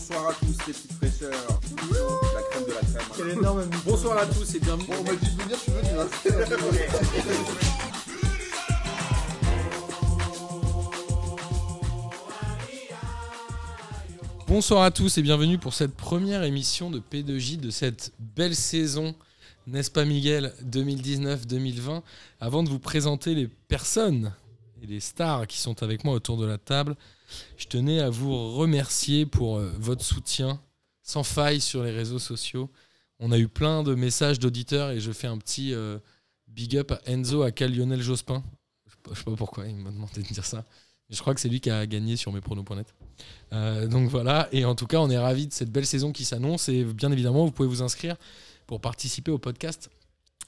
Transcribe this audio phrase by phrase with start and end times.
[0.00, 1.60] Bonsoir à tous les petites fraîcheurs.
[2.34, 3.02] La crème de la crème.
[3.18, 4.86] Quel énorme Bonsoir à tous et bienvenue.
[4.86, 5.88] Bon, on m'a dit de venir, je suis venu.
[5.98, 6.08] Hein.
[14.48, 19.14] Bonsoir à tous et bienvenue pour cette première émission de P2J de cette belle saison,
[19.66, 22.00] n'est-ce pas Miguel, 2019-2020.
[22.40, 24.32] Avant de vous présenter les personnes
[24.82, 26.96] et les stars qui sont avec moi autour de la table,
[27.56, 30.60] je tenais à vous remercier pour euh, votre soutien
[31.02, 32.70] sans faille sur les réseaux sociaux.
[33.18, 35.98] On a eu plein de messages d'auditeurs et je fais un petit euh,
[36.48, 38.42] big up à Enzo, à Lionel Jospin.
[38.86, 40.64] Je je sais pas pourquoi il m'a demandé de dire ça.
[41.10, 42.94] Je crois que c'est lui qui a gagné sur mespronos.net.
[43.52, 46.24] Euh, donc voilà, et en tout cas, on est ravis de cette belle saison qui
[46.24, 46.68] s'annonce.
[46.68, 48.16] Et bien évidemment, vous pouvez vous inscrire
[48.66, 49.90] pour participer au podcast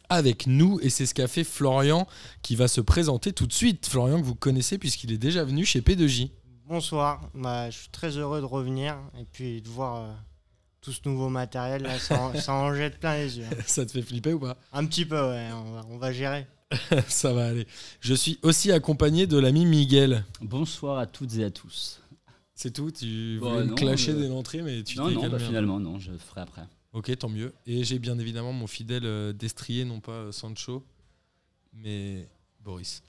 [0.08, 0.78] avec nous.
[0.80, 2.06] Et c'est ce qu'a fait Florian
[2.42, 3.86] qui va se présenter tout de suite.
[3.86, 6.30] Florian, que vous connaissez puisqu'il est déjà venu chez P2J.
[6.76, 10.10] Bonsoir, bah, je suis très heureux de revenir et puis de voir euh,
[10.80, 13.44] tout ce nouveau matériel, là, ça, en, ça en jette plein les yeux.
[13.66, 14.56] Ça te fait flipper ou pas?
[14.72, 16.46] Un petit peu, ouais, on va, on va gérer.
[17.08, 17.66] Ça va aller.
[18.00, 20.24] Je suis aussi accompagné de l'ami Miguel.
[20.40, 22.00] Bonsoir à toutes et à tous.
[22.54, 22.90] C'est tout?
[22.90, 25.36] Tu Bah, voulais me non, clasher dès l'entrée, mais tu non, t'es non, calmé.
[25.36, 26.62] bah, un finalement, non, je ferai après.
[26.94, 27.52] Ok, tant mieux.
[27.66, 30.82] Et j'ai bien évidemment mon fidèle euh, destrier, non pas euh, Sancho,
[31.74, 32.26] mais
[32.64, 33.02] Boris.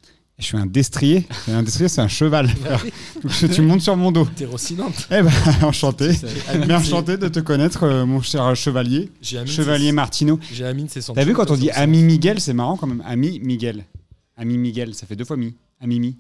[0.44, 1.26] Je suis un destrier.
[1.50, 2.48] Un destrier, c'est un cheval.
[3.24, 4.28] Donc, tu montes sur mon dos.
[4.36, 5.08] T'es rossinante.
[5.10, 5.32] Eh ben,
[5.64, 6.12] enchanté.
[6.68, 9.10] Mais enchanté de te connaître, euh, mon cher chevalier.
[9.32, 10.38] Amine, Chevalier Martino.
[10.52, 11.18] J'ai Amine, c'est Sancho.
[11.18, 13.02] T'as vu quand on dit ami Miguel, c'est marrant quand même.
[13.06, 13.86] Ami Miguel.
[14.36, 15.56] Ami Miguel, ça fait deux fois mi.
[15.80, 16.18] Amimi.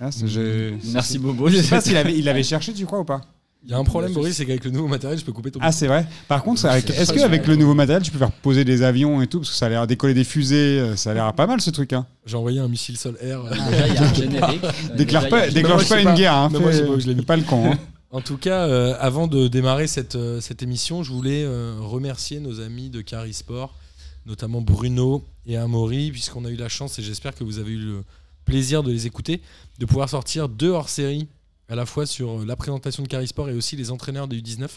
[0.00, 0.74] Ah, c'est- je...
[0.92, 1.48] Merci Bobo.
[1.48, 3.22] je sais pas s'il avait, il l'avait cherché, tu crois ou pas
[3.64, 5.58] Il y a un problème, Boris, c'est qu'avec le nouveau matériel, je peux couper ton.
[5.62, 6.06] Ah, c'est vrai.
[6.28, 9.40] Par contre, est-ce qu'avec le nouveau matériel, tu peux faire poser des avions et tout
[9.40, 10.78] Parce que ça a l'air décoller des fusées.
[10.80, 11.92] euh, Ça a l'air pas mal ce truc.
[11.92, 12.06] Hein.
[12.24, 13.44] J'ai envoyé un missile sol-air.
[13.44, 14.62] euh, Déjà, il y a un générique.
[14.96, 16.34] Déclare déjà, pas, déclenche pas une guerre.
[16.34, 16.48] Hein.
[16.52, 17.72] Mais moi, pas je l'ai pas le con.
[17.72, 17.78] hein.
[18.10, 22.40] En tout cas, euh, avant de démarrer cette, euh, cette émission, je voulais euh, remercier
[22.40, 23.74] nos amis de Carisport,
[24.24, 27.78] notamment Bruno et Amaury, puisqu'on a eu la chance, et j'espère que vous avez eu
[27.78, 28.04] le
[28.46, 29.42] plaisir de les écouter,
[29.78, 31.28] de pouvoir sortir deux hors-série
[31.68, 34.68] à la fois sur euh, la présentation de Carisport et aussi les entraîneurs de U19.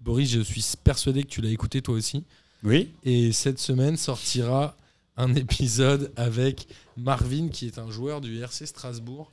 [0.00, 2.24] Boris, je suis persuadé que tu l'as écouté toi aussi.
[2.62, 2.90] Oui.
[3.04, 4.76] Et cette semaine sortira
[5.16, 9.30] un épisode avec Marvin, qui est un joueur du RC Strasbourg,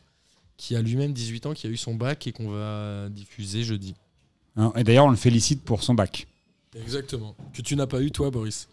[0.57, 3.95] qui a lui-même 18 ans, qui a eu son bac et qu'on va diffuser jeudi.
[4.55, 6.27] Hein, Et d'ailleurs, on le félicite pour son bac.
[6.75, 7.35] Exactement.
[7.53, 8.67] Que tu n'as pas eu, toi, Boris.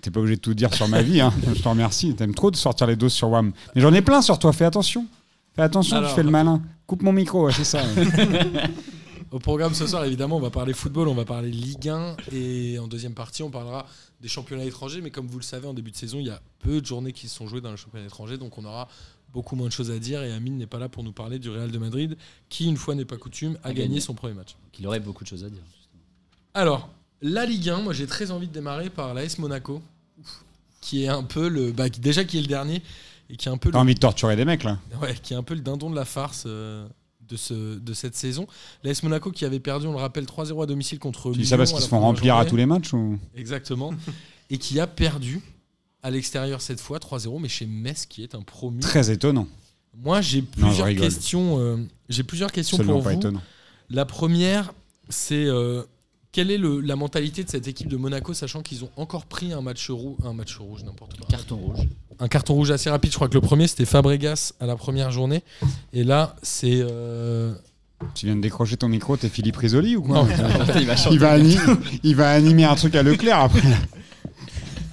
[0.00, 1.32] T'es pas obligé de tout dire sur ma vie, hein.
[1.54, 2.14] je te remercie.
[2.14, 3.52] T'aimes trop de sortir les doses sur WAM.
[3.74, 5.06] Mais j'en ai plein sur toi, fais attention.
[5.54, 6.62] Fais attention, Alors- tu fais le malin.
[6.86, 7.82] Coupe mon micro, ouais, c'est ça.
[7.82, 8.06] ouais.
[9.30, 12.78] Au programme ce soir, évidemment, on va parler football, on va parler Ligue 1 et
[12.78, 13.86] en deuxième partie, on parlera
[14.20, 15.00] des championnats étrangers.
[15.00, 17.12] Mais comme vous le savez, en début de saison, il y a peu de journées
[17.14, 18.88] qui se sont jouées dans le championnat étranger, donc on aura
[19.32, 20.22] beaucoup moins de choses à dire.
[20.22, 22.18] Et Amine n'est pas là pour nous parler du Real de Madrid,
[22.50, 24.00] qui, une fois n'est pas coutume, a A gagné gagné.
[24.00, 24.54] son premier match.
[24.70, 25.62] qu'il aurait beaucoup de choses à dire.
[25.78, 26.02] justement.
[26.52, 26.90] Alors,
[27.22, 29.80] la Ligue 1, moi j'ai très envie de démarrer par l'AS Monaco,
[30.82, 31.72] qui est un peu le.
[31.72, 32.82] Bah, déjà qui est le dernier,
[33.32, 34.78] et qui est un peu T'as envie de torturer des mecs, là.
[35.00, 36.86] Ouais, qui est un peu le dindon de la farce euh,
[37.28, 38.46] de, ce, de cette saison.
[38.84, 41.72] L'AS Monaco qui avait perdu, on le rappelle, 3-0 à domicile contre Lyon ça parce
[41.72, 43.18] qu'ils se font remplir à tous les matchs ou...
[43.34, 43.92] Exactement.
[44.50, 45.40] et qui a perdu
[46.02, 48.80] à l'extérieur cette fois, 3-0, mais chez Metz qui est un promu.
[48.80, 49.48] Très étonnant.
[49.96, 51.58] Moi, j'ai plusieurs questions.
[51.58, 51.76] euh,
[52.08, 53.16] j'ai plusieurs questions pour pas vous.
[53.18, 53.40] étonnant.
[53.88, 54.72] La première,
[55.08, 55.82] c'est euh,
[56.32, 59.52] quelle est le- la mentalité de cette équipe de Monaco, sachant qu'ils ont encore pris
[59.52, 61.26] un match rouge, un match rouge, n'importe quoi.
[61.28, 61.86] Carton rouge.
[62.18, 63.10] un carton rouge assez rapide.
[63.10, 65.42] Je crois que le premier, c'était Fabregas à la première journée.
[65.92, 66.80] Et là, c'est.
[66.82, 67.54] euh,
[68.14, 70.28] Tu viens de décrocher ton micro, t'es Philippe Risoli ou quoi Non,
[70.80, 71.56] il va il, va ani-
[72.02, 73.62] il va animer un truc à Leclerc après.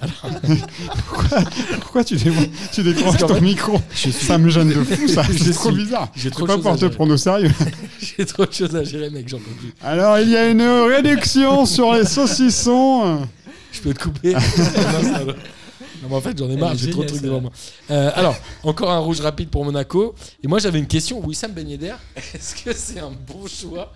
[1.06, 1.38] pourquoi,
[1.80, 5.22] pourquoi tu, dé- tu décroches ton micro Ça me gêne de fou, ça.
[5.38, 6.08] C'est trop suis- bizarre.
[6.16, 6.94] j'ai trop de pas choses pour à te gérer.
[6.94, 7.50] prendre au sérieux.
[8.16, 9.74] J'ai trop de choses à gérer, mec, j'en peux plus.
[9.82, 13.26] Alors, il y a une réduction sur les saucissons.
[13.72, 14.32] Je peux te couper.
[14.34, 17.50] non, mais en fait, j'en ai marre, j'ai trop de trucs devant moi.
[17.90, 20.14] Euh, alors, encore un rouge rapide pour Monaco.
[20.42, 21.24] Et moi, j'avais une question.
[21.26, 21.94] Wissam Ben Yedder,
[22.34, 23.92] est-ce que c'est un bon choix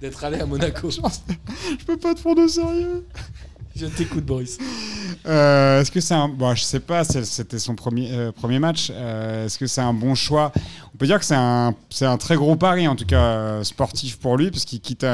[0.00, 0.90] d'être allé à Monaco?
[0.90, 1.00] Je
[1.86, 3.06] peux pas te prendre au sérieux.
[3.76, 4.58] Je t'écoute, Boris.
[5.26, 6.28] Euh, Est-ce que c'est un.
[6.28, 8.92] Bon, je sais pas, c'était son premier, euh, premier match.
[8.92, 10.52] Euh, Est-ce que c'est un bon choix?
[10.94, 13.64] On peut dire que c'est un, c'est un très gros pari, en tout cas euh,
[13.64, 15.04] sportif pour lui, parce qu'il quitte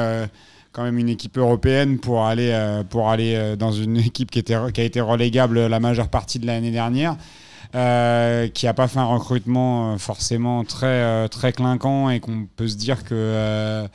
[0.73, 4.81] quand même une équipe européenne pour aller, pour aller dans une équipe qui, était, qui
[4.81, 7.15] a été relégable la majeure partie de l'année dernière.
[7.73, 13.03] qui n'a pas fait un recrutement forcément très, très clinquant et qu'on peut se dire
[13.03, 13.87] que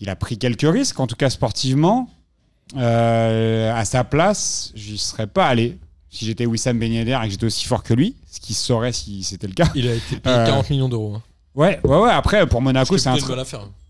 [0.00, 2.08] il a pris quelques risques, en tout cas sportivement.
[2.76, 5.78] Euh, à sa place, j'y serais pas allé.
[6.10, 8.92] Si j'étais Wissam Ben Yedder et que j'étais aussi fort que lui, ce qui saurait
[8.92, 9.68] si c'était le cas.
[9.74, 11.14] Il a été payé Euh, 40 millions d'euros.
[11.16, 11.22] hein.
[11.54, 12.10] Ouais, ouais, ouais.
[12.10, 13.26] Après, pour Monaco, c'est un, peut-être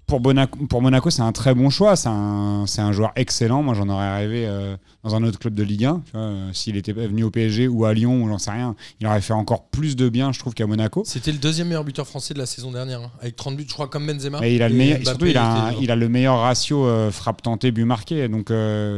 [0.09, 1.95] pour, Monaco, pour Monaco, c'est un très bon choix.
[1.95, 3.63] C'est un, joueur excellent.
[3.63, 6.03] Moi, j'en aurais rêvé euh, dans un autre club de Ligue 1.
[6.07, 8.75] tu vois, euh, S'il était venu au PSG ou à Lyon ou j'en sais rien,
[9.01, 11.03] il aurait fait encore plus de bien, je trouve, qu'à Monaco.
[11.05, 13.75] C'était le deuxième meilleur buteur français de la saison dernière, hein, avec 30 buts, je
[13.75, 14.41] crois, comme Benzema.
[14.41, 16.41] Mais il a le Et meilleur, surtout, il a, un- était- il a le meilleur
[16.41, 18.29] ratio euh, frappe tentée, but marqué.
[18.29, 18.49] Donc,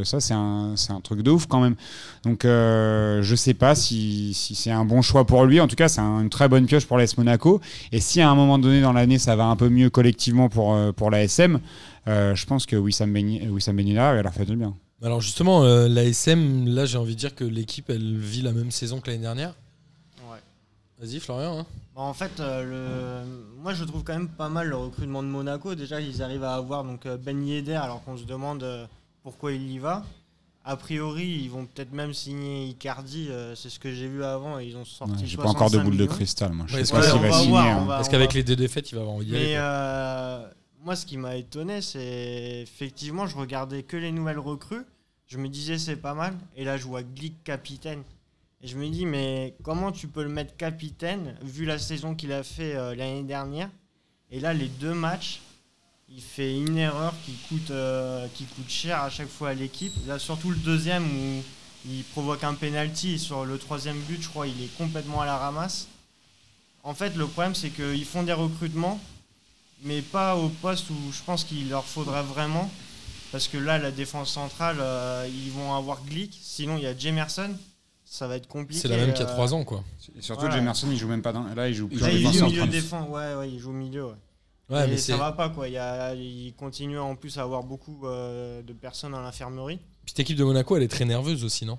[0.05, 1.75] ça, c'est un, truc de ouf quand même.
[2.23, 5.59] Donc, je sais pas si, si c'est un bon choix pour lui.
[5.59, 7.59] En tout cas, c'est un- une très bonne pioche pour l'AS Monaco.
[7.91, 10.75] Et si à un moment donné dans l'année, ça va un peu mieux collectivement pour,
[11.01, 11.59] pour l'ASM,
[12.07, 14.75] euh, je pense que Wissam Ben Ben Yedder, il a fait du bien.
[15.03, 18.69] Alors justement, euh, l'ASM, là j'ai envie de dire que l'équipe elle vit la même
[18.69, 19.55] saison que l'année dernière.
[20.31, 20.37] Ouais.
[20.99, 21.57] Vas-y Florian.
[21.61, 21.65] hein.
[21.95, 23.61] Bah, en fait, euh, le...
[23.63, 25.73] moi je trouve quand même pas mal le recrutement de Monaco.
[25.73, 28.85] Déjà, ils arrivent à avoir donc, euh, Ben Yedder alors qu'on se demande euh,
[29.23, 30.03] pourquoi il y va.
[30.63, 34.59] A priori, ils vont peut-être même signer Icardi, euh, c'est ce que j'ai vu avant.
[34.59, 36.67] et Ils ont sorti Ouais, J'ai pas encore de 65 boule de cristal, moi.
[36.69, 37.49] Je Ouais, sais ouais, pas s'il va va signer.
[37.49, 37.85] voir, hein.
[37.87, 40.47] Parce qu'avec les deux défaites, il va avoir envie d'y aller, euh,
[40.83, 44.83] moi, ce qui m'a étonné, c'est effectivement, je regardais que les nouvelles recrues.
[45.27, 46.33] Je me disais, c'est pas mal.
[46.55, 48.03] Et là, je vois Glick capitaine.
[48.61, 52.31] Et je me dis, mais comment tu peux le mettre capitaine, vu la saison qu'il
[52.31, 53.69] a fait euh, l'année dernière?
[54.31, 55.41] Et là, les deux matchs,
[56.09, 59.93] il fait une erreur qui coûte, euh, qui coûte cher à chaque fois à l'équipe.
[60.07, 61.43] Là, surtout le deuxième où
[61.85, 63.19] il provoque un penalty.
[63.19, 65.87] Sur le troisième but, je crois, il est complètement à la ramasse.
[66.83, 68.99] En fait, le problème, c'est qu'ils font des recrutements
[69.83, 72.69] mais pas au poste où je pense qu'il leur faudrait vraiment.
[73.31, 76.37] Parce que là, la défense centrale, euh, ils vont avoir Glick.
[76.41, 77.51] Sinon, il y a Jemerson.
[78.03, 78.81] Ça va être compliqué.
[78.81, 79.85] C'est la même qu'il y a euh, 3 ans quoi.
[80.17, 80.57] Et surtout, Voilà.
[80.57, 81.43] Jemerson, il joue même pas dans.
[81.53, 83.07] Là, il joue plus Là, il joue milieu défense.
[83.09, 84.07] Ouais, ouais, il joue au milieu.
[84.07, 84.15] Ouais.
[84.69, 85.69] Ouais, Et mais ça va pas, quoi.
[85.69, 89.79] Il, y a, il continue en plus à avoir beaucoup euh, de personnes à l'infirmerie.
[90.05, 91.77] Cette équipe de Monaco, elle est très nerveuse aussi, non?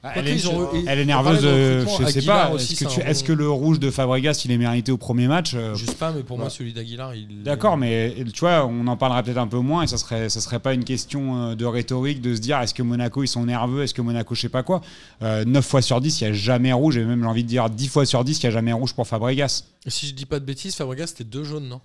[0.00, 0.40] Ah, Elle est,
[0.86, 2.54] elle nerveuse, euh, je sais Aguilar pas.
[2.56, 5.98] Est-ce que, tu- le rouge de Fabregas, il est mérité au premier match Euh, Juste
[5.98, 7.42] pas, mais pour moi, celui d'Aguilar, il.
[7.42, 10.40] D'accord, mais tu vois, on en parlera peut-être un peu moins et ça serait, ça
[10.40, 13.44] serait pas une question euh, de rhétorique de se dire est-ce que Monaco ils sont
[13.44, 14.82] nerveux, est-ce que Monaco je sais pas quoi.
[15.22, 17.48] Euh, 9 fois sur 10, il n'y a jamais rouge et même j'ai envie de
[17.48, 19.64] dire 10 fois sur 10, il n'y a jamais rouge pour Fabregas.
[19.84, 21.80] Et Si je dis pas de bêtises, Fabregas c'était deux jaunes, non?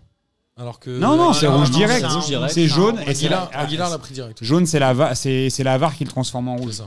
[0.55, 0.91] Alors que.
[0.91, 2.05] Non, non, c'est non, rouge non, direct.
[2.49, 4.37] c'est jaune et c'est Aguilar, la- ah, pris direct.
[4.43, 6.81] Jaune, c'est la, va- c'est, c'est la VAR qui le transforme en C'est rouge.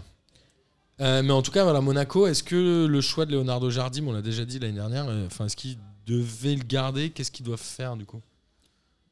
[1.00, 4.12] Euh, mais en tout cas, voilà, Monaco, est-ce que le choix de Leonardo Jardim, on
[4.12, 5.76] l'a déjà dit l'année dernière, euh, enfin, est-ce qu'il
[6.06, 7.10] devait le garder?
[7.10, 8.20] Qu'est-ce qu'ils doivent faire du coup?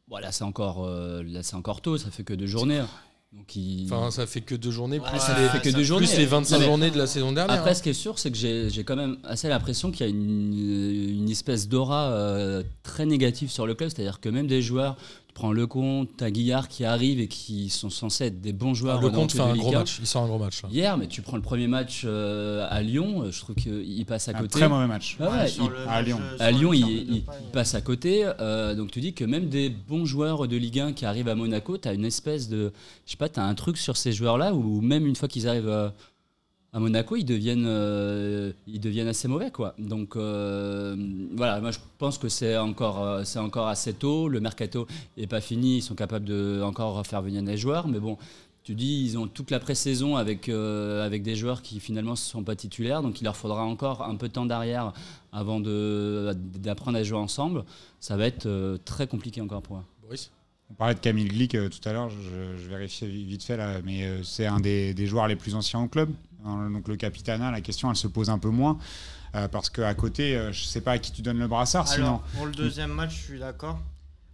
[0.08, 2.78] Voilà, c'est encore, euh, là, c'est encore tôt, ça fait que deux journées.
[2.78, 2.88] hein.
[3.32, 3.86] Donc il...
[3.92, 6.06] Enfin, ça fait que deux journées, plus, Ouais, les, fait que plus journées.
[6.16, 7.56] les 25 Non, mais- journées de la saison dernière.
[7.56, 7.74] Après, hein.
[7.74, 10.10] ce qui est sûr, c'est que j'ai j'ai quand même assez l'impression qu'il y a
[10.10, 13.90] une, une espèce d'aura euh, très négative sur le club.
[13.90, 14.96] C'est-à-dire que même des joueurs,
[15.34, 19.00] tu prends Lecomte, t'as Guillard qui arrivent et qui sont censés être des bons joueurs.
[19.00, 19.78] le dans compte le fait un de gros Ligue 1.
[19.80, 19.96] match.
[20.00, 20.62] Il sort un gros match.
[20.62, 20.68] là.
[20.70, 24.28] Hier, mais tu prends le premier match euh, à Lyon, euh, je trouve qu'il passe
[24.28, 24.48] à Un côté.
[24.50, 25.16] très mauvais match.
[25.18, 26.20] Ah ouais, il- le à Lyon.
[26.38, 28.24] à Lyon, le il, passe à côté.
[28.40, 31.34] euh, donc tu dis que même des bons joueurs de Ligue 1 qui arrivent à
[31.34, 32.72] Monaco, tu as une espèce de.
[33.04, 35.48] Je sais pas, tu as un truc sur ces joueurs-là où même une fois qu'ils
[35.48, 35.88] arrivent euh,
[36.74, 39.50] à Monaco, ils deviennent, euh, ils deviennent assez mauvais.
[39.50, 39.74] quoi.
[39.78, 40.94] Donc euh,
[41.36, 44.28] voilà, moi je pense que c'est encore, euh, c'est encore assez tôt.
[44.28, 44.86] Le mercato
[45.16, 47.88] n'est pas fini, ils sont capables de encore faire venir des joueurs.
[47.88, 48.18] Mais bon.
[48.66, 52.16] Tu dis, ils ont toute la pré-saison avec, euh, avec des joueurs qui finalement ne
[52.16, 54.94] sont pas titulaires, donc il leur faudra encore un peu de temps derrière
[55.32, 57.64] avant de- d'apprendre à jouer ensemble.
[58.00, 59.82] Ça va être euh, très compliqué encore pour eux.
[60.00, 60.30] Boris?
[60.70, 63.82] On parlait de Camille Glick euh, tout à l'heure, je, je vérifiais vite fait là,
[63.84, 66.08] mais euh, c'est un des, des joueurs les plus anciens au club?
[66.46, 68.78] Hein, donc le capitana, la question elle se pose un peu moins.
[69.34, 72.06] euh, parce qu'à côté, euh, je sais pas à qui tu donnes le brassard sinon.
[72.06, 73.78] Alors, pour le deuxième match, je suis d'accord.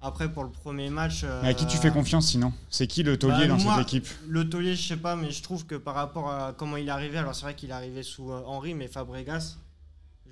[0.02, 1.25] Après, pour le premier match.
[1.43, 2.52] Mais à qui tu euh, fais confiance sinon?
[2.71, 4.09] C'est qui le taulier bah, dans moi, cette équipe?
[4.29, 6.90] Le taulier, je sais pas, mais je trouve que par rapport à comment il est
[6.90, 9.57] arrivé, alors c'est vrai qu'il est arrivé sous euh, Henry, mais Fabregas,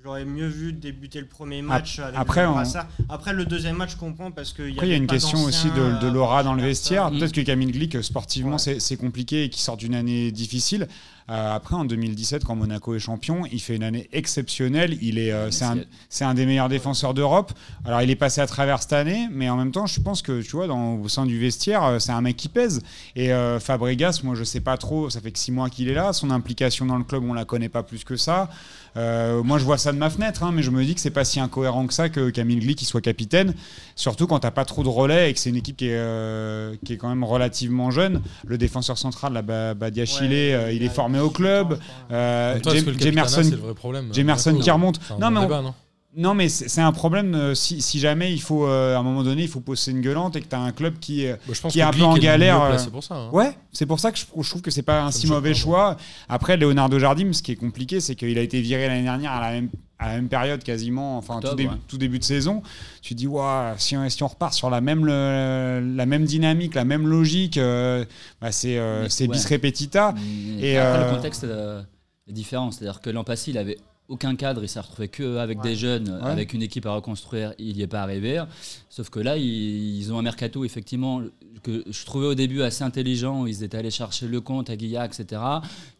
[0.03, 2.87] j'aurais mieux vu débuter le premier match avec après, le on- brassard.
[3.09, 5.43] Après, le deuxième match, je comprends parce qu'il y, Après, il y a une question
[5.43, 7.11] aussi de, de euh, l'aura dans le vestiaire.
[7.11, 8.79] Peut-être que Camille Glick, euh, sportivement, Ouais.
[8.79, 10.87] c'est compliqué et qu'il sort d'une année difficile.
[11.29, 14.97] Euh, après, en 2017, quand Monaco est champion, il fait une année exceptionnelle.
[15.01, 17.51] Il est, euh, c'est un, des meilleurs défenseurs d'Europe.
[17.85, 20.41] Alors, il est passé à travers cette année, mais en même temps, je pense que,
[20.41, 22.81] tu vois, dans, au sein du vestiaire, euh, c'est un mec qui pèse.
[23.15, 25.09] Et Fabregas, moi, je sais pas trop.
[25.09, 26.13] Ça fait que six mois qu'il est là.
[26.13, 28.49] Son implication dans le club, on la connaît pas plus que ça.
[28.97, 31.11] Euh, moi, je vois ça de ma fenêtre, hein, mais je me dis que c'est
[31.11, 33.53] pas si incohérent que ça que Camille Glick qui soit capitaine.
[33.95, 36.75] Surtout quand t'as pas trop de relais et que c'est une équipe qui est, euh,
[36.83, 38.21] qui est quand même relativement jeune.
[38.47, 41.79] Le défenseur central, là, Ba- Badiachile, Ouais, euh, il est formé au 18 club.
[42.11, 42.89] Euh, est-ce que
[43.51, 44.09] le vrai problème?
[44.59, 44.99] Qui remonte.
[45.19, 45.73] Non, mais on- débat, non?
[46.17, 49.21] Non, mais c'est un problème euh, si, si jamais il faut, euh, à un moment
[49.23, 51.33] donné, il faut poser une gueulante et que tu as un club qui est.
[51.33, 53.15] Bah, je pense qui est un peu en galère, euh, pour ça.
[53.15, 53.29] hein.
[53.31, 55.97] Ouais, c'est pour ça que je, je trouve que c'est pas un si mauvais choix.
[56.27, 59.39] Après, Leonardo Jardim, ce qui est compliqué, c'est qu'il a été viré l'année dernière à
[59.39, 61.75] la même, à la même période quasiment, enfin tout début, ouais.
[61.87, 62.63] tout début de saison.
[63.01, 66.23] Tu te dis, Ouah, si, on, si on repart sur la même, le- la même
[66.25, 68.05] dynamique, la même logique, euh,
[68.41, 69.27] bah, c'est euh, ouais.
[69.27, 70.15] bis repetita.
[70.59, 71.81] Et Et, après, euh, le contexte euh,
[72.27, 72.71] est différent.
[72.71, 73.77] C'est-à-dire que l'an passé, il avait
[74.07, 75.69] aucun cadre, il s'est retrouvé que avec Ouais.
[75.71, 76.31] des jeunes, Ouais.
[76.31, 78.41] avec une équipe à reconstruire, il n'y est pas arrivé.
[78.89, 81.21] Sauf que là, ils, ils ont un mercato, effectivement,
[81.61, 85.05] que je trouvais au début assez intelligent, où ils étaient allés chercher le compte, Aguilla,
[85.05, 85.41] etc.,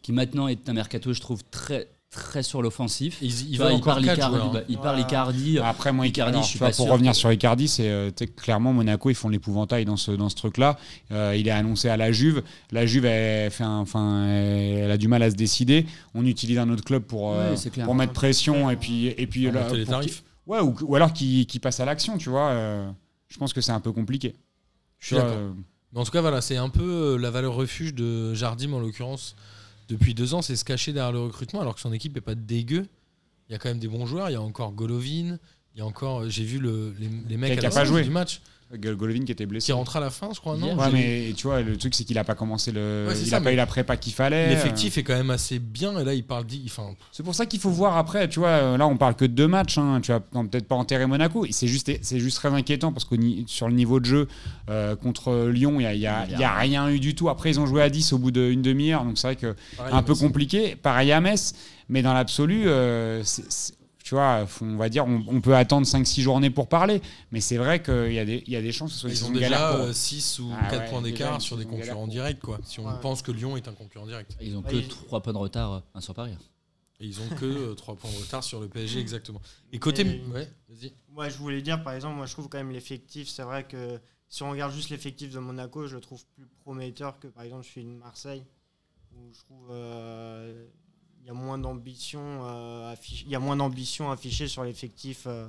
[0.02, 3.18] qui maintenant est un mercato, je trouve, très, très sur l'offensif.
[3.22, 4.50] Il parle Icardi, joueurs, hein.
[4.52, 5.02] bah, il parle Ouais.
[5.02, 5.58] Icardi.
[5.60, 7.88] Après, moi, Icardi, alors, je suis tu vois, pas pour sûr revenir sur Icardi, c'est
[7.88, 10.76] euh, clairement Monaco, ils font l'épouvantail dans ce, dans ce truc-là.
[11.12, 12.42] Euh, il est annoncé à la Juve.
[12.72, 15.86] La Juve, elle, fait enfin, elle a du mal à se décider.
[16.14, 17.84] On utilise un autre club pour, euh, Ouais, c'est clair.
[17.86, 20.24] pour mettre pression et puis, et puis là, les tarifs.
[20.46, 22.48] ouais, ou, ou alors qu'il qu'il passe à l'action, tu vois.
[22.48, 22.90] euh,
[23.28, 24.34] je pense que c'est un peu compliqué.
[24.98, 25.30] Je suis d'accord.
[25.32, 25.50] euh,
[25.94, 29.36] en tout cas, voilà, c'est un peu la valeur refuge de Jardim en l'occurrence.
[29.90, 32.34] Depuis deux ans, c'est se cacher derrière le recrutement alors que son équipe est pas
[32.34, 32.86] dégueu.
[33.48, 34.30] Il y a quand même des bons joueurs.
[34.30, 35.36] Il y a encore Golovin.
[35.74, 37.74] Il y a encore, euh, j'ai vu le- les, les mecs Qui a à la
[37.74, 38.02] pas joué.
[38.02, 38.40] du match
[38.76, 39.66] Golovin qui était blessé.
[39.66, 40.56] qui rentre à la fin, je crois.
[40.56, 43.06] Non, Ouais, mais tu vois, le truc, c'est qu'il a pas commencé le.
[43.08, 44.48] Ouais, il ça, a pas eu la prépa qu'il fallait.
[44.50, 47.58] L'effectif est quand même assez bien et là il parle enfin, C'est pour ça qu'il
[47.60, 50.20] faut voir après, tu vois, là on parle que de deux matchs, hein, tu vas
[50.20, 53.98] peut-être pas enterrer Monaco, c'est juste, c'est juste très inquiétant parce que sur le niveau
[54.00, 54.28] de jeu
[54.68, 57.28] euh, contre Lyon, il n'y a, y a- il y a rien eu du tout.
[57.28, 59.92] Après ils ont joué à 10 au bout d'une demi-heure, donc c'est vrai que pareil,
[59.94, 60.76] un peu compliqué.
[60.76, 61.54] Pareil à Metz,
[61.88, 63.22] mais dans l'absolu, euh,
[64.10, 67.00] tu vois, on va dire, on, on peut attendre 5-6 journées pour parler,
[67.30, 69.10] mais c'est vrai qu'il y, a des- il y a des chances que ce soit
[69.10, 69.92] Ils ont déjà pour eux.
[69.92, 72.58] 6 ou Ah 4 ouais, points d'écart sur des concurrents directs, quoi.
[72.64, 73.00] Si on Ouais.
[73.00, 74.36] pense que Lyon est un concurrent direct.
[74.40, 76.32] Ils ont Ouais, que ils- 3 points de retard euh, un sur Paris.
[76.98, 79.40] Et ils ont que 3 points de retard sur le PSG, exactement.
[79.72, 80.02] Et côté.
[80.02, 80.92] Et- Ouais, vas-y.
[81.10, 84.00] Moi, je voulais dire, par exemple, moi, je trouve quand même l'effectif, c'est vrai que
[84.28, 87.64] si on regarde juste l'effectif de Monaco, je le trouve plus prometteur que, par exemple,
[87.64, 88.42] celui de Marseille,
[89.14, 90.66] où je trouve euh,
[91.20, 95.24] il y a moins d'ambition euh, affichée- il y a moins d'ambition affichée sur l'effectif
[95.26, 95.48] euh,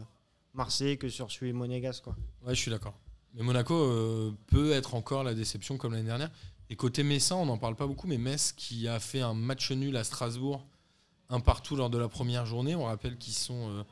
[0.54, 2.16] marseillais que sur celui monégasque, quoi.
[2.46, 2.94] Ouais, je suis d'accord.
[3.34, 6.32] Mais Monaco euh, peut être encore la déception comme l'année dernière.
[6.70, 9.72] Et côté Messin, on n'en parle pas beaucoup, mais Metz qui a fait un match
[9.72, 10.66] nul à Strasbourg,
[11.30, 12.76] un partout lors de la première journée.
[12.76, 13.84] On rappelle qu'ils sont, euh,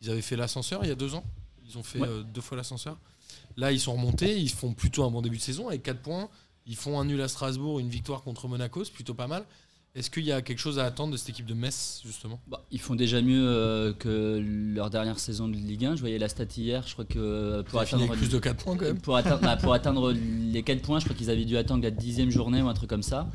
[0.00, 1.24] ils avaient fait l'ascenseur il y a deux ans.
[1.64, 2.08] Ils ont fait Ouais.
[2.08, 2.98] euh, deux fois l'ascenseur.
[3.56, 4.38] Là, ils sont remontés.
[4.40, 6.28] Ils font plutôt un bon début de saison avec 4 points.
[6.66, 9.44] Ils font un nul à Strasbourg, une victoire contre Monaco, c'est plutôt pas mal.
[9.98, 12.38] Est-ce qu'il y a quelque chose à attendre de cette équipe de Metz, justement?
[12.46, 14.40] Bah, ils font déjà mieux euh, que
[14.74, 15.96] leur dernière saison de Ligue 1.
[15.96, 18.76] Je voyais la stat hier, je crois que euh, pour atteindre, plus de 4 points
[18.76, 19.00] quand même.
[19.00, 21.90] pour atteindre, bah, pour atteindre les 4 points, je crois qu'ils avaient dû attendre la
[21.90, 23.28] dixième journée ou un truc comme ça.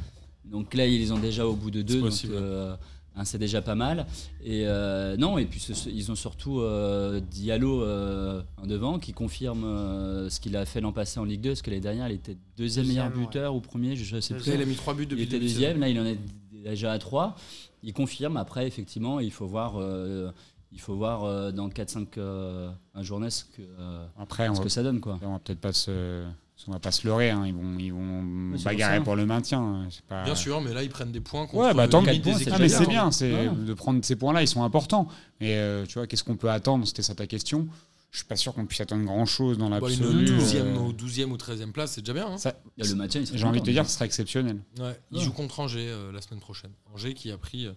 [0.45, 2.75] Donc là, ils ont déjà au bout de deux, euh,
[3.15, 4.05] hein, c'est déjà pas mal.
[4.41, 9.11] Et euh, non, et puis ce- ils ont surtout euh, Diallo euh, en devant qui
[9.11, 12.07] confirme euh, ce qu'il a fait l'an passé en Ligue 2, parce que l'année dernière,
[12.07, 14.47] il était deuxième, meilleur buteur ou premier, je, sais plus.
[14.47, 16.17] Il a mis 3 buts Il depuis était début de deuxième, là il en est
[16.63, 17.35] déjà à 3.
[17.83, 20.31] Il confirme, après effectivement il faut voir, euh,
[20.71, 22.69] il faut voir euh, dans 4-5 euh,
[23.01, 24.99] journées ce que, euh, Après, on ce va, que ça donne.
[24.99, 25.19] Quoi.
[25.21, 26.23] on va peut-être pas se.
[26.65, 29.59] On va pas se leurrer, hein, ils vont, ils vont bagarrer pour pour le maintien.
[29.61, 32.13] hein, pas- Bien sûr, mais là, ils prennent des points contre Ouais, bah tant des
[32.13, 33.11] c'est Ah, mais déjà c'est bien.
[33.11, 35.09] c'est de prendre ces points-là, ils sont importants.
[35.41, 36.87] Mais euh, tu vois, qu'est-ce qu'on peut attendre?
[36.87, 37.67] C'était ça ta question.
[38.13, 40.27] Je suis pas sûr qu'on puisse attendre grand-chose dans Bon, l'absolu.
[40.27, 42.27] une 12e, euh, ou 12e ou 13e place, c'est déjà bien.
[42.27, 42.37] hein.
[42.37, 44.05] ça- Il y a le maintien, il serait J'ai envie de te dire, ce serait
[44.05, 44.61] exceptionnel.
[44.79, 45.23] Ouais, il Ouais.
[45.23, 46.71] joue contre Angers euh, la semaine prochaine.
[46.93, 47.73] Angers qui a pris, euh,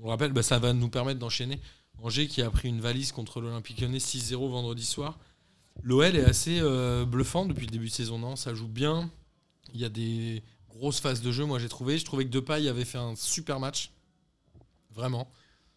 [0.00, 1.60] on le rappelle, bah, ça va nous permettre d'enchaîner.
[2.02, 5.18] Angers qui a pris une valise contre l'Olympique Lyonnais 6-0 vendredi soir.
[5.82, 8.36] L'OL est assez euh, bluffant depuis le début de saison, non?
[8.36, 9.10] Ça joue bien.
[9.74, 11.98] Il y a des grosses phases de jeu, moi j'ai trouvé.
[11.98, 13.90] Je trouvais que Depay avait fait un super match.
[14.94, 15.28] Vraiment.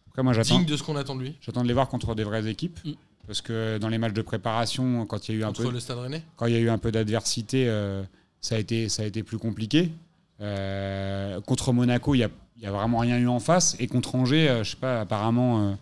[0.09, 1.35] Après, moi, j'attends Digne de ce qu'on attend de lui.
[1.41, 2.79] j'attends de les voir contre des vraies équipes.
[2.85, 2.93] Mm.
[3.27, 5.79] Parce que dans les matchs de préparation, quand il y a eu un peu, le
[5.79, 6.23] Stade Rennais.
[6.37, 8.01] quand il y a eu un peu d'adversité, euh,
[8.41, 9.91] ça, a été, ça a été plus compliqué.
[10.39, 13.75] Euh, contre Monaco, il n'y a, a vraiment rien eu en face.
[13.79, 15.73] Et contre Angers, euh, je sais pas, apparemment, euh,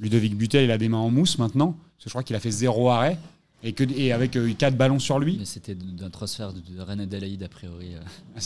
[0.00, 1.76] Ludovic Butel, il a des mains en mousse maintenant.
[1.96, 3.18] Parce que je crois qu'il a fait zéro arrêt.
[3.64, 5.36] Et, que, et avec euh, quatre ballons sur lui.
[5.40, 7.88] Mais c'était d'un transfert de, de René Adelaide a priori.
[7.96, 7.98] euh.
[8.36, 8.40] Ah,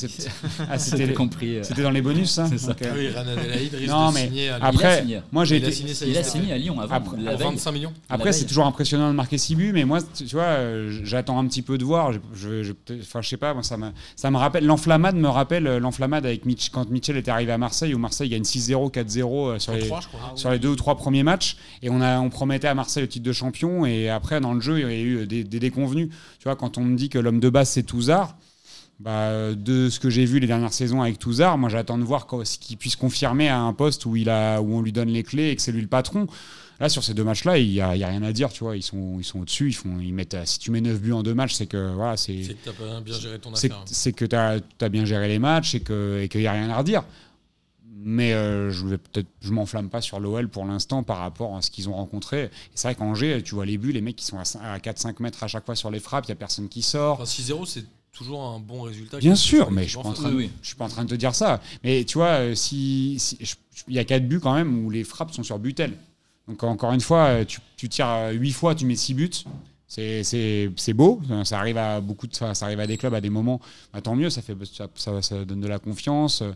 [0.70, 1.58] ah, C'était compris.
[1.58, 1.62] euh.
[1.62, 2.70] c'était dans les bonus, ça C'est ça.
[2.70, 2.78] Ok.
[2.82, 4.66] Ah oui, Rana Adelaide risque Non, de mais signer à Lyon.
[4.68, 5.20] Après, Il a signé.
[5.30, 5.76] moi j'ai Il a été.
[5.76, 6.28] signé ça Il a été.
[6.30, 6.94] signé à Lyon avant.
[6.94, 7.48] Après- la Pour veille.
[7.50, 7.92] 25 millions.
[8.08, 11.38] Après, c'est toujours impressionnant de marquer 6 buts, mais moi, tu tu vois, euh, j'attends
[11.38, 12.12] un petit peu de voir.
[12.34, 14.64] Je, je, enfin, je sais pas, moi, ça me, ça me rappelle.
[14.64, 18.30] L'enflammade me rappelle euh, l'enflammade avec Mitch, quand Mitchell était arrivé à Marseille, où Marseille
[18.30, 20.32] gagne 6-0, 4-0 euh, sur les, 3, je crois.
[20.36, 21.58] sur les deux ou trois premiers matchs.
[21.82, 23.84] Et on, a, on promettait à Marseille le titre de champion.
[23.84, 26.08] Et après, dans le jeu, il eu des, des déconvenus.
[26.38, 28.36] Tu vois, quand on me dit que l'homme de base, c'est Touzard,
[29.00, 32.26] bah, de ce que j'ai vu les dernières saisons avec Touzard, moi, j'attends de voir
[32.26, 35.50] qu'il puisse confirmer à un poste où, il a, où on lui donne les clés
[35.50, 36.26] et que c'est lui le patron.
[36.78, 38.52] Là, sur ces deux matchs-là, il n'y a, il y a rien à dire.
[38.52, 39.68] Tu vois, ils sont, ils sont au-dessus.
[39.68, 42.16] Ils font, ils mettent, si tu mets 9 buts en deux matchs, c'est que voilà,
[42.16, 43.84] c'est C'est que t'as bien géré ton c'est affaire.
[43.86, 46.70] c'est que tu as, bien géré les matchs et qu'il et qu'il n'y a rien
[46.70, 47.04] à redire.
[48.04, 51.62] Mais euh, je vais peut-être, je m'enflamme pas sur l'OL pour l'instant par rapport à
[51.62, 52.44] ce qu'ils ont rencontré.
[52.44, 54.78] Et c'est vrai qu'Angers, tu vois les buts, les mecs qui sont à cin- à
[54.78, 57.20] 4-5 mètres à chaque fois sur les frappes, il y a personne qui sort.
[57.20, 59.18] Enfin, 6-0, c'est toujours un bon résultat.
[59.18, 60.20] Bien sûr, mais je suis en pas en face.
[60.20, 60.50] train, de- Oui, oui.
[60.62, 61.60] je suis pas en train de te dire ça.
[61.84, 64.84] Mais tu vois, euh, si, si- je- je- il y a quatre buts quand même
[64.84, 65.92] où les frappes sont sur butel.
[66.48, 69.30] Donc encore une fois, euh, tu, tu tires 8 fois, tu mets 6 buts.
[69.94, 73.12] C'est- C'est c'est beau, ça arrive à beaucoup de, ça, ça arrive à des clubs
[73.12, 73.60] à des moments.
[73.92, 76.40] Bah, tant mieux, ça fait ça, ça- ça donne de la confiance.
[76.40, 76.52] euh,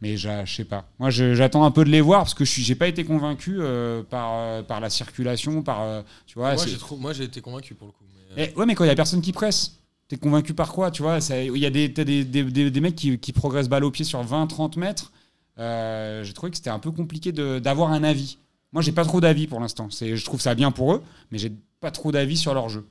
[0.00, 0.88] Mais je sais pas.
[0.98, 4.02] Moi, j'attends un peu de les voir parce que je j'ai pas été convaincu euh,
[4.02, 6.54] par euh, par la circulation, par euh, tu vois.
[6.54, 8.04] Moi, j'ai trop- moi, j'ai été convaincu pour le coup.
[8.36, 9.76] mais, euh, eh, ouais, mais quand il y a personne qui presse,
[10.08, 12.96] t'es convaincu par quoi Tu vois, il y a des, des, des, des- des mecs
[12.96, 15.12] qui, qui progressent balle au pied sur 20-30 mètres.
[15.58, 18.38] Euh, j'ai trouvé que c'était un peu compliqué d'avoir un avis.
[18.72, 19.88] Moi, j'ai pas trop d'avis pour l'instant.
[19.90, 22.86] Je trouve ça bien pour eux, mais j'ai pas trop d'avis sur leur jeu.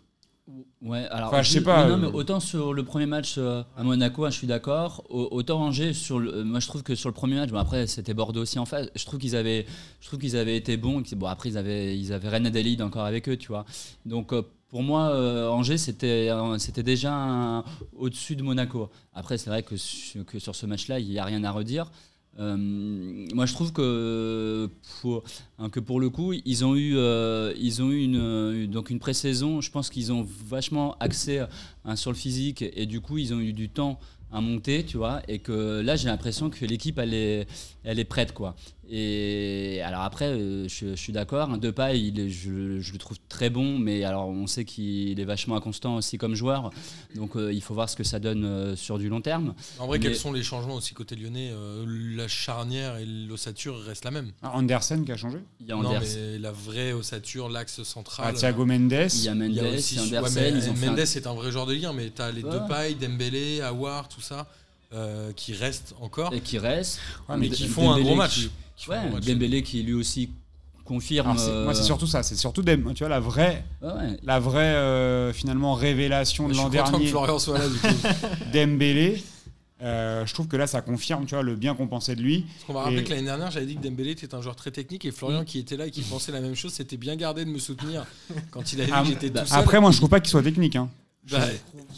[0.81, 3.63] Ouais, alors Enfin, je sais pas, non, euh, mais autant sur le premier match euh,
[3.77, 5.03] à Monaco, hein, je suis d'accord.
[5.10, 7.57] Au- Autant Angers, sur le, euh, moi je trouve que sur le premier match, bon
[7.60, 8.88] après c'était Bordeaux aussi en face.
[8.95, 9.65] Je trouve qu'ils avaient,
[10.01, 11.01] je trouve qu'ils avaient été bons.
[11.15, 13.65] Bon après ils avaient, ils avaient Reine Adélaïde encore avec eux, tu vois.
[14.05, 15.03] Donc euh, pour moi,
[15.51, 17.63] Angers c'était, c'était déjà
[17.95, 18.89] au-dessus de Monaco.
[19.13, 19.75] Après c'est vrai que,
[20.24, 21.91] que sur ce match-là, il n'y a rien à redire.
[22.40, 24.70] Euh, moi, je trouve que
[25.02, 25.24] pour,
[25.60, 28.90] hein, que pour le coup, ils ont eu, euh, ils ont eu une, euh, donc
[28.90, 29.62] une pré-saison.
[29.62, 31.46] Je pense qu'ils ont vachement axé
[31.86, 34.00] hein, sur le physique et du coup, ils ont eu du temps
[34.32, 35.22] à monter, tu vois.
[35.28, 37.48] Et que là, j'ai l'impression que l'équipe, elle est,
[37.84, 38.56] elle est prête, quoi.
[38.90, 41.50] Et alors après, euh, je, je suis d'accord.
[41.50, 45.20] Hein, Depay, il est- je, je le trouve très bon, mais alors on sait qu'il
[45.20, 46.72] est vachement inconstant aussi comme joueur.
[47.16, 49.54] Donc euh, il faut voir ce que ça donne euh, sur du long terme.
[49.80, 51.86] En vrai, Mais- quels sont les changements aussi côté lyonnais Euh,
[52.16, 54.32] La charnière et l'ossature restent la même.
[54.42, 55.38] Ah, Andersen qui a changé?
[55.62, 58.28] Il y a Non, Anders, mais la vraie ossature, l'axe central.
[58.30, 58.92] ah, Thiago Mendes.
[59.14, 60.44] il y a Mendes, Il y a aussi y a ouais, Andersen.
[60.44, 62.32] mais ils ont fait un- Mendes c'est un vrai joueur de lien, mais tu as
[62.32, 62.52] les Ouais.
[62.52, 64.48] deux pailles, Dembélé, Awar, tout ça,
[64.94, 66.34] euh, qui restent encore.
[66.34, 67.00] et qui reste.
[67.30, 68.36] Ouais, mais mais qui font un gros match.
[68.42, 68.52] qui-
[68.84, 68.98] Qui Ouais.
[69.26, 70.30] Dembélé qui lui aussi
[70.86, 71.28] confirme.
[71.28, 71.38] Moi,
[71.74, 72.24] c'est euh, surtout ça.
[72.24, 74.18] C'est surtout des, tu vois, la vraie, ouais, ouais.
[74.24, 77.68] la vraie euh, finalement révélation de Je suis l'an content que dernier, Florian soit là
[77.70, 78.08] du coup.
[78.54, 79.24] Dembélé.
[79.84, 82.42] Euh, je trouve que là, ça confirme, tu vois, le bien qu'on pensait de lui.
[82.42, 84.70] Parce qu'on va rappeler que l'année dernière, j'avais dit que Dembélé était un joueur très
[84.70, 87.46] technique et Florian qui était là et qui pensait la même chose, s'était bien gardé
[87.46, 88.06] de me soutenir
[88.52, 89.58] quand il a vu Ah, que j'étais tout seul.
[89.60, 90.76] Après, moi, je trouve pas qu'il soit technique.
[90.76, 90.89] hein.
[91.29, 91.39] Bah,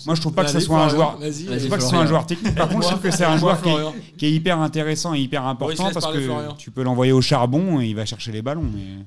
[0.05, 1.17] Moi, je trouve pas que ce allez, soit un Florian, joueur.
[1.19, 1.57] Vas-y, Vas-y, Je vas-y.
[1.59, 2.55] trouve pas que ce soit un joueur technique.
[2.55, 3.95] Par contre, je trouve que c'est un joueur qui est, Florian.
[4.17, 6.53] qui est hyper intéressant et hyper important parce que Florian.
[6.55, 8.69] tu peux l'envoyer au charbon et il va chercher les ballons.
[8.73, 9.05] Mais...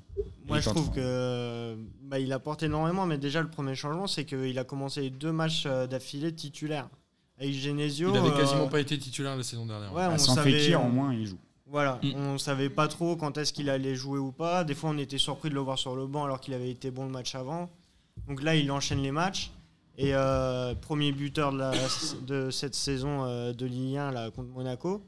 [0.48, 4.59] Moi, je trouve que bah, il apporte énormément, mais déjà le premier changement, c'est qu'il
[4.59, 6.88] a commencé les deux matchs euh, d'affilée titulaires.
[7.38, 8.11] Avec Genesio.
[8.12, 9.92] Il avait euh, quasiment pas été titulaire la saison dernière.
[9.92, 10.52] Ouais, on sans savait.
[10.59, 11.37] Fekir, au moins, il joue.
[11.68, 12.12] Voilà, Mm.
[12.16, 14.62] on savait pas trop quand est-ce qu'il allait jouer ou pas.
[14.64, 16.90] Des fois, on était surpris de le voir sur le banc alors qu'il avait été
[16.90, 17.68] bon le match avant.
[18.29, 19.50] Donc là, il enchaîne les matchs.
[19.99, 21.73] Et euh, premier buteur de, la-
[22.27, 25.03] de cette saison euh, de Ligue 1 là, contre Monaco.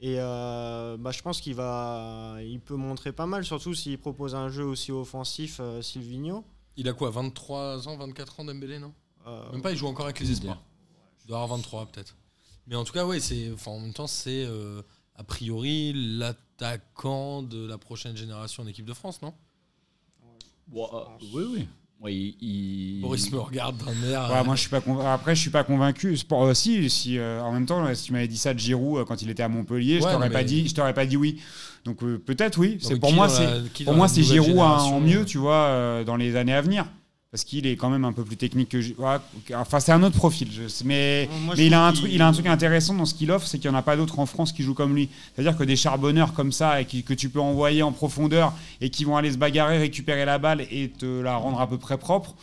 [0.00, 4.34] Et euh, bah, je pense qu'il va, il peut montrer pas mal, surtout s'il propose
[4.34, 6.44] un jeu aussi offensif, euh, Silvino.
[6.76, 8.92] Il a quoi 23 ans, 24 ans Dembélé, non?
[9.26, 10.60] Euh, Même pas, il joue encore avec les espoirs.
[11.24, 12.16] Il doit avoir 23 peut-être.
[12.66, 14.82] Mais en tout cas, ouais, c'est, enfin, en même temps, c'est euh,
[15.16, 19.32] a priori l'attaquant de la prochaine génération en équipe de France, non?
[20.66, 21.68] Bon, euh, oui, oui.
[22.08, 24.30] Il- il- Boris me regarde d'un air.
[24.32, 26.16] Ouais, moi, je suis pas conv- Après, je suis pas convaincu.
[26.16, 29.04] Sport aussi, si euh, en même temps, si tu m'avais dit ça de Giroud euh,
[29.04, 31.16] quand il était à Montpellier, je t'aurais non, pas mais- dit, je t'aurais pas dit
[31.16, 31.40] oui.
[31.84, 32.78] Donc euh, peut-être oui.
[32.80, 36.16] C'est pour moi, c'est pour moi c'est Giroud en, mieux, euh, tu vois, euh, dans
[36.16, 36.86] les années à venir.
[37.34, 38.78] Parce qu'il est quand même un peu plus technique que.
[38.96, 39.16] Ouais,
[39.56, 40.48] enfin, c'est un autre profil.
[40.52, 43.32] je- mais Moi, il a, un truc, il a un truc intéressant dans ce qu'il
[43.32, 45.08] offre, c'est qu'il n'y en a pas d'autres en France qui jouent comme lui.
[45.34, 48.88] C'est-à-dire que des charbonneurs comme ça, et qui- que tu peux envoyer en profondeur et
[48.88, 51.98] qui vont aller se bagarrer, récupérer la balle et te la rendre à peu près
[51.98, 52.36] propre,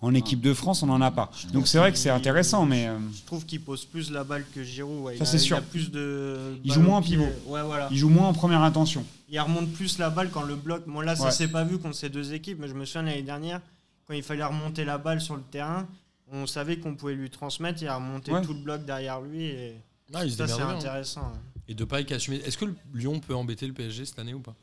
[0.00, 1.32] en équipe de France, on n'en a pas.
[1.52, 2.86] Donc c'est vrai que c'est intéressant, mais.
[2.86, 5.02] euh, Je trouve qu'il pose plus la balle que Giroud.
[5.06, 5.14] ouais.
[5.16, 5.56] Il Ça, c'est il sûr.
[5.56, 6.56] a plus de.
[6.62, 7.26] Il joue moins en pivot.
[7.48, 7.88] Ouais, voilà.
[7.90, 9.04] Il joue moins en première intention.
[9.28, 10.84] Il remonte plus la balle quand le bloc.
[10.86, 11.30] Bon, là, ça Ouais.
[11.32, 13.60] s'est pas vu contre ces deux équipes, mais je me souviens l'année dernière,
[14.06, 15.88] quand il fallait remonter la balle sur le terrain,
[16.30, 18.42] on savait qu'on pouvait lui transmettre et remonter Ouais.
[18.42, 19.44] tout le bloc derrière lui.
[19.44, 19.76] Et
[20.14, 20.68] Ah, il ça, c'est hein.
[20.70, 21.32] intéressant.
[21.34, 21.40] hein.
[21.68, 22.36] Et Depay qui a assumé.
[22.38, 24.54] Est-ce que le Lyon peut embêter le PSG cette année ou pas?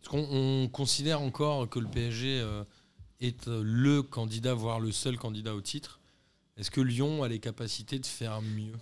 [0.00, 2.62] Parce qu'on on considère encore que le PSG euh,
[3.20, 5.98] est euh, le candidat, voire le seul candidat au titre.
[6.58, 8.72] Est-ce que Lyon a les capacités de faire mieux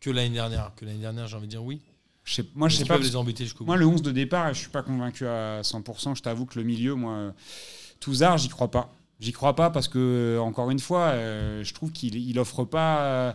[0.00, 0.72] que l'année dernière?
[0.76, 1.80] Que l'année dernière, j'ai envie de dire oui.
[2.24, 2.98] Je sais- moi, je Est-ce sais pas.
[2.98, 3.64] les embêter jusqu'au.
[3.64, 6.14] Moi, le 11 de départ, je suis pas convaincu à 100%.
[6.14, 7.32] Je t'avoue que le milieu, moi, euh,
[8.00, 8.92] Touzard, j'y crois pas.
[9.20, 12.64] J'y crois pas parce que, euh, encore une fois, euh, je trouve qu'il il offre
[12.64, 13.00] pas.
[13.02, 13.32] euh,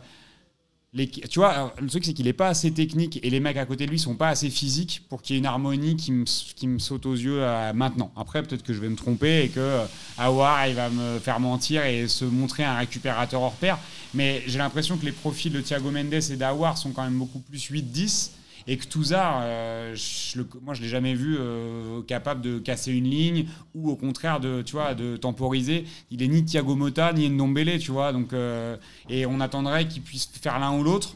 [0.94, 3.66] les- tu vois, le truc, c'est qu'il est pas assez technique et les mecs à
[3.66, 6.80] côté de lui sont pas assez physiques pour qu'il y ait une harmonie qui me,
[6.80, 7.42] saute aux yeux
[7.74, 8.14] maintenant.
[8.16, 9.86] Après, peut-être que je vais me tromper et que euh,
[10.18, 13.78] Aouar, il va me faire mentir et se montrer un récupérateur hors pair.
[14.14, 17.40] Mais j'ai l'impression que les profils de Thiago Mendes et d'Aouar sont quand même beaucoup
[17.40, 18.32] plus 8-10
[18.68, 22.92] Et que Touzard, euh, je le- moi je l'ai jamais vu euh, capable de casser
[22.94, 25.86] une ligne ou au contraire de, tu vois, de temporiser.
[26.10, 28.12] Il est ni Thiago Motta ni Ndombele, tu vois.
[28.12, 28.76] Donc, euh,
[29.10, 31.16] et on attendrait qu'il puisse faire l'un ou l'autre.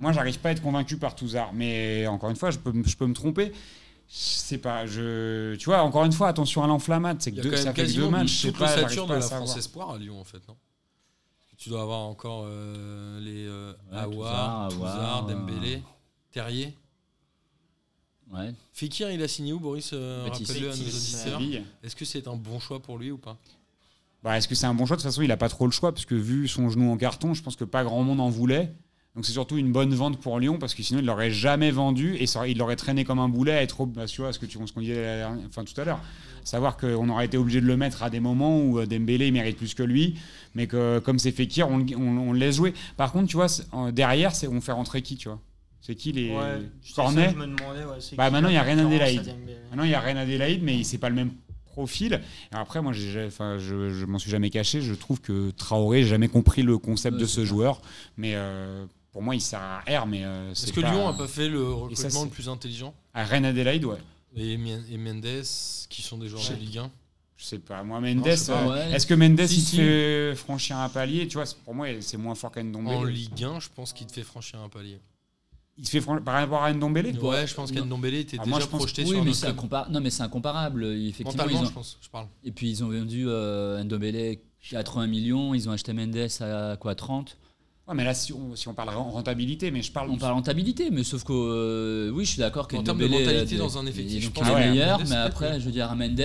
[0.00, 1.52] Moi, j'arrive pas à être convaincu par Touzard.
[1.54, 3.50] Mais encore une fois, je peux, me- je peux me tromper.
[4.08, 4.86] Je sais pas.
[4.86, 7.16] Je, tu vois, encore une fois, attention à l'enflammade.
[7.20, 8.42] C'est Il que y a deux, quand ça même fait deux matchs.
[8.42, 9.38] Toute pas, l'ossature de la savoir.
[9.48, 10.54] France Espoir à Lyon, en fait, non?
[11.58, 15.82] Tu dois avoir encore euh, les euh, Ouais, Aouar, Touzard, Dembélé,
[16.36, 16.74] Terrier.
[18.30, 18.52] Ouais.
[18.74, 20.26] Fekir, il a signé où, Boris euh,
[20.70, 20.84] à nos
[21.30, 21.40] auditeurs.
[21.82, 23.38] Est-ce que c'est un bon choix pour lui ou pas?
[24.22, 24.96] Bah, Est-ce que c'est un bon choix?
[24.96, 26.98] De toute façon, il n'a pas trop le choix, parce que vu son genou en
[26.98, 28.70] carton, je pense que pas grand monde en voulait.
[29.14, 32.16] Donc c'est surtout une bonne vente pour Lyon, parce que sinon il l'aurait jamais vendu
[32.16, 34.44] et ça- il l'aurait traîné comme un boulet à être, bah, tu vois, ce que
[34.44, 36.00] tu ce qu'on disait la dernière- enfin, tout à l'heure.
[36.44, 39.32] Savoir qu'on aurait été obligé de le mettre à des moments où euh, Dembélé il
[39.32, 40.18] mérite plus que lui,
[40.54, 42.74] mais que comme c'est Fekir, on, le- on- on le laisse jouer.
[42.98, 43.46] Par contre, tu vois,
[43.90, 45.40] derrière, c'est on fait rentrer qui, tu vois?
[45.86, 46.62] C'est qui les Ouais,
[46.96, 49.32] Cornet ça, je me demandais, ouais, c'est Bah, maintenant, il y a à Adélaïde.
[49.70, 51.30] Maintenant, il y a Reine Adélaïde, mais c'est pas le même
[51.66, 52.14] profil.
[52.52, 52.92] Et après, moi,
[53.26, 54.80] enfin, je, je m'en suis jamais caché.
[54.82, 57.44] Je trouve que Traoré, j'ai jamais compris le concept Ouais, de ce ça.
[57.44, 57.80] joueur.
[58.16, 60.06] Mais euh, pour moi, il sert à R.
[60.06, 63.22] Mais euh, Est-ce que pas- Lyon a pas fait le recrutement le plus intelligent À
[63.24, 63.98] Reine Adélaïde, ouais.
[64.34, 65.44] et, Mendes,
[65.88, 66.90] qui sont des joueurs de Ligue 1
[67.36, 67.84] Je sais pas.
[67.84, 68.92] Moi, Mendes, je sais pas, euh, ouais.
[68.96, 69.76] est-ce que Mendes, Si, il te si.
[69.76, 72.92] fait franchir un palier Tu vois, pour moi, c'est moins fort qu'Ndombele.
[72.96, 74.98] En Ligue 1, je pense qu'il te fait franchir un palier.
[75.78, 78.60] Il te fait par rapport à Ndombele Ouais, je pense qu'Ndombele était Ah, déjà moi,
[78.60, 79.52] je pense- projeté Oui, sur mais c'est
[79.90, 80.84] non, mais c'est incomparable.
[80.86, 82.26] Effectivement, Mentalement, ils ont- je pense, je parle.
[82.44, 84.38] Et puis ils ont vendu euh, Ndombele
[84.70, 87.36] 80 millions, ils ont acheté Mendes à quoi 30
[87.88, 90.10] Ouais, mais là, si on, si on parle en rentabilité, mais je parle.
[90.10, 93.54] On parle rentabilité, mais sauf que euh, oui, je suis d'accord En termes de mentalité
[93.54, 95.94] euh, dans un effectif, je pense il est meilleur, Mendes, mais après, je veux dire,
[95.94, 96.20] Mendes,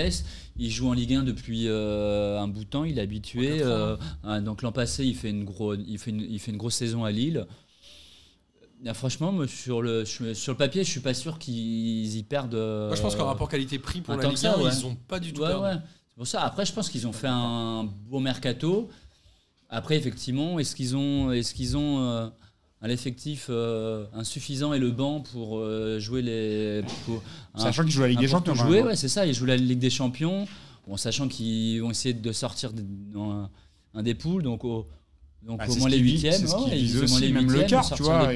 [0.58, 3.62] il joue en Ligue 1 depuis euh, un bout de temps, il est habitué.
[3.62, 6.58] euh, hein, donc l'an passé, il fait une gros, il fait une, il fait une
[6.58, 7.46] grosse saison à Lille.
[8.84, 12.56] Là, franchement, moi, sur le sur le papier, je suis pas sûr qu'ils y perdent.
[12.56, 14.72] euh, Moi, je pense qu'en rapport qualité-prix pour la Ligue que ça, 1, ouais.
[14.76, 15.64] ils ont pas du tout Ouais, perdu.
[15.64, 15.74] ouais.
[16.10, 16.42] C'est pour ça.
[16.44, 18.90] Après, je pense qu'ils ont fait un beau mercato.
[19.70, 22.28] Après, effectivement, est-ce qu'ils ont, est-ce qu'ils ont euh,
[22.82, 26.82] un effectif euh, insuffisant et le banc pour euh, jouer les.
[27.06, 27.22] Pour,
[27.56, 28.56] Sachant qu'il joue la Ligue des Champions.
[28.56, 29.26] jouer, ouais, c'est ça.
[29.28, 30.48] Ils jouent la Ligue des Champions.
[30.88, 33.50] Bon, sachant qu'ils vont essayer de sortir dans un,
[33.94, 34.88] un des poules, donc au,
[35.44, 36.34] donc Bah, au moins les huitièmes.
[36.34, 38.30] c'est ce aussi, les même le quart, tu vois.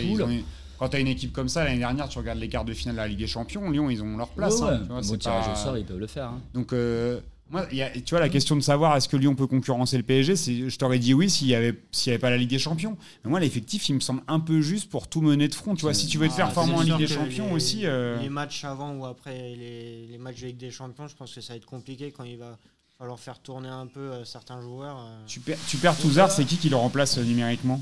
[0.77, 2.95] Quand tu as une équipe comme ça, l'année dernière, tu regardes les quarts de finale
[2.95, 4.59] de la Ligue des Champions, Lyon, ils ont leur place.
[4.59, 4.79] Ouais, hein, ouais.
[4.81, 6.25] tu vois, Bon, c'est tirage pas- au sort, ils peuvent le faire.
[6.25, 6.41] hein.
[6.53, 9.35] Donc, euh, moi, il y a- tu vois, la question de savoir est-ce que Lyon
[9.35, 10.35] peut concurrencer le PSG,
[10.67, 12.97] je t'aurais dit oui s'il n'y avait, avait pas la Ligue des Champions.
[13.23, 15.75] Mais moi, l'effectif, il me semble un peu juste pour tout mener de front.
[15.75, 17.81] Tu vois, si tu veux être Ah, performant C'est en Ligue des Champions les- aussi.
[17.85, 21.33] euh, Les matchs avant ou après les, les matchs de Ligue des Champions, je pense
[21.33, 22.57] que ça va être compliqué quand il va
[22.97, 24.97] falloir faire tourner un peu euh, certains joueurs.
[24.99, 25.23] euh.
[25.27, 27.81] tu, perds, tu perds Touzard, c'est qui qui le remplace euh, numériquement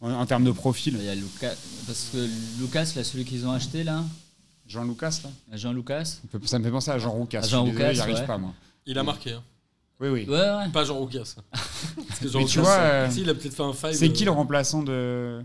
[0.00, 0.94] en, en termes de profil?
[0.98, 1.54] Il y a Lucas,
[1.86, 2.28] parce que
[2.60, 4.04] Lucas, là, celui qu'ils ont acheté là,
[4.66, 5.56] Jean Lucas, là?
[5.56, 6.04] Jean Lucas.
[6.44, 7.40] Ça me fait- penser à Jean Roucas.
[7.40, 8.26] À Je Jean j'y arrive ouais.
[8.26, 8.52] pas, moi.
[8.86, 9.32] Il a marqué.
[9.32, 9.42] hein.
[10.00, 10.24] Oui, oui.
[10.28, 10.68] Ouais, ouais.
[10.72, 11.34] Pas Jean Roucas.
[11.52, 13.92] Parce que Jean Mais tu Roucas, vois, euh, si, il a peut-être fait un five.
[13.92, 15.42] C'est qui le remplaçant de,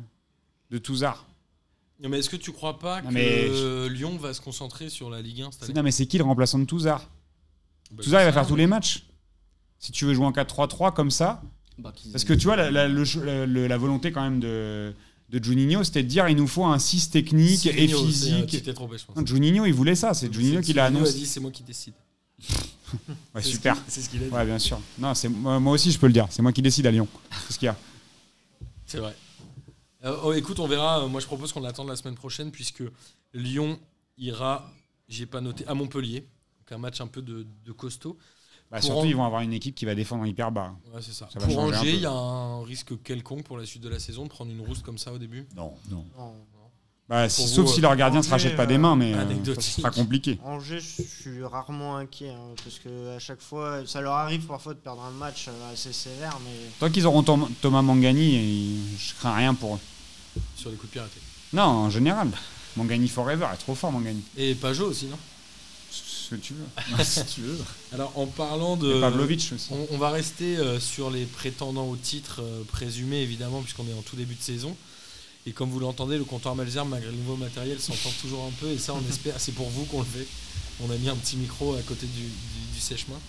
[0.72, 1.26] de Touzard
[2.02, 5.10] Non, mais est-ce que tu crois pas Non, que mais Lyon va se concentrer sur
[5.10, 5.74] la Ligue 1 cette C'est- année?
[5.76, 7.08] Non, mais c'est qui le remplaçant de Touzard
[7.92, 9.06] Bah, Touzard, il va faire tous les matchs.
[9.80, 11.42] Si tu veux jouer en 4-3-3 comme ça,
[11.78, 14.40] Bah, Parce que tu vois, la, la- le ch- la- le- la volonté quand même
[14.40, 14.94] de,
[15.30, 18.64] de Juninho, c'était de dire il nous faut un 6 technique et euh, physique.
[18.74, 19.16] Trompé, je pense.
[19.16, 21.20] Non, Juninho, il voulait ça, c'est Juninho qui l'a Silvino a annoncé.
[21.20, 21.94] dit c'est moi qui décide.
[23.36, 23.76] Ouais, super.
[23.90, 24.32] C'est ce qu'il a dit.
[24.34, 24.80] Ouais, bien sûr.
[24.98, 26.26] Non, c'est moi moi aussi, je peux le dire.
[26.30, 27.08] C'est moi qui décide à Lyon.
[27.48, 27.76] C'est ce qu'il y a.
[28.86, 29.14] C'est vrai.
[30.06, 31.06] Euh, oh, écoute, on verra.
[31.08, 32.84] Moi, je propose qu'on l'attende la semaine prochaine puisque
[33.34, 33.78] Lyon
[34.18, 34.72] ira,
[35.10, 36.26] j'ai pas noté, à Montpellier.
[36.70, 38.18] Donc un match un peu de, de costaud.
[38.70, 40.74] Bah, surtout, en- ils vont avoir une équipe qui va défendre hyper bas.
[40.94, 41.30] Ouais, c'est ça.
[41.32, 44.24] Ça Pour Angers, il y a un risque quelconque pour la suite de la saison
[44.26, 45.48] de prendre une rousse comme ça au début?
[45.56, 45.74] Non.
[45.90, 46.04] Non.
[46.18, 46.34] Non.
[47.08, 49.62] Bah, sauf vous, si leur gardien se rachète pas des euh, mains, mais euh, ça
[49.62, 50.38] sera compliqué.
[50.44, 54.74] Angers, je suis rarement inquiet hein, parce que à chaque fois, ça leur arrive parfois
[54.74, 56.52] de perdre un match euh, assez sévère, mais
[56.82, 59.80] Tant qu'ils auront Tom- Thomas Mangani, je crains rien pour eux.
[60.58, 61.22] sur les coups de pied arrêtés.
[61.54, 62.28] Non, en général.
[62.76, 64.22] Mangani forever, est trop fort, Mangani.
[64.36, 65.18] Et Pajot aussi, non?
[66.30, 66.66] Ce que tu veux.
[67.04, 67.58] si tu veux.
[67.94, 68.94] Alors, en parlant Et de.
[69.54, 69.70] Aussi.
[69.72, 73.94] On, on va rester euh, sur les prétendants au titre euh, présumés, évidemment, puisqu'on est
[73.94, 74.76] en tout début de saison.
[75.46, 78.68] Et comme vous l'entendez, le comptoir Malzerbe, malgré le nouveau matériel, s'entend toujours un peu.
[78.72, 80.28] Et ça, on espère, c'est pour vous qu'on le fait.
[80.82, 83.20] On a mis un petit micro à côté du, du- du sèche-main.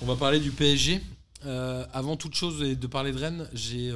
[0.00, 1.00] On va parler du PSG.
[1.44, 3.92] Euh, avant toute chose, et de parler de Rennes, j'ai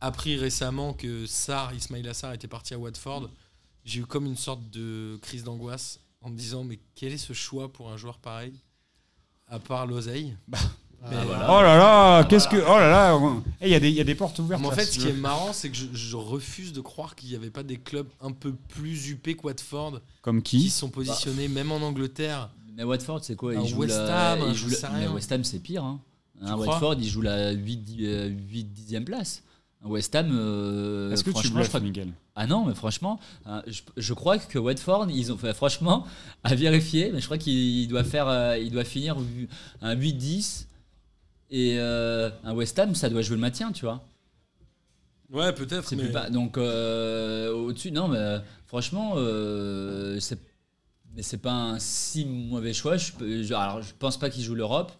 [0.00, 3.28] appris récemment que Sarr, Ismail Assar, était parti à Watford.
[3.84, 7.32] J'ai eu comme une sorte de crise d'angoisse en me disant mais quel est ce
[7.32, 8.52] choix pour un joueur pareil
[9.48, 10.36] à part l'oseille?
[10.48, 10.58] Mais,
[11.18, 11.46] Ah, voilà.
[11.50, 12.56] Oh là là, qu'est-ce que.
[12.56, 13.20] Oh là là,
[13.60, 14.60] Eh, il y, a des- il y a des portes ouvertes.
[14.60, 17.14] Mais en là, fait, ce qui est marrant, c'est que je, je refuse de croire
[17.14, 20.58] qu'il n'y avait pas des clubs un peu plus huppés que Watford Comme qui?
[20.58, 22.50] qui sont positionnés, même en Angleterre.
[22.74, 23.52] Mais Watford, c'est quoi?
[23.52, 24.46] Un il joue West Ham, la-
[24.98, 25.08] mais.
[25.08, 25.84] West Ham, c'est pire.
[25.84, 26.00] Hein.
[26.42, 29.42] Un Watford, il joue la 8, 10e place.
[29.84, 33.60] Un West Ham, euh, Est-ce que tu bluffes, crois- Miguel Ah non, mais franchement, euh,
[33.66, 36.06] je, je crois que Watford, ils ont fait, franchement,
[36.44, 39.16] à vérifier, mais je crois qu'il doit faire, euh, il doit finir
[39.82, 40.66] un 8-10
[41.50, 44.02] et euh, un West Ham, ça doit jouer le maintien, tu vois.
[45.30, 45.94] Ouais, peut-être.
[45.94, 46.30] Mais- pas.
[46.30, 50.38] Donc euh, au-dessus, non, mais franchement, euh, c'est
[51.14, 52.96] mais c'est pas un si mauvais choix.
[52.96, 54.92] Je- alors, je pense pas qu'il joue l'Europe,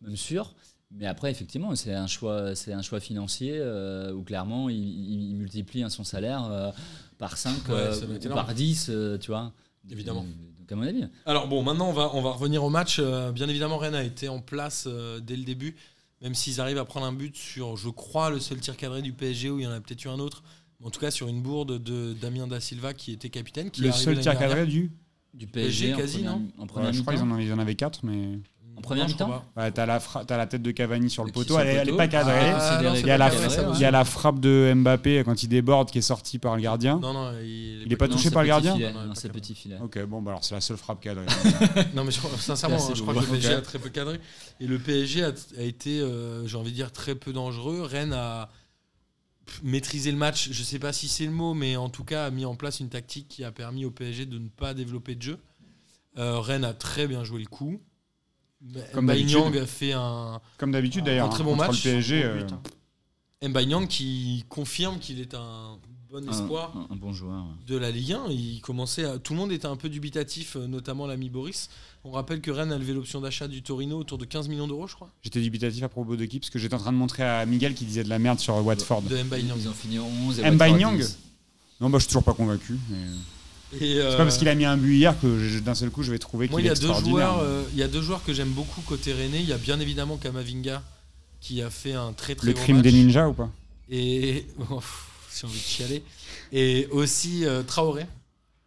[0.00, 0.54] même sûr.
[0.92, 5.82] Mais après, effectivement, c'est un choix, c'est un choix financier euh, où clairement, il, multiplie
[5.84, 6.70] hein, son salaire euh,
[7.18, 8.44] par 5 Ouais, ça doit être ou énorme.
[8.46, 9.52] par 10, euh, tu vois.
[9.88, 10.24] Évidemment.
[10.58, 11.04] Donc, à mon avis.
[11.26, 12.96] Alors bon, maintenant on va, on va revenir au match.
[12.98, 15.76] Euh, bien évidemment, Rennes a été en place euh, dès le début,
[16.22, 19.12] même s'ils arrivent à prendre un but sur, je crois, le seul tir cadré du
[19.12, 20.42] PSG où il y en a peut-être eu un autre.
[20.80, 23.70] Mais en tout cas, sur une bourde de Damien Da Silva qui était capitaine.
[23.70, 24.90] Qui Le seul tir cadré du.
[25.32, 27.58] Du PSG, PSG, en quasi, première- non En première Ouais, je crois qu'ils en, en
[27.60, 28.40] avaient 4, mais.
[28.80, 29.44] En première mi-temps.
[29.56, 31.76] Ouais, t'as la, fra- t'as la tête de Cavani sur le poteau, elle, le est-
[31.76, 32.32] elle est pas cadrée.
[32.54, 35.42] Ah, non, Il y a la, cadré, il y a la frappe de Mbappé quand
[35.42, 36.98] il déborde qui est sortie par le gardien.
[37.00, 38.92] Non, non, il, Il est pas Non, touché par le gardien filet.
[38.92, 39.76] Non, c'est petit filet.
[39.82, 41.26] Ok, bon, bah alors c'est la seule frappe cadrée.
[41.94, 44.18] Non, mais je crois- sincèrement, je crois que le PSG a très peu cadré.
[44.60, 47.82] Et le PSG a, a été, euh, j'ai envie de dire, très peu dangereux.
[47.82, 48.48] Rennes a
[49.62, 50.48] maîtrisé le match.
[50.52, 52.80] Je sais pas si c'est le mot, mais en tout cas a mis en place
[52.80, 55.38] une tactique qui a permis au PSG de ne pas développer de jeu.
[56.18, 57.80] Euh, Rennes a très bien joué le coup.
[58.92, 59.10] Comme.
[59.12, 61.30] Niang a fait un Comme d'habitude Un d'ailleurs.
[61.30, 61.84] très hein, bon match.
[61.84, 62.22] le PSG.
[62.24, 63.86] Euh, hein.
[63.88, 65.78] Qui confirme qu'il est un
[66.10, 66.72] bon Un- espoir.
[66.76, 67.46] Un, un bon joueur.
[67.66, 68.24] de la Ligue 1.
[68.30, 71.70] Il commençait à- Tout le monde était un peu dubitatif, euh, notamment l'ami Boris.
[72.04, 74.86] On rappelle que Rennes a levé l'option d'achat du Torino autour de 15 millions d'euros,
[74.86, 75.10] je crois.
[75.22, 77.74] J'étais dubitatif à propos de qui parce que j'étais en train de montrer à Miguel
[77.74, 79.02] qui disait de la merde sur Watford.
[79.02, 79.46] De Mbaye.
[79.56, 81.18] Ils ont fini en 11 et Mbaye 10.
[81.80, 82.78] Non, bah je suis toujours pas convaincu.
[82.90, 83.16] mais- euh,
[83.78, 86.18] C'est pas parce qu'il a mis un but hier que d'un seul coup je vais
[86.18, 87.32] trouver qu'il il y, est a deux extraordinaire.
[87.32, 89.40] joueurs, euh, il y a deux joueurs que j'aime beaucoup côté Rennais.
[89.40, 90.82] Il y a bien évidemment Kamavinga
[91.40, 92.84] qui a fait un très très Le gros crime match.
[92.84, 93.50] des ninjas ou pas?
[93.88, 94.80] Et oh,
[95.34, 96.02] j'ai envie de chialer.
[96.52, 98.06] Et aussi euh, Traoré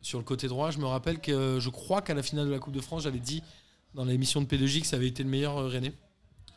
[0.01, 0.71] sur le côté droit.
[0.71, 3.19] Je me rappelle que je crois qu'à la finale de la Coupe de France, j'avais
[3.19, 3.41] dit
[3.93, 5.93] dans l'émission de P2J que ça avait été le meilleur euh, Rennais.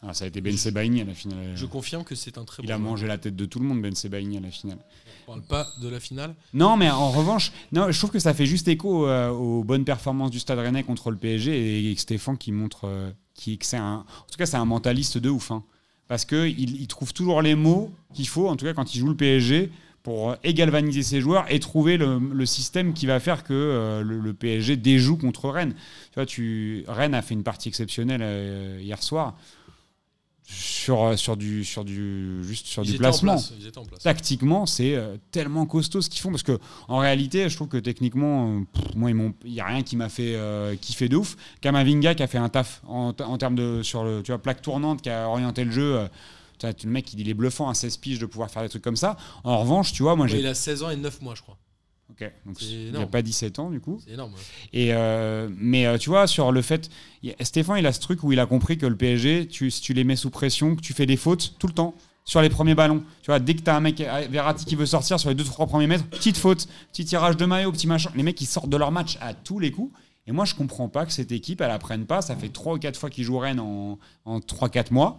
[0.07, 1.53] Ah, Ça a été Ben Sebaini à la finale.
[1.57, 2.91] Je confirme que c'est un très Il bon a joueur.
[2.91, 4.79] mangé la tête de tout le monde, Ben Sebaini à la finale.
[5.27, 6.35] Parle pas de la finale.
[6.55, 10.31] Non, mais en revanche, je trouve que ça fait juste écho euh, aux bonnes performances
[10.31, 14.05] du Stade Rennais contre le PSG et Stéphane qui montre euh, qui, que c'est un.
[14.07, 15.51] En tout cas, c'est un mentaliste de ouf.
[15.51, 15.65] hein.
[16.09, 18.99] parce que il, il trouve toujours les mots qu'il faut, en tout cas quand il
[19.01, 19.71] joue le PSG,
[20.07, 24.03] pour euh, et galvaniser ses joueurs et trouver le, système qui va faire que euh,
[24.05, 25.75] le, le PSG déjoue contre Rennes.
[26.29, 29.37] Tu Rennes a fait une partie exceptionnelle euh, hier soir
[30.49, 33.53] sur, euh, sur du sur du juste sur Ils du placement place,
[33.89, 34.03] place.
[34.03, 37.79] tactiquement, c'est euh, tellement costaud ce qu'ils font parce que en réalité, je trouve que
[37.79, 39.11] techniquement, euh, pff, moi,
[39.45, 41.37] il y a rien qui m'a fait euh, kiffer de ouf.
[41.61, 44.63] Kamavinga qui a fait un taf en, en termes de sur le tu vois plaque
[44.63, 45.97] tournante, qui a orienté le jeu.
[45.97, 46.09] euh,
[46.59, 48.97] tu le mec, il est bluffant à 16 piges de pouvoir faire des trucs comme
[48.97, 49.17] ça.
[49.45, 50.39] En revanche, tu vois, moi, j'ai.
[50.39, 51.59] il a 16 ans et 9 mois, je crois.
[52.11, 53.11] Ok, donc il n'a énorme.
[53.11, 54.01] pas 17 ans du coup.
[54.05, 54.33] C'est énorme.
[54.33, 54.39] ouais.
[54.73, 56.89] Et euh, mais euh, tu vois, sur le fait,
[57.27, 59.81] a- Stéphane, il a ce truc où il a compris que le PSG, tu, si
[59.83, 62.49] tu les mets sous pression, que tu fais des fautes tout le temps sur les
[62.49, 63.03] premiers ballons.
[63.23, 65.35] Tu vois, dès que tu as un mec, euh, Verratti qui veut sortir sur les
[65.37, 68.11] 2-3 premiers mètres, petite faute, petit tirage de maillot, petit machin.
[68.17, 69.93] Les mecs, ils sortent de leur match à tous les coups.
[70.29, 72.21] Et moi, je comprends pas que cette équipe, elle apprenne pas.
[72.23, 75.19] Ça fait 3 ou 4 fois qu'ils jouent Rennes en, en 3-4 mois.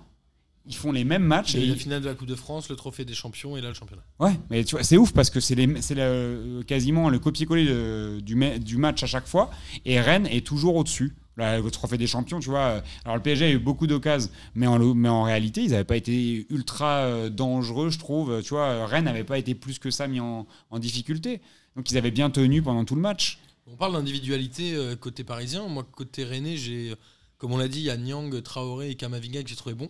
[0.67, 1.53] Ils font les mêmes matchs.
[1.53, 3.13] Il y a et ils- la finale de la Coupe de France, le trophée des
[3.13, 4.03] champions et là le championnat.
[4.19, 8.57] Ouais, mais tu vois, c'est ouf parce que c'est le- quasiment le copier-coller du, ma-
[8.59, 9.49] du match à chaque fois.
[9.85, 11.15] Et Rennes est toujours au-dessus.
[11.39, 12.59] Le trophée des champions, tu vois.
[12.67, 15.83] euh, Alors le PSG a eu beaucoup d'occasions, mais en, mais en réalité, ils n'avaient
[15.83, 18.41] pas été ultra euh, dangereux, je trouve.
[18.41, 21.39] Tu vois, Rennes n'avait pas été plus que ça mis en, en difficulté.
[21.75, 23.37] Donc ils avaient bien tenu pendant tout le match.
[23.71, 25.67] On parle d'individualité euh, côté parisien.
[25.67, 26.95] Moi, côté rennais, j'ai, euh,
[27.37, 29.89] comme on l'a dit, il y a Nyang, Traoré et Kamavinga que j'ai trouvé bon.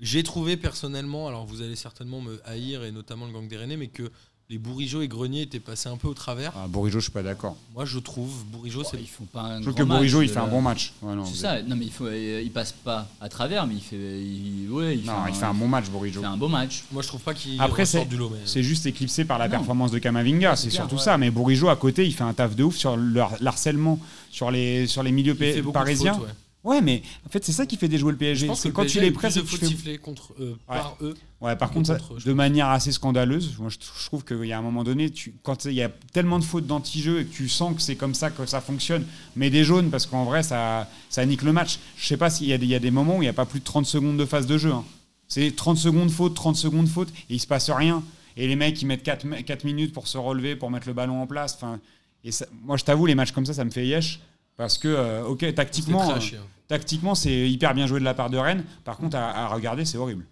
[0.00, 3.76] J'ai trouvé personnellement, alors vous allez certainement me haïr, et notamment le gang des Rennais,
[3.76, 4.10] mais que
[4.50, 6.52] les Bourigeau et Grenier étaient passés un peu au travers.
[6.56, 7.54] Ah, Bourigeau, je suis pas d'accord.
[7.74, 8.96] Moi, je trouve, Bourigeau, c'est.
[8.98, 10.94] Ils font pas un Je trouve que Bourigeau, il de fait un bon match.
[11.02, 11.60] Ouais, C'est ça.
[11.62, 14.96] Non, mais il faut, euh, il passe pas à travers, mais il fait, il, ouais,
[14.96, 16.20] il, Non, fait, il fait un bon match, Bourigeau.
[16.20, 16.84] il fait un beau match.
[16.92, 18.30] Moi, je trouve pas qu'il Après, c'est- du lot.
[18.30, 18.38] Mais...
[18.46, 19.50] C'est juste éclipsé par la Non.
[19.58, 21.02] performance de Kamavinga, c'est surtout ouais.
[21.02, 21.18] ça.
[21.18, 23.98] Mais Bourigeau à côté, il fait un taf de ouf sur le har- l'harcèlement
[24.30, 26.14] sur les, sur les milieux Il fait pa- beaucoup de parisiens.
[26.14, 26.28] fautes,
[26.64, 26.80] ouais.
[26.80, 28.46] Mais en fait, c'est ça qui fait déjouer le PSG.
[28.46, 30.56] pense que C'est le quand PSG tu les presses que tu fautes fais- contre, euh,
[30.66, 31.14] par eux.
[31.40, 33.56] Ouais, par que contre, de manière assez scandaleuse.
[33.58, 35.88] Moi, je, je trouve qu'il y a un moment donné, tu, quand il y a
[36.12, 39.04] tellement de fautes d'anti-jeu et que tu sens que c'est comme ça que ça fonctionne,
[39.36, 41.78] mais des jaunes, parce qu'en vrai, ça, ça nique le match.
[41.96, 43.28] Je sais pas s'il y, a des- il y a des moments où il n'y
[43.28, 44.72] a pas plus de 30 secondes de phase de jeu.
[44.72, 44.84] hein.
[45.28, 48.02] C'est 30 secondes faute, 30 secondes faute, et il se passe rien.
[48.36, 51.26] Et les mecs, ils mettent 4, minutes pour se relever, pour mettre le ballon en
[51.26, 51.54] place.
[51.56, 51.80] Enfin,
[52.24, 54.20] et ça- moi, je t'avoue, les matchs comme ça, ça me fait yesh.
[54.58, 56.44] Parce que, euh, ok, tactiquement, euh, hein.
[56.66, 58.64] tactiquement, c'est hyper bien joué de la part de Rennes.
[58.84, 60.26] Par contre, à, à regarder, c'est horrible.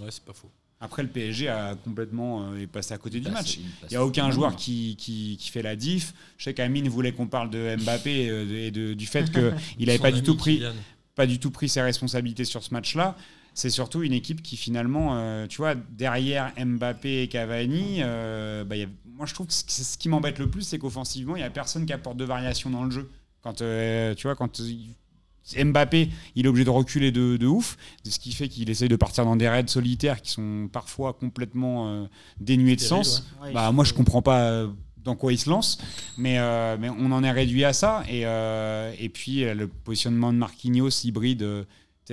[0.00, 0.50] Ouais, c'est pas faux.
[0.82, 3.56] Après, le PSG a complètement euh, est passé à côté du match.
[3.58, 6.14] il n'y a aucun joueur qui, qui, qui fait la diff.
[6.38, 8.10] Je sais qu'Amine voulait qu'on parle de Mbappé
[8.66, 9.42] et de- du fait qu'il
[9.86, 10.62] n'avait pas du, tout pris,
[11.14, 13.16] pas du tout pris ses responsabilités sur ce match-là.
[13.52, 18.76] C'est surtout une équipe qui finalement, euh, tu vois, derrière Mbappé et Cavani, euh, bah,
[18.76, 21.36] il y a- moi je trouve que c'est ce qui m'embête le plus, c'est qu'offensivement,
[21.36, 23.10] il n'y a personne qui apporte de variation dans le jeu.
[23.42, 24.94] Quand, euh, tu vois, quand il-
[25.56, 27.76] Mbappé, il est obligé de reculer de, de ouf,
[28.08, 31.88] ce qui fait qu'il essaye de partir dans des raids solitaires qui sont parfois complètement
[31.88, 32.04] euh,
[32.38, 33.24] dénués de sens.
[33.42, 35.78] Ouais, Bah, moi, je comprends pas euh, dans quoi il se lance,
[36.16, 38.04] mais, euh, mais on en est réduit à ça.
[38.08, 41.64] Et, euh, et puis, euh, le positionnement de Marquinhos hybride, euh,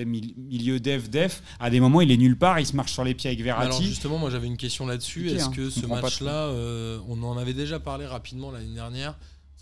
[0.05, 3.29] milieu def-def, à des moments, il est nulle part, il se marche sur les pieds
[3.29, 3.85] avec Mais Alors Verratti.
[3.85, 5.29] justement, moi j'avais une question là-dessus.
[5.29, 9.17] Est-ce hein, que ce match-là, euh, on en avait déjà parlé rapidement l'année dernière,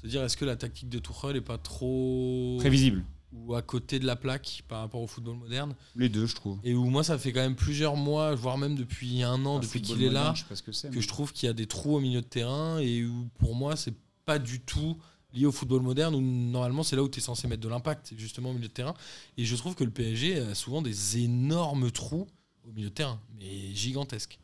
[0.10, 3.04] c'est-à-dire est-ce que la tactique de Tuchel est pas trop Prévisible.
[3.34, 5.76] ou à côté de la plaque par rapport au football moderne?
[5.96, 6.60] Les deux, je trouve.
[6.64, 9.60] et où moi ça fait quand même plusieurs mois, voire même depuis un an, Un
[9.62, 10.90] depuis qu'il est là, moderne, je sais pas ce que c'est.
[10.90, 13.28] que mais- je trouve qu'il y a des trous au milieu de terrain et où
[13.40, 13.94] pour moi c'est
[14.26, 14.98] pas du tout
[15.34, 18.14] lié au football moderne où normalement c'est là où tu es censé mettre de l'impact,
[18.18, 18.94] justement au milieu de terrain.
[19.38, 22.28] Et je trouve que le PSG a souvent des énormes trous
[22.64, 24.40] au milieu de terrain, mais gigantesques.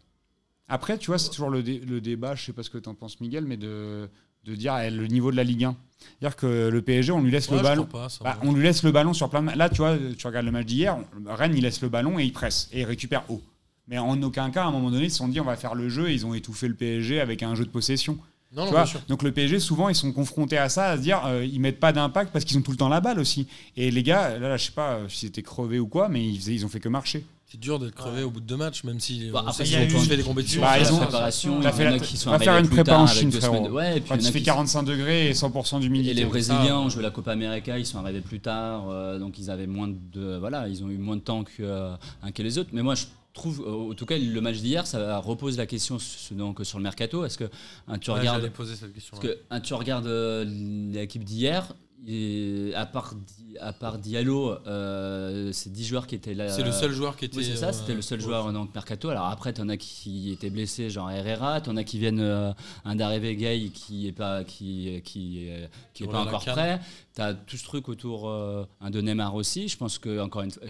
[0.67, 2.88] Après, tu vois, c'est toujours le, dé- le débat, je sais pas ce que tu
[2.88, 4.10] en penses, Miguel, mais de,
[4.45, 5.75] de dire eh, le niveau de la Ligue 1.
[6.19, 7.86] C'est-à-dire que le PSG, on lui laisse Ouais, le ballon.
[7.86, 10.45] pas, Bah, on lui laisse le ballon sur plein de Là, tu vois, tu regardes
[10.45, 13.41] le match d'hier, Rennes, il laisse le ballon et il presse et il récupère haut.
[13.88, 15.75] Mais en aucun cas, à un moment donné, ils se sont dit on va faire
[15.75, 18.17] le jeu et ils ont étouffé le PSG avec un jeu de possession.
[18.54, 18.69] Non.
[19.08, 21.80] Donc le PSG, souvent, ils sont confrontés à ça, à se dire euh, ils mettent
[21.80, 23.47] pas d'impact parce qu'ils ont tout le temps la balle aussi.
[23.77, 26.38] Et les gars, là, là, je sais pas si c'était crevé ou quoi, mais ils,
[26.38, 27.25] faisaient- ils ont fait que marcher.
[27.52, 29.74] C'est dur d'être crevé au bout de deux matchs, même si Bah, on après, sait
[29.74, 30.62] y a fait des compétitions.
[30.62, 32.66] Bah, ils ont- préparation, il y en fait a la- qui sont va faire une
[32.66, 33.68] plus prépa en Chine, frérot.
[33.72, 36.14] Ouais, et puis Quand il fait qui- 45 degrés et 100% Et d'humidité.
[36.14, 39.52] les Brésiliens ont joué la Copa América, ils sont arrivés plus tard, euh, donc ils
[39.52, 42.58] avaient moins de voilà, ils ont eu moins de temps que, euh, un que les
[42.58, 42.70] autres.
[42.72, 46.00] Mais moi, je trouve, euh, en tout cas, le match d'hier, ça repose la question
[46.00, 47.26] sur, donc, sur le mercato.
[47.26, 47.50] Est-ce que
[47.90, 49.18] hein, tu Ouais, regardes, cette question.
[49.18, 50.46] que hein, tu regardes euh,
[50.94, 51.74] l'équipe d'hier,
[52.08, 56.50] et à part Di- à part Diallo, euh, c'est 10 joueurs qui étaient là.
[56.50, 57.38] C'est le seul joueur qui était.
[57.38, 59.10] Oui, c'est ça, euh, c'était le seul joueur donc mercato.
[59.10, 62.54] Alors après, t'en as qui étaient blessés, genre Herrera, t'en as qui viennent euh,
[62.86, 66.80] un d'arrivée Gay qui est pas qui qui euh, qui est Qui pas encore prêt.
[67.14, 69.68] T'as tout ce truc autour euh, un de Neymar aussi.
[69.68, 70.64] Je pense que encore une fois,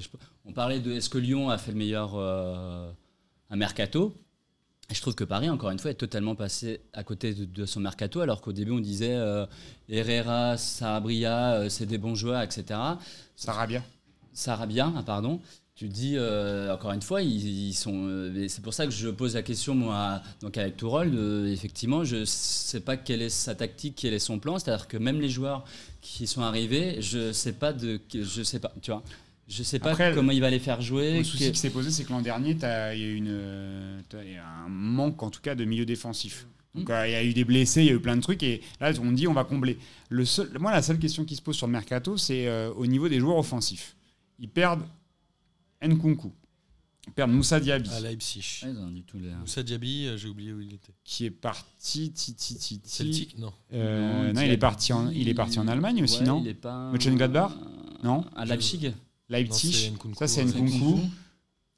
[0.45, 2.91] on parlait de est-ce que Lyon a fait le meilleur euh,
[3.49, 4.13] un mercato.
[4.93, 7.79] Je trouve que Paris, encore une fois, est totalement passé à côté de, de son
[7.79, 9.45] mercato, alors qu'au début, on disait euh,
[9.89, 12.79] Herrera, Sarabria, euh, c'est des bons joueurs, etc.
[13.35, 13.83] Sarabia.
[14.33, 15.39] Sarabia, ah, pardon.
[15.75, 18.33] Tu dis, euh, encore une fois, ils, ils sont.
[18.35, 22.25] et c'est pour ça que je pose la question, moi, donc avec Tourol, effectivement, je
[22.25, 24.59] sais pas quelle est sa tactique, quel est son plan.
[24.59, 25.63] C'est-à-dire que même les joueurs
[26.01, 27.99] qui sont arrivés, je sais pas de.
[28.13, 29.01] Je sais pas, tu vois.
[29.51, 31.17] Je sais pas Après, comment il va les faire jouer.
[31.17, 33.15] Le souci que- qui s'est posé, c'est que l'an dernier, t'as- il y a eu
[33.15, 33.99] une, euh,
[34.65, 36.47] un manque, en tout cas, de milieu défensif.
[36.73, 36.91] Donc, Mm.
[36.93, 38.61] euh, il y a eu des blessés, il y a eu plein de trucs, et
[38.79, 39.77] là, on dit on va combler.
[40.09, 42.85] Le seul, moi, la seule question qui se pose sur le mercato, c'est euh, au
[42.87, 43.97] niveau des joueurs offensifs.
[44.39, 44.83] Ils perdent
[45.85, 46.31] Nkunku,
[47.07, 48.61] ils perdent Moussa Diaby, À Leipzig.
[48.63, 50.93] Ouais, ils ont dit tous les- Moussa Diaby, euh, j'ai oublié où il était.
[51.03, 52.11] qui est parti.
[52.13, 52.89] Ti, ti, ti, ti.
[52.89, 53.51] Celtic Non.
[53.73, 56.47] Euh, non, il est parti en, il est parti en Allemagne aussi, Ouais, non il
[56.47, 56.89] est pas.
[56.91, 57.51] Mönchengladbach
[58.03, 58.93] Non À Leipzig
[59.31, 59.67] Leipzig.
[59.67, 60.43] Non, c'est Nkunku, ça, c'est.
[60.45, 60.99] Nkunku,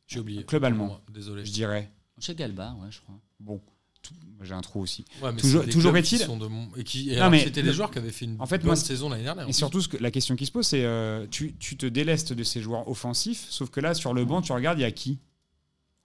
[0.08, 0.44] J'ai oublié.
[0.44, 0.88] Club allemand.
[0.88, 1.46] Moi, Désolé.
[1.46, 1.90] je dirais.
[2.20, 3.16] Chez Galba, ouais, je crois.
[3.40, 3.62] Bon,
[4.02, 5.06] tout- j'ai un trou aussi.
[5.22, 7.98] Ouais, mais Toujours- est-il- de et qui et Non, alors, mais c'était des joueurs qui
[8.00, 9.48] avaient fait une en fait, bonne moi, saison l'année dernière.
[9.48, 12.34] Et surtout, ce que, la question qui se pose, c'est euh, tu, tu te délestes
[12.34, 14.92] de ces joueurs offensifs, sauf que là, sur le banc, tu regardes, il y a
[14.92, 15.20] qui?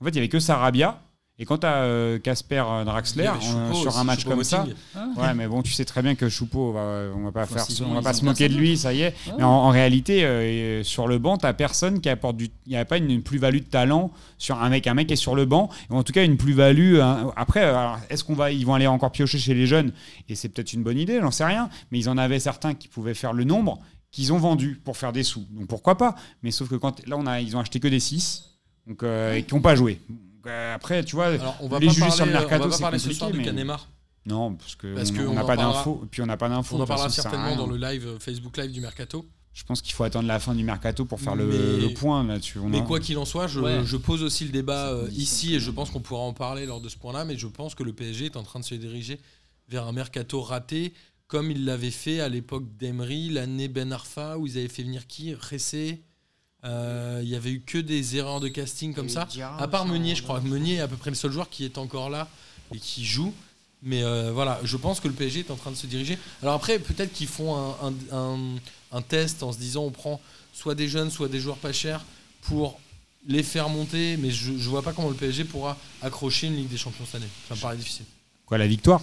[0.00, 1.02] En fait, il y avait que Sarabia.
[1.40, 4.66] Et quand tu as Casper euh, Draxler euh, Choupo sur un match Choupo comme ça,
[4.94, 5.16] Moting.
[5.22, 7.62] ouais, mais bon, tu sais très bien que Choupo, on va, on va pas faire,
[7.62, 9.14] Offensivement, on va pas se moquer de lui, ça y est.
[9.28, 9.34] Ouais.
[9.38, 12.76] Mais en, en réalité, euh, sur le banc, t'as personne qui apporte du, il n'y
[12.76, 15.68] a pas une plus-value de talent sur un mec, un mec est sur le banc,
[15.90, 16.98] ou en tout cas une plus-value.
[16.98, 17.32] hein.
[17.36, 19.92] Après, euh, est-ce qu'on va, ils vont aller encore piocher chez les jeunes?
[20.28, 21.68] Et c'est peut-être une bonne idée, j'en sais rien.
[21.92, 23.78] Mais ils en avaient certains qui pouvaient faire le nombre
[24.10, 25.46] qu'ils ont vendu pour faire des sous.
[25.52, 26.16] Donc pourquoi pas?
[26.42, 28.44] Mais sauf que quand là, on a, ils ont acheté que des 6
[28.88, 30.00] donc euh, et qui n'ont pas joué.
[30.46, 32.40] Euh, après, tu vois, Alors, on va les pas juger parler, sur le on va
[32.40, 33.88] mercato, pas c'est parler ce soir mais- cas Neymar.
[34.26, 36.04] non, parce que Parce on- que on on n'a pas d'infos.
[36.10, 36.76] Puis on n'a pas d'infos.
[36.76, 39.26] On de en parlera certainement dans le live Facebook live du mercato.
[39.52, 42.22] Je pense qu'il faut attendre la fin du mercato pour faire le, Mais- le point
[42.22, 42.60] là-dessus.
[42.60, 43.80] On Mais quoi qu'il en soit, je, Ouais.
[43.84, 46.80] je pose aussi le débat euh, ici et je pense qu'on pourra en parler lors
[46.80, 47.24] de ce point-là.
[47.24, 49.18] Mais je pense que le PSG est en train de se diriger
[49.68, 50.94] vers un mercato raté
[51.26, 55.06] comme il l'avait fait à l'époque d'Emery, l'année Ben Arfa, où ils avaient fait venir
[55.08, 55.34] qui?
[55.34, 56.02] Ressé?
[56.64, 59.24] Euh, Il y avait eu que des erreurs de casting comme ça.
[59.26, 60.40] Diarra À part Meunier, hein, je crois.
[60.40, 62.28] Meunier est à peu près le seul joueur qui est encore là
[62.74, 63.32] et qui joue.
[63.82, 66.18] Mais euh, voilà, je pense que le PSG est en train de se diriger.
[66.42, 67.76] Alors après, peut-être qu'ils font un,
[68.12, 68.56] un- un-
[68.90, 70.20] un test en se disant on prend
[70.52, 72.04] soit des jeunes, soit des joueurs pas chers
[72.42, 72.80] pour
[73.28, 74.16] les faire monter.
[74.16, 77.16] Mais je, je vois pas comment le PSG pourra accrocher une Ligue des Champions cette
[77.22, 77.30] année.
[77.48, 78.06] Ça me paraît difficile.
[78.46, 79.00] Quoi, la victoire?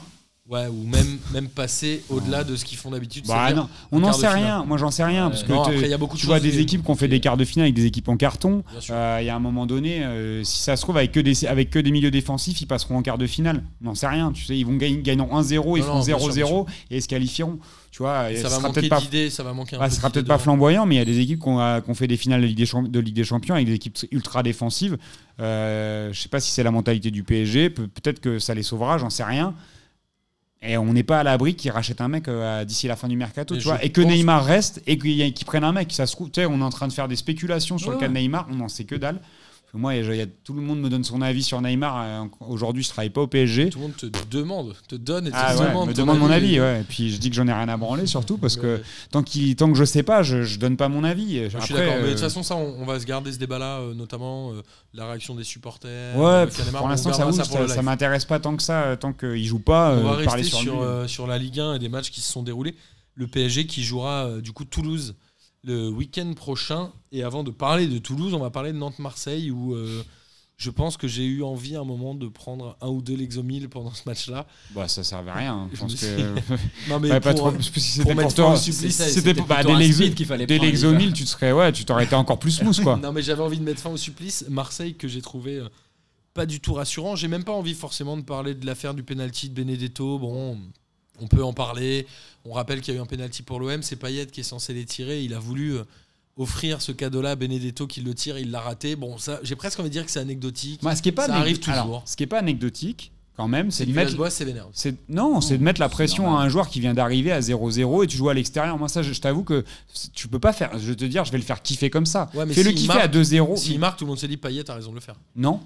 [0.47, 3.25] Ouais, ou même, même passer au-delà de ce qu'ils font d'habitude.
[3.27, 4.63] Bah non, on en n'en sait rien.
[4.63, 5.29] Moi, j'en sais rien.
[5.31, 6.95] Parce que Non, après, y a beaucoup de tu vois des qui- équipes qui ont
[6.95, 8.63] fait des quarts de finale avec des équipes en carton.
[8.91, 11.47] Euh, Il y a un moment donné, euh, si ça se trouve, avec que, des,
[11.47, 13.63] avec que des milieux défensifs, ils passeront en quart de finale.
[13.81, 14.31] On n'en sait rien.
[14.33, 17.01] Tu sais, ils vont gagner, gagneront 1-0, ils feront non, bien sûr, 0-0 et ils
[17.01, 17.57] se qualifieront.
[17.89, 18.99] Tu vois, et ça va manquer pas
[19.31, 21.05] ça va manquer un Bah, peu ce sera peut-être pas flamboyant, mais il y a
[21.05, 23.15] des équipes qui ont, euh, ont fait des finales de Ligue des, Champ- de Ligue
[23.15, 24.97] des Champions avec des équipes ultra défensives.
[25.39, 27.69] Euh, je sais pas si c'est la mentalité du PSG.
[27.71, 29.55] Pe- peut-être que ça les sauvera, j'en sais rien.
[30.67, 33.15] Et on n'est pas à l'abri qu'ils rachètent un mec euh, d'ici la fin du
[33.17, 35.91] mercato, tu vois, et que Neymar reste et qu'ils prennent un mec.
[35.91, 37.95] Ça se trouve, tu sais, on est en train de faire des spéculations sur Ouais,
[37.95, 38.13] le cas de.
[38.13, 39.19] Neymar, on n'en sait que dalle.
[39.75, 42.01] Moi, y a- tout le monde me donne son avis sur Neymar.
[42.01, 43.69] euh, Aujourd'hui, je travaille pas au PSG.
[43.69, 45.89] Tout le monde te demande, te donne et te Ah ouais, demande.
[45.89, 46.81] me demande mon avis, ouais.
[46.81, 49.71] Et puis je dis que j'en ai rien à branler, surtout parce que tant, tant
[49.71, 51.43] que je sais pas, je, je donne pas mon avis.
[51.43, 53.31] Je suis Après, d'accord, mais de euh, toute façon, ça, on, on va se garder
[53.31, 54.61] ce débat-là, euh, notamment euh,
[54.93, 56.17] la réaction des supporters.
[56.17, 59.59] Ouais, pff, pour l'instant, ça, ça, ça m'intéresse pas tant que ça, tant qu'il joue
[59.59, 59.93] pas.
[59.95, 62.31] On va parler rester sur, sur, sur la Ligue 1 et des matchs qui se
[62.31, 62.75] sont déroulés.
[63.15, 65.15] Le PSG qui jouera du coup Toulouse
[65.65, 66.91] le week-end prochain.
[67.11, 70.03] Et avant de parler de Toulouse, on va parler de Nantes-Marseille où euh,
[70.57, 73.67] je pense que j'ai eu envie à un moment de prendre un ou deux Lexomil
[73.67, 74.45] pendant ce match-là.
[74.73, 75.67] Bah, ça servait à rien.
[75.71, 75.97] Je Je pense me
[76.35, 76.41] que.
[76.89, 77.57] Non mais Ouais, pas pour, trop.
[77.57, 79.77] euh, Si c'était pour, mettre te- fin au si supplice, ça, c'était bah, des un
[79.79, 82.39] Lexo- speed qu'il fallait des prendre, Lexomil, tu te serais, ouais, tu t'aurais été encore
[82.39, 82.97] plus smooth, quoi.
[83.01, 84.45] Non mais j'avais envie de mettre fin au supplice.
[84.49, 85.67] Marseille que j'ai trouvé euh,
[86.33, 87.15] pas du tout rassurant.
[87.15, 90.19] J'ai même pas envie forcément de parler de l'affaire du penalty de Benedetto.
[90.19, 90.57] Bon,
[91.21, 92.07] on peut en parler.
[92.45, 93.81] On rappelle qu'il y a eu un penalty pour l'OM.
[93.83, 95.23] C'est Payet qui est censé les tirer.
[95.23, 95.83] Il a voulu euh,
[96.37, 98.37] offrir ce cadeau-là à Benedetto qui le tire.
[98.37, 98.95] Il l'a raté.
[98.95, 100.81] Bon, ça, j'ai presque envie de dire que c'est anecdotique.
[100.95, 101.73] Ce qui est pas Ça anecdo- arrive toujours.
[101.73, 104.11] alors, ce qui est pas anecdotique, quand même, c'est de mettre.
[105.09, 108.07] Non, c'est de mettre la pression à un joueur qui vient d'arriver à 0-0 et
[108.07, 108.77] tu joues à l'extérieur.
[108.77, 109.65] Moi ça, je, je t'avoue que
[110.13, 110.77] tu peux pas faire.
[110.77, 112.29] Je vais te dire, je vais le faire kiffer comme ça.
[112.33, 113.57] Ouais, Fais-le kiffer marque- à 2-0.
[113.57, 115.15] S'il marque, tout le monde s'est dit Payet a raison de le faire.
[115.35, 115.59] Non.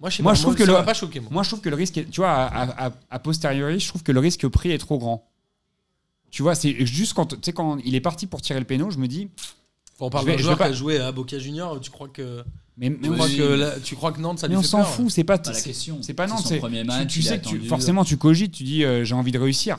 [0.00, 1.20] Moi, je Moi, pas, je trouve que ça le- pas choqué.
[1.20, 1.28] Moi.
[1.32, 3.88] Moi, je trouve que le risque, est- tu vois, à, à- à- a posteriori, je
[3.88, 5.28] trouve que le risque pris est trop grand.
[6.30, 8.90] Tu vois, c'est juste quand, tu sais, quand il est parti pour tirer le péno,
[8.90, 9.28] je me dis,
[9.98, 11.80] on parle je vais- d'un joueur qui a joué à Boca Junior.
[11.80, 12.44] Tu crois que,
[12.76, 14.62] mais, mais tu on- crois que, là- tu crois que Nantes, ça mais lui on
[14.62, 15.98] s'en fout, c'est pas, Pas la c'est- question.
[16.02, 16.44] c'est pas Nantes.
[16.46, 16.60] c'est-
[17.08, 19.78] tu- sais que tu- forcément, tu cogites, tu dis, euh, j'ai envie de réussir.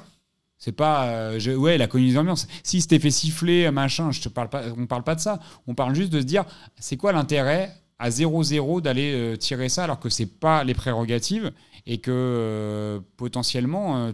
[0.58, 2.46] C'est pas, euh, je- ouais, il a connu des ambiances.
[2.64, 5.40] Si c'était fait siffler, machin, je te parle pas, on parle pas de ça.
[5.68, 6.44] On parle juste de se dire,
[6.78, 11.52] c'est quoi l'intérêt à 0-0 d'aller euh, tirer ça alors que c'est pas les prérogatives
[11.86, 14.12] et que euh, potentiellement euh,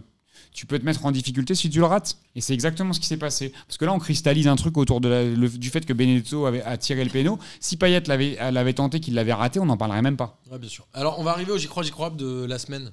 [0.52, 2.16] tu peux te mettre en difficulté si tu le rates.
[2.34, 3.52] Et c'est exactement ce qui s'est passé.
[3.66, 7.04] Parce que là, on cristallise un truc autour du fait que Benedetto avait a tiré
[7.04, 7.38] le péno.
[7.60, 10.40] Si Payet l'avait tenté, qu'il l'avait raté, on n'en parlerait même pas.
[10.58, 10.86] Bien sûr.
[10.94, 12.90] Alors, on va arriver au J'y crois, J'y crois de la semaine.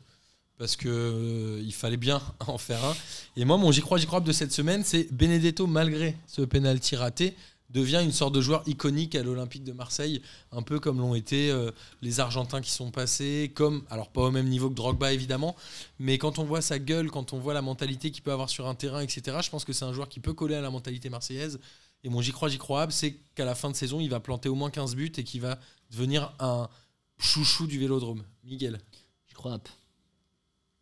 [0.57, 2.93] Parce que il fallait bien en faire un.
[3.37, 6.97] Et moi, mon J'y crois, J'y crois de cette semaine, c'est Benedetto, malgré ce penalty
[6.97, 7.33] raté,
[7.73, 10.21] devient une sorte de joueur iconique à l'Olympique de Marseille,
[10.51, 11.71] un peu comme l'ont été euh,
[12.01, 15.55] les Argentins qui sont passés, comme, alors pas au même niveau que Drogba évidemment,
[15.99, 18.67] mais quand on voit sa gueule, quand on voit la mentalité qu'il peut avoir sur
[18.67, 21.09] un terrain, etc., je pense que c'est un joueur qui peut coller à la mentalité
[21.09, 21.59] marseillaise.
[22.03, 24.49] Et mon J'y crois, J'y crois, c'est qu'à la fin de saison, il va planter
[24.49, 25.57] au moins 15 buts et qu'il va
[25.89, 26.69] devenir un
[27.17, 28.23] chouchou du vélodrome.
[28.43, 28.79] Miguel.
[29.27, 29.59] Je crois.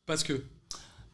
[0.06, 0.44] Parce que.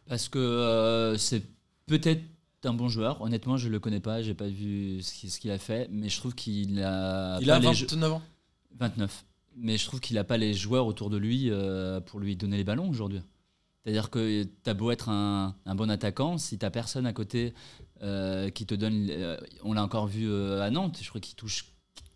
[0.08, 1.44] Parce que euh, c'est
[1.86, 2.24] peut-être
[2.66, 3.22] un bon joueur.
[3.22, 4.22] Honnêtement, je le connais pas.
[4.22, 7.38] J'ai pas vu ce qu'il a fait, mais je trouve qu'il a.
[7.42, 8.22] il a les jou- 29 ans.
[8.80, 9.26] 29.
[9.56, 12.58] Mais je trouve qu'il n'a pas les joueurs autour de lui euh, pour lui donner
[12.58, 13.22] les ballons aujourd'hui.
[13.84, 17.54] C'est-à-dire que tu as beau être un, un bon attaquant, si tu personne à côté
[18.04, 19.08] euh, qui te donne.
[19.10, 21.66] euh, on l'a encore vu euh, à Nantes, je crois qu'il touche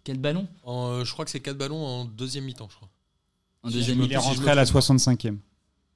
[0.04, 2.90] quel ballon En, euh, je crois que c'est 4 ballons en deuxième mi-temps, je crois.
[3.64, 4.28] En deuxième me- Il est mi-temps.
[4.30, 5.38] rentré à la trompe 65e.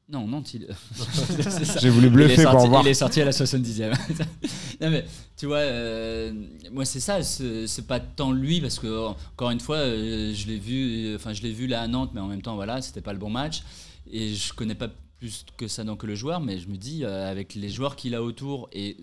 [0.07, 0.67] Non, Nantes, il.
[0.95, 1.79] C'est ça.
[1.79, 2.83] J'ai voulu bluffer sorti, pour voir.
[2.83, 3.91] il est sorti à la 70e.
[4.81, 6.31] non mais tu vois, euh,
[6.71, 10.59] moi c'est ça, c'est pas tant lui parce que encore une fois, euh, je l'ai
[10.59, 13.01] vu, euh, enfin je l'ai vu là à Nantes, mais en même temps voilà, c'était
[13.01, 13.63] pas le bon match
[14.11, 14.89] et je connais pas
[15.19, 17.95] plus que ça donc que le joueur, mais je me dis euh, avec les joueurs
[17.95, 18.97] qu'il a autour et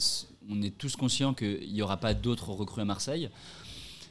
[0.49, 3.29] on est tous conscients qu'il y aura pas d'autres recrues à Marseille.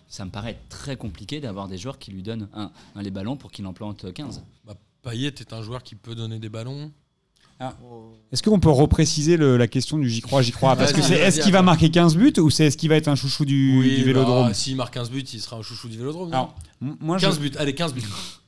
[0.09, 3.37] Ça me paraît très compliqué d'avoir des joueurs qui lui donnent un, un les ballons
[3.37, 4.43] pour qu'il en plante 15.
[4.65, 6.91] Bah, Payet est un joueur qui peut donner des ballons.
[7.59, 7.75] Ah.
[8.31, 11.19] Est-ce qu'on peut repréciser le- la question du j'y crois, j'y crois Parce que c'est
[11.19, 13.77] est-ce qu'il va marquer 15 buts ou c'est est-ce qu'il va être un chouchou du,
[13.79, 16.33] Oui, du vélodrome bah, S'il marque 15 buts, il sera un chouchou du vélodrome.
[16.33, 18.01] Alors, moi, je, 15 buts, allez, 15 buts.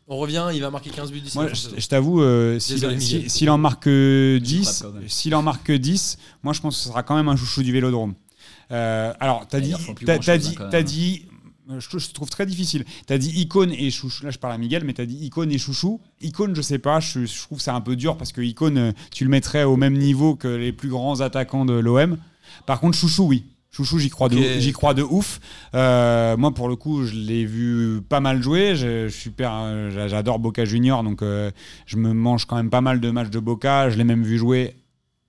[0.08, 1.38] On revient, il va marquer 15 buts d'ici
[1.78, 5.10] je, t'avoue, euh, s'il si- en marque euh, J'y 10, crois quand même.
[5.10, 7.72] s'il en marque 10, moi je pense que ce sera quand même un chouchou du
[7.72, 8.14] vélodrome.
[8.72, 9.72] Euh, alors, t'as dit,
[10.06, 10.82] t'as hein, dit, hein.
[10.82, 11.33] dit, euh,
[11.70, 12.86] je, je trouve très difficile.
[13.05, 14.26] T'as dit icône et chouchou.
[14.26, 16.01] Là, je parle à Miguel, mais t'as dit icône et chouchou.
[16.22, 16.99] Icône, je sais pas.
[16.99, 19.64] Je, je trouve que c'est un peu dur parce que icône, euh, tu le mettrais
[19.64, 22.18] au même niveau que les plus grands attaquants de l'OM.
[22.66, 23.45] Par contre, chouchou, oui.
[23.72, 25.39] Chouchou, j'y crois, j'y crois de ouf.
[25.74, 28.76] Euh, moi, pour le coup, je l'ai vu pas mal jouer.
[28.76, 31.49] Je, je super, euh, j'adore Boca Junior, donc euh,
[31.88, 33.89] je me mange quand même pas mal de matchs de Boca.
[33.89, 34.76] Je l'ai même vu jouer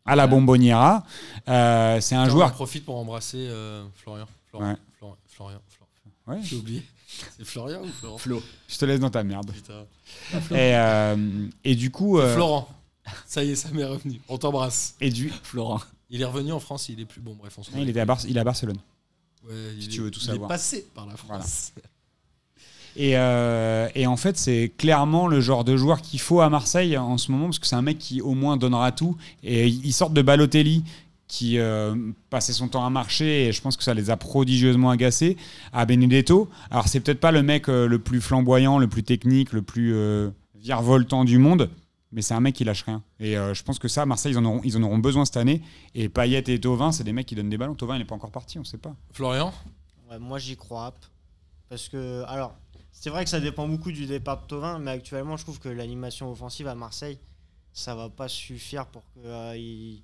[0.04, 0.26] à la.
[0.26, 1.04] Bomboniera.
[1.48, 2.52] Euh, c'est un Tiens, On joueur.
[2.52, 4.26] profite pour embrasser euh, Florian.
[4.50, 4.68] Florian.
[4.72, 4.76] Ouais.
[4.98, 5.16] Florian.
[5.26, 5.58] Florian.
[6.26, 6.38] Ouais.
[6.42, 6.82] J'ai oublié.
[7.36, 8.42] C'est Florian ou Florent Flo.
[8.68, 9.50] Je te laisse dans ta merde.
[9.52, 9.84] Putain.
[10.50, 12.68] Et, euh, et du coup, euh, Florent.
[13.26, 14.20] Ça y est, ça m'est revenu.
[14.28, 14.94] On t'embrasse.
[15.00, 15.80] et du, Florent.
[16.10, 17.34] Il est revenu en France, il est plus bon.
[17.38, 18.78] Bref, on s'en il était à, Bar- il est à Barcelone.
[19.46, 20.50] Ouais, si il tu est- veux tout il savoir.
[20.50, 21.72] est passé par la France.
[22.96, 26.96] Et, euh, et en fait, c'est clairement le genre de joueur qu'il faut à Marseille
[26.96, 29.16] en ce moment, parce que c'est un mec qui au moins donnera tout.
[29.42, 30.84] Et ils sortent de Balotelli,
[31.26, 31.94] qui euh,
[32.30, 35.36] passait son temps à marcher, et je pense que ça les a prodigieusement agacés,
[35.72, 36.48] à Benedetto.
[36.70, 39.94] Alors, c'est peut-être pas le mec euh, le plus flamboyant, le plus technique, le plus
[39.94, 41.70] euh, virevoltant du monde,
[42.12, 43.02] mais c'est un mec qui lâche rien.
[43.20, 45.38] Et euh, je pense que ça, Marseille, ils en auront, ils en auront besoin cette
[45.38, 45.62] année.
[45.94, 47.74] Et Payet et Tovin, c'est des mecs qui donnent des ballons.
[47.74, 48.94] Tovin, il n'est pas encore parti, on sait pas.
[49.12, 49.52] Florian?
[50.10, 50.94] Ouais, moi j'y crois.
[51.70, 52.54] Parce que, alors,
[52.92, 55.68] c'est vrai que ça dépend beaucoup du départ de Tovin, mais actuellement je trouve que
[55.70, 57.18] l'animation offensive à Marseille,
[57.72, 60.02] ça va pas suffire pour que, euh, il-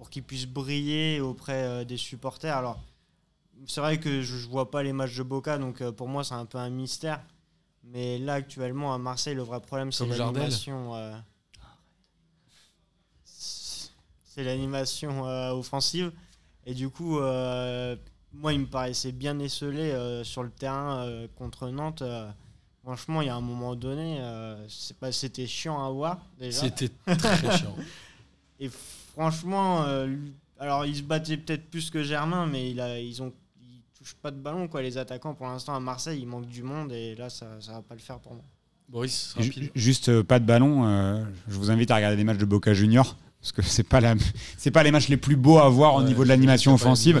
[0.00, 2.56] pour qu'il puisse briller auprès euh, des supporters.
[2.56, 2.80] Alors,
[3.66, 6.24] c'est vrai que je, je vois pas les matchs de Boca, donc euh, pour moi
[6.24, 7.22] c'est un peu un mystère.
[7.84, 10.04] Mais là actuellement à Marseille, le vrai problème c'est
[10.38, 10.94] l'animation.
[10.94, 11.12] euh,
[14.24, 16.12] c'est l'animation euh, offensive.
[16.64, 17.94] Et du coup, euh,
[18.32, 19.92] moi, il me paraissait bien esselé
[20.24, 22.02] sur le terrain contre Nantes.
[22.82, 24.18] franchement, il y a un moment donné,
[24.68, 26.60] c'est pas- c'était chiant à voir déjà.
[26.62, 27.74] C'était très chiant.
[28.60, 28.70] Et
[29.12, 30.14] franchement, euh,
[30.58, 33.32] alors il se battait peut-être plus que Germain, mais il a, ils ont,
[33.62, 34.82] ils touchent pas de ballon quoi.
[34.82, 37.82] Les attaquants pour l'instant à Marseille, il manque du monde et là, ça, ça va
[37.82, 38.44] pas le faire pour moi.
[38.88, 39.70] Boris, Ju- rapide.
[39.74, 40.84] Juste euh, pas de ballon.
[40.86, 44.00] euh, je vous invite à regarder des matchs de Boca Junior parce que c'est pas
[44.00, 44.14] la,
[44.58, 47.16] c'est pas les matchs les plus beaux à voir au niveau de l'animation offensive.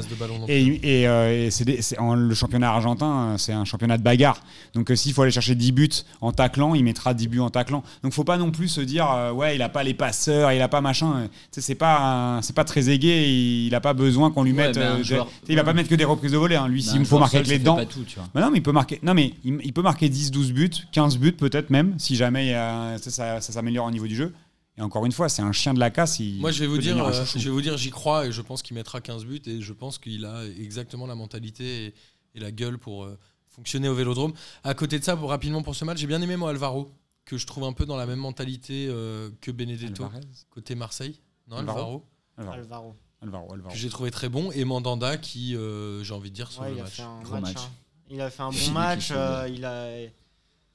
[0.48, 3.96] Et, et, euh, et c'est des- c'est- en- le championnat argentin, euh, c'est un championnat
[3.96, 4.38] de bagarre.
[4.74, 5.88] Donc euh, s'il faut aller chercher 10 buts
[6.20, 7.82] en taclant, il mettra 10 buts en taclant.
[8.02, 10.60] Donc faut pas non plus se dire euh, ouais il a pas les passeurs, il
[10.60, 11.28] a pas machin.
[11.52, 11.98] C'est pas
[12.36, 13.26] un- c'est pas très aigué.
[13.66, 14.76] Il a pas besoin qu'on lui Ouais, mette.
[14.76, 16.56] euh, des- joueur- il va pas mettre que des reprises de volée.
[16.56, 16.68] hein.
[16.68, 17.76] Lui Mais s'il faut marquer avec les dents.
[17.86, 18.04] tout.
[18.34, 18.98] Bah non, mais il peut marquer.
[19.02, 22.54] Non, mais il, il peut marquer 10, 12 buts, 15 buts peut-être même, si jamais
[22.98, 24.34] ça s'améliore au niveau du jeu.
[24.80, 26.20] Et encore une fois, c'est un chien de la casse.
[26.20, 28.40] il Moi, je vais vous dire, euh, je vais vous dire, j'y crois et je
[28.40, 31.94] pense qu'il mettra 15 buts et je pense qu'il a exactement la mentalité et,
[32.34, 33.18] et la gueule pour euh,
[33.50, 34.32] fonctionner au Vélodrome.
[34.64, 36.90] À côté de ça, pour rapidement pour ce match, j'ai bien aimé moi Alvaro
[37.26, 40.24] que je trouve un peu dans la même mentalité euh, que Benedetto Alvarez.
[40.48, 41.20] côté Marseille.
[41.46, 42.06] Non, Alvaro.
[42.38, 42.96] Alvaro, Alvaro, Alvaro.
[43.22, 43.72] Alvaro, Alvaro.
[43.74, 46.70] que j'ai trouvé très bon et Mandanda qui, euh, j'ai envie de dire, sur Ouais,
[46.70, 47.42] le il a fait un match.
[47.42, 47.56] match.
[47.58, 47.70] hein.
[48.08, 49.08] Il a fait un bon match.
[49.12, 49.88] euh, il a.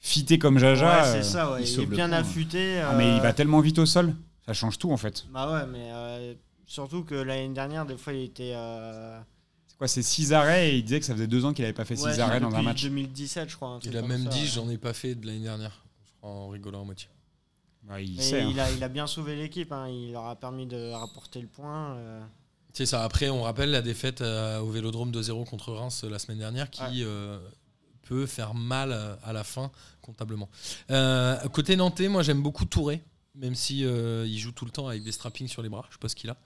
[0.07, 0.85] Fité comme Jaja.
[0.85, 1.51] ouais, euh, c'est ça.
[1.51, 1.63] Ouais.
[1.63, 2.17] il est bien ouais.
[2.17, 2.79] affûté.
[2.79, 4.13] ah, mais il euh, va tellement vite au sol.
[4.45, 5.25] Ça change tout en fait.
[5.33, 6.33] Bah ouais, mais euh,
[6.67, 8.53] surtout que l'année dernière, des fois, il était.
[8.55, 9.19] euh,
[9.67, 11.73] C'est quoi C'est 6 arrêts et il disait que ça faisait 2 ans qu'il avait
[11.73, 12.83] pas fait 6 ouais, arrêts dans un match.
[12.83, 13.69] 2017, je crois.
[13.69, 14.45] un truc Il a comme même ça, dit, ouais.
[14.45, 17.07] j'en ai pas fait de l'année dernière, je crois en rigolant à moitié.
[17.81, 18.47] Bah, il hein.
[18.51, 19.71] il, a, il a bien sauvé l'équipe.
[19.71, 19.87] hein.
[19.89, 21.95] Il leur a permis de rapporter le point.
[21.95, 22.21] euh.
[22.73, 23.03] C'est ça.
[23.03, 26.69] Après, on rappelle la défaite euh, au Vélodrome 2-0 contre Reims euh, la semaine dernière
[26.69, 26.89] qui Ouais.
[27.03, 27.39] euh,
[28.05, 30.49] peut faire mal euh, à la fin comptablement.
[30.91, 33.03] Euh, côté nantais, moi j'aime beaucoup Touré,
[33.35, 35.85] même si euh, il joue tout le temps avec des strappings sur les bras.
[35.89, 36.37] Je sais pas ce qu'il a.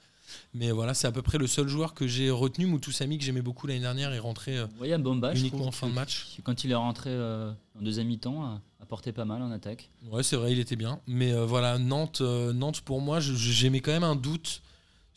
[0.54, 2.66] Mais voilà, c'est à peu près le seul joueur que j'ai retenu.
[2.66, 5.94] Moutoussamy, que j'aimais beaucoup l'année dernière, est rentré euh, Ouais, Bomba, uniquement en fin de
[5.94, 6.38] match.
[6.44, 9.90] Quand il est rentré euh, en deuxième mi-temps, a apporté pas mal en attaque.
[10.12, 11.00] Ouais, c'est vrai, il était bien.
[11.08, 14.62] Mais euh, voilà, Nantes, Nantes pour moi, j'aimais quand même un doute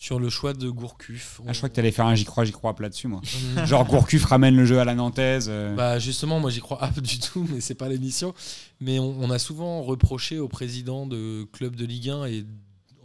[0.03, 1.41] sur le choix de Gourcuff.
[1.47, 3.21] Ah, je crois que tu allais faire un j'y crois, j'y crois plat dessus, moi.
[3.57, 5.47] On- Genre Gourcuff ramène le jeu à la Nantaise.
[5.49, 5.77] euh.
[5.77, 8.35] Bah justement, moi j'y crois pas du tout, mais c'est pas l'émission.
[8.81, 12.45] Mais on, on a souvent reproché au président de club de Ligue 1 et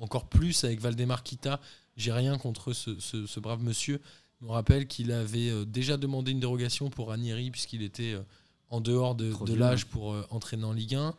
[0.02, 1.60] encore plus avec Valdemar Kita.
[1.98, 4.02] J'ai rien contre ce, ce- ce brave monsieur.
[4.42, 8.22] On rappelle qu'il avait euh, déjà demandé une dérogation pour Ranieri puisqu'il était euh,
[8.72, 11.14] en dehors de, de l'âge pour euh, entraîner en Ligue 1.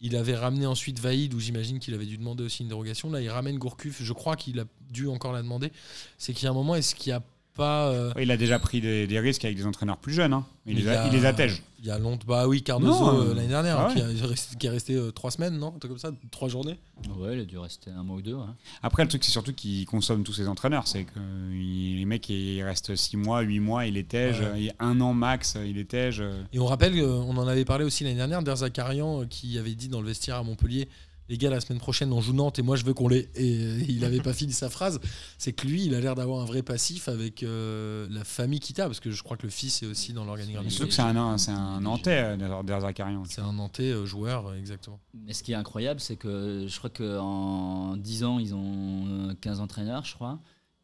[0.00, 3.10] Il avait ramené ensuite Vaïd, où j'imagine qu'il avait dû demander aussi une dérogation.
[3.10, 4.02] Là, il ramène Gourcuff.
[4.02, 5.72] Je crois qu'il a dû encore la demander.
[6.18, 7.22] C'est qu'il y a un moment, est-ce qu'il n'y a
[7.58, 7.88] pas.
[7.90, 10.32] euh, il a déjà pris des, des risques avec des entraîneurs plus jeunes.
[10.32, 10.46] hein.
[10.64, 11.62] Il, les a- a- il les attège.
[11.80, 12.24] Il y a longtemps.
[12.26, 14.14] Bah oui, Cardozo euh, l'année dernière, ah hein, ouais.
[14.14, 16.48] qui, a resté, qui est resté euh, trois semaines, non Un truc comme ça, trois
[16.48, 16.76] journées.
[17.18, 18.34] Ouais, il a dû rester un mois ou deux.
[18.34, 18.42] ouais.
[18.82, 20.88] Après, le truc, c'est surtout qu'il consomme tous ses entraîneurs.
[20.88, 24.40] C'est que euh, il- les mecs, ils restent 6 mois, 8 mois, il étège.
[24.40, 24.72] Ouais.
[24.80, 26.22] Un an max, il étège.
[26.52, 29.88] Et on rappelle, on en avait parlé aussi l'année dernière, Derzakarian euh, qui avait dit
[29.88, 30.88] dans le vestiaire à Montpellier
[31.28, 33.28] les gars, la semaine prochaine, on joue Nantes et moi je veux qu'on les.
[33.34, 34.98] Et euh, il n'avait pas fini sa phrase.
[35.36, 38.86] C'est que lui, il a l'air d'avoir un vrai passif avec euh, la famille Kita,
[38.86, 40.68] parce que je crois que le fils est aussi dans l'organigramme.
[40.70, 43.24] Surtout que c'est un, c'est un Nantais, euh, Derzakarian.
[43.28, 45.00] C'est un Nantais joueur, exactement.
[45.14, 49.34] Mais ce qui est incroyable, c'est que je crois qu'en 10 ans, ils ont euh,
[49.40, 50.38] 15 entraîneurs, je crois.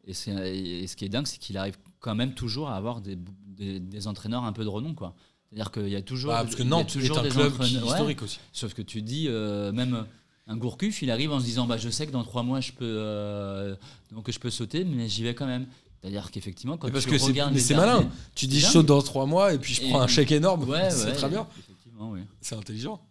[0.07, 3.17] Et, ce qui est dingue, c'est qu'il arrive quand même toujours à avoir des,
[3.47, 4.93] des- des entraîneurs un peu de renom.
[4.93, 5.15] quoi.
[5.49, 6.31] C'est-à-dire qu'il y a toujours.
[6.31, 7.83] Bah, parce que Nantes est toujours un club qui- ouais.
[7.87, 8.39] historique aussi.
[8.51, 10.05] Sauf que tu dis, euh, même
[10.47, 12.71] un Gourcuff, il arrive en se disant bah, Je sais que dans 3 mois, je
[12.71, 13.75] peux, euh,
[14.11, 15.67] donc je peux sauter, mais j'y vais quand même.
[16.01, 18.09] C'est-à-dire qu'effectivement, quand parce tu que regardes c'est derniers- malin.
[18.35, 20.69] Tu dis je saute dans trois mois et puis je Et- prends un chèque énorme.
[20.69, 21.47] Ouais, c'est ouais, très bien.
[21.57, 22.19] Effectivement, oui.
[22.41, 23.01] C'est intelligent.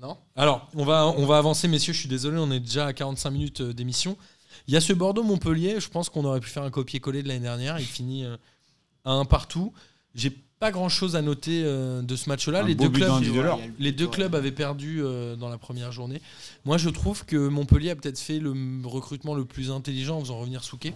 [0.00, 0.16] Non?
[0.36, 1.92] Alors, on va, on va avancer, messieurs.
[1.94, 4.16] Je suis désolé, on est déjà à 45 minutes euh, d'émission.
[4.66, 5.80] Il y a ce Bordeaux-Montpellier.
[5.80, 7.80] Je pense qu'on aurait pu faire un copier-coller de l'année dernière.
[7.80, 8.36] Il finit euh,
[9.06, 9.72] à un partout.
[10.14, 12.62] J'ai pas grand-chose à noter euh, de ce match-là.
[12.62, 13.10] Les deux clubs.
[13.78, 16.20] Les deux avaient perdu euh, dans la première journée.
[16.64, 18.52] Moi, je trouve que Montpellier a peut-être fait le
[18.84, 20.94] recrutement le plus intelligent en faisant revenir Souquet,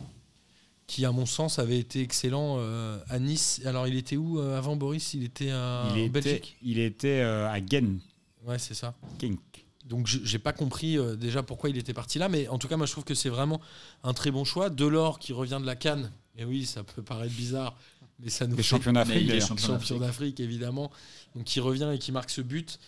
[0.87, 3.61] qui, à mon sens, avait été excellent euh, à Nice.
[3.65, 5.15] Alors, il était où avant Boris?
[5.15, 6.57] Il était à, il, en était, Belgique?
[6.63, 7.99] il était à Gen.
[8.45, 8.95] Ouais, c'est ça.
[9.21, 9.39] Genk.
[9.85, 12.67] Donc, je- j'ai pas compris euh, déjà pourquoi il était parti là, mais en tout
[12.69, 13.61] cas, moi, je trouve que c'est vraiment
[14.05, 14.71] un très bon choix.
[14.71, 16.11] Delors qui revient de la Cannes.
[16.37, 17.77] Et oui, ça peut paraître bizarre,
[18.23, 20.41] mais ça nous Les fait champions d'Afrique champion d'Afrique.
[20.41, 20.91] évidemment.
[21.35, 22.79] Donc qui revient et qui marque ce but.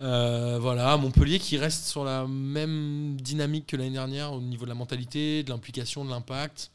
[0.00, 4.68] Euh, voilà Montpellier qui reste sur la même dynamique que l'année dernière au niveau de
[4.68, 6.70] la mentalité de l'implication de l'impact.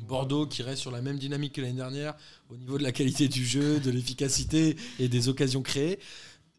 [0.00, 2.14] Bordeaux qui reste sur la même dynamique que l'année dernière
[2.50, 5.98] au niveau de la qualité du jeu de l'efficacité et des occasions créées.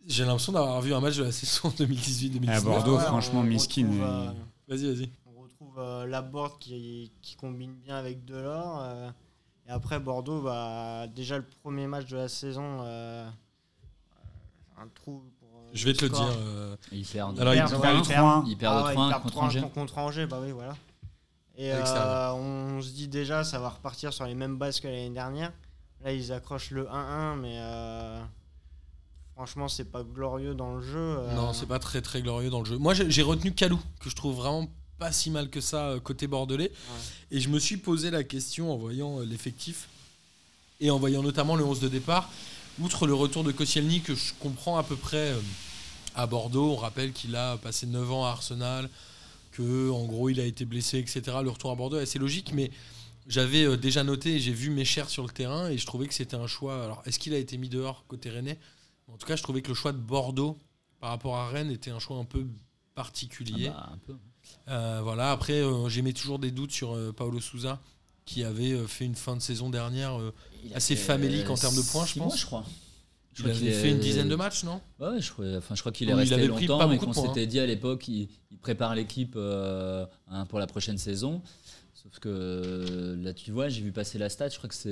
[0.07, 3.87] J'ai l'impression d'avoir vu un match de la saison 2018-2019 À Bordeaux, Ouais, franchement, miskin,
[4.01, 4.31] euh,
[4.67, 5.09] vas-y vas-y.
[5.25, 8.81] On retrouve euh, Laborde qui, qui combine bien avec Delors.
[9.69, 13.29] Et après, Bordeaux, bah, déjà le premier match de la saison, euh,
[14.77, 15.49] un trou pour.
[15.59, 16.25] euh, je vais te le score.
[16.27, 17.39] dire euh, Ils perdent.
[17.39, 18.45] Alors, Ils perdent, ont ouais, ils perdent.
[18.45, 18.49] 3-1.
[18.49, 19.61] Ils perdent Ah ouais, 3-1 ils perdent contre 3-1 Angers.
[19.73, 20.75] contre Angers, bah oui, voilà.
[21.55, 22.07] Et À l'extérieur.
[22.09, 25.51] euh, on se dit déjà, ça va repartir sur les mêmes bases que l'année dernière.
[26.03, 28.21] Là, ils accrochent le 1-1, mais euh,
[29.35, 30.97] franchement, c'est pas glorieux dans le jeu.
[31.19, 31.35] euh.
[31.35, 32.77] Non, c'est pas très très glorieux dans le jeu.
[32.77, 34.67] Moi, j'ai j'ai retenu Calou, que je trouve vraiment
[34.99, 36.71] pas si mal que ça euh, côté bordelais.
[37.31, 39.87] Et je me suis posé la question en voyant euh, l'effectif
[40.81, 42.29] et en voyant notamment le 11 de départ.
[42.79, 45.39] Outre le retour de Koscielny, que je comprends à peu près euh,
[46.15, 48.89] à Bordeaux, on rappelle qu'il a passé 9 ans à Arsenal,
[49.51, 51.37] que en gros il a été blessé, etc.
[51.41, 52.71] Le retour à Bordeaux est assez logique, mais
[53.27, 56.13] j'avais déjà noté et j'ai vu mes chers sur le terrain et je trouvais que
[56.13, 56.83] c'était un choix.
[56.83, 58.57] Alors, est-ce qu'il a été mis dehors côté Rennais?
[59.07, 60.57] En tout cas, je trouvais que le choix de Bordeaux
[60.99, 62.45] par rapport à Rennes était un choix un peu
[62.95, 63.67] particulier.
[63.67, 64.15] Ah bah, un peu.
[64.67, 67.79] Euh, voilà, après, euh, j'aimais toujours des doutes sur euh, Paolo Souza,
[68.25, 70.17] qui avait fait une fin de saison dernière.
[70.75, 72.27] Assez famélique en termes de points, je pense.
[72.27, 72.65] mois, je crois.
[73.33, 74.81] Je il crois avait fait est- une dizaine de matchs, non?
[74.99, 77.65] Ouais, je crois, enfin, je crois qu'il est resté longtemps de qu'on s'était dit à
[77.65, 81.41] l'époque il, il prépare l'équipe euh, hein, pour la prochaine saison.
[81.93, 84.49] Sauf que là, tu vois, j'ai vu passer la stat.
[84.49, 84.89] Je crois que c'est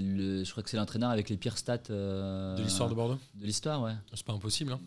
[0.00, 3.18] le, je crois que c'est l'entraîneur avec les pires stats euh, De l'histoire de Bordeaux?
[3.34, 3.92] de l'histoire, ouais.
[4.12, 4.72] C'est pas impossible.
[4.72, 4.80] hein.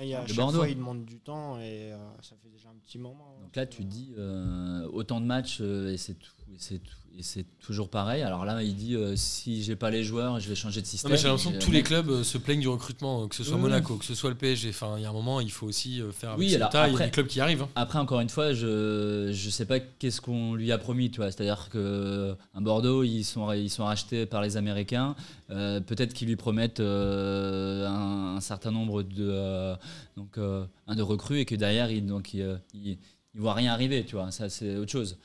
[0.00, 0.58] Et à de chaque Bordeaux.
[0.58, 3.36] fois, il demande du temps et euh, ça fait déjà un petit moment.
[3.38, 3.42] hein.
[3.42, 7.44] donc là, tu te dis euh, autant de matchs euh, et c'est tout, et c'est
[7.60, 8.22] toujours pareil.
[8.22, 10.90] Alors là, il dit euh, si j'ai pas les joueurs, je vais changer de Non,
[10.90, 11.10] système.
[11.10, 13.44] mais j'ai l'impression que tous les clubs euh, se plaignent du recrutement, euh, que ce
[13.44, 14.70] soit Oui, Monaco, que ce soit le PSG.
[14.70, 16.90] Enfin, il y a un moment, il faut aussi euh, faire avec Oui, alors tailles.
[16.90, 17.62] Il y a après- des clubs qui arrivent.
[17.62, 17.68] hein.
[17.74, 21.30] Après, encore une fois, je je sais pas qu'est-ce qu'on lui a promis, tu vois.
[21.30, 25.14] C'est-à-dire que un Bordeaux, ils sont ils sont rachetés par les Américains.
[25.50, 29.74] Euh, Peut-être qu'ils lui promettent un, un certain nombre de
[30.16, 32.98] donc un de recrues et que derrière, ils donc ils, ils,
[33.34, 34.30] ils voient rien arriver, tu vois.
[34.30, 35.16] Ça, c'est autre chose.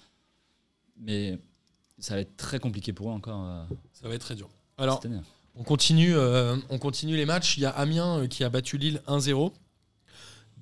[0.98, 1.38] Mais
[2.00, 4.50] ça va être très compliqué pour eux encore euh, Ça va être très dur.
[4.78, 5.22] Alors, cette année.
[5.56, 7.58] on continue, euh, on continue les matchs.
[7.58, 9.52] Il y a Amiens euh, qui a battu Lille 1-0.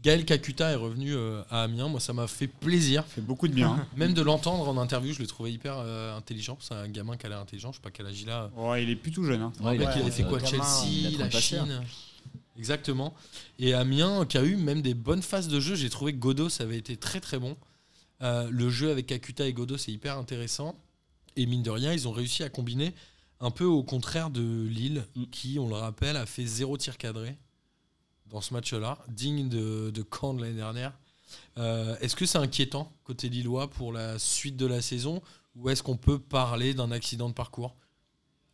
[0.02, 1.88] Gaël Kakuta est revenu euh, à Amiens.
[1.88, 3.06] Moi, ça m'a fait plaisir.
[3.06, 3.72] fait beaucoup de bien.
[3.72, 3.88] hein.
[3.96, 6.58] Même de l'entendre en interview, je l'ai trouvé hyper euh, intelligent.
[6.60, 7.72] C'est un gamin qui a l'air intelligent.
[7.72, 8.50] Je sais pas quel âge il a.
[8.58, 9.42] Ouais, il est plus tout jeune.
[9.42, 9.54] hein.
[9.62, 11.40] Ouais, Le il avait fait quoi gamin, il Chelsea, a la.
[11.40, 11.82] Chine.
[12.58, 13.14] Exactement.
[13.60, 15.76] Et Amiens, qui a eu même des bonnes phases de jeu.
[15.76, 17.56] J'ai trouvé que Godot, ça avait été très très bon.
[18.24, 20.76] Euh, le jeu avec Kakuta et Godot, c'est hyper intéressant.
[21.36, 22.94] Et mine de rien, ils ont réussi à combiner
[23.40, 25.26] un peu au contraire de Lille, Mm.
[25.26, 27.38] qui, on le rappelle, a fait zéro tir cadré
[28.28, 30.98] dans ce match-là, digne de, de Caen de l'année dernière.
[31.58, 35.22] Euh, est-ce que c'est inquiétant côté lillois pour la suite de la saison
[35.56, 37.76] ou est-ce qu'on peut parler d'un accident de parcours?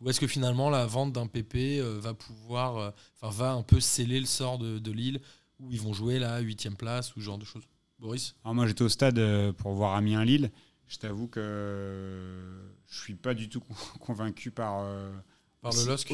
[0.02, 3.80] Ou est-ce que finalement la vente d'un PP euh, va pouvoir, enfin va un peu
[3.80, 5.22] sceller le sort de, de Lille,
[5.60, 7.64] où ils vont jouer la huitième place ou ce genre de choses?
[8.00, 10.52] Boris Alors moi j'étais au stade euh, pour voir Amiens-Lille.
[10.88, 11.42] Je t'avoue que
[12.88, 13.62] je suis pas du tout
[14.00, 15.12] convaincu par, euh,
[15.62, 16.10] Par le LOSC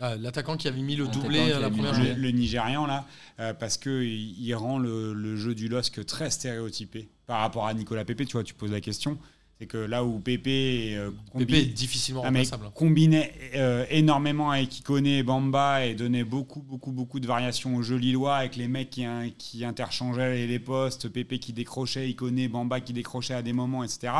[0.00, 2.20] Ah, L'attaquant qui avait mis le doublé à la première le le, journée.
[2.20, 3.06] le Nigérian là,
[3.40, 7.66] euh, parce que il, il rend le, le jeu du LOSC très stéréotypé par rapport
[7.66, 8.24] à Nicolas Pepe.
[8.26, 9.18] Tu vois, tu poses la question,
[9.58, 12.70] c'est que là où Pepe, euh, est difficilement Ah, remplaçable.
[12.74, 17.82] combinait euh, énormément avec Ikone et Bamba et donnait beaucoup, beaucoup, beaucoup de variations au
[17.82, 22.46] jeu lillois avec les mecs qui, hein, qui interchangeaient les postes, Pépé qui décrochait, Ikone,
[22.48, 24.12] Bamba qui décrochait à des moments, etc.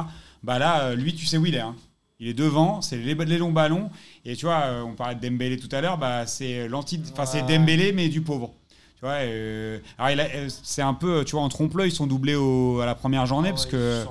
[0.42, 1.60] Bah là, euh, lui, tu sais où il est.
[1.60, 1.76] hein.
[2.20, 3.90] Il est devant, c'est les, les longs ballons.
[4.24, 7.42] Et tu vois, on parlait de Dembélé tout à l'heure, bah, c'est l'anti, enfin c'est.
[7.42, 8.52] Dembélé mais du pauvre.
[8.98, 11.94] Tu vois, euh, alors il a- euh, c'est un peu, tu vois, en trompe-l'œil, ils
[11.94, 14.04] sont doublés au- à la première journée Ah parce ouais, que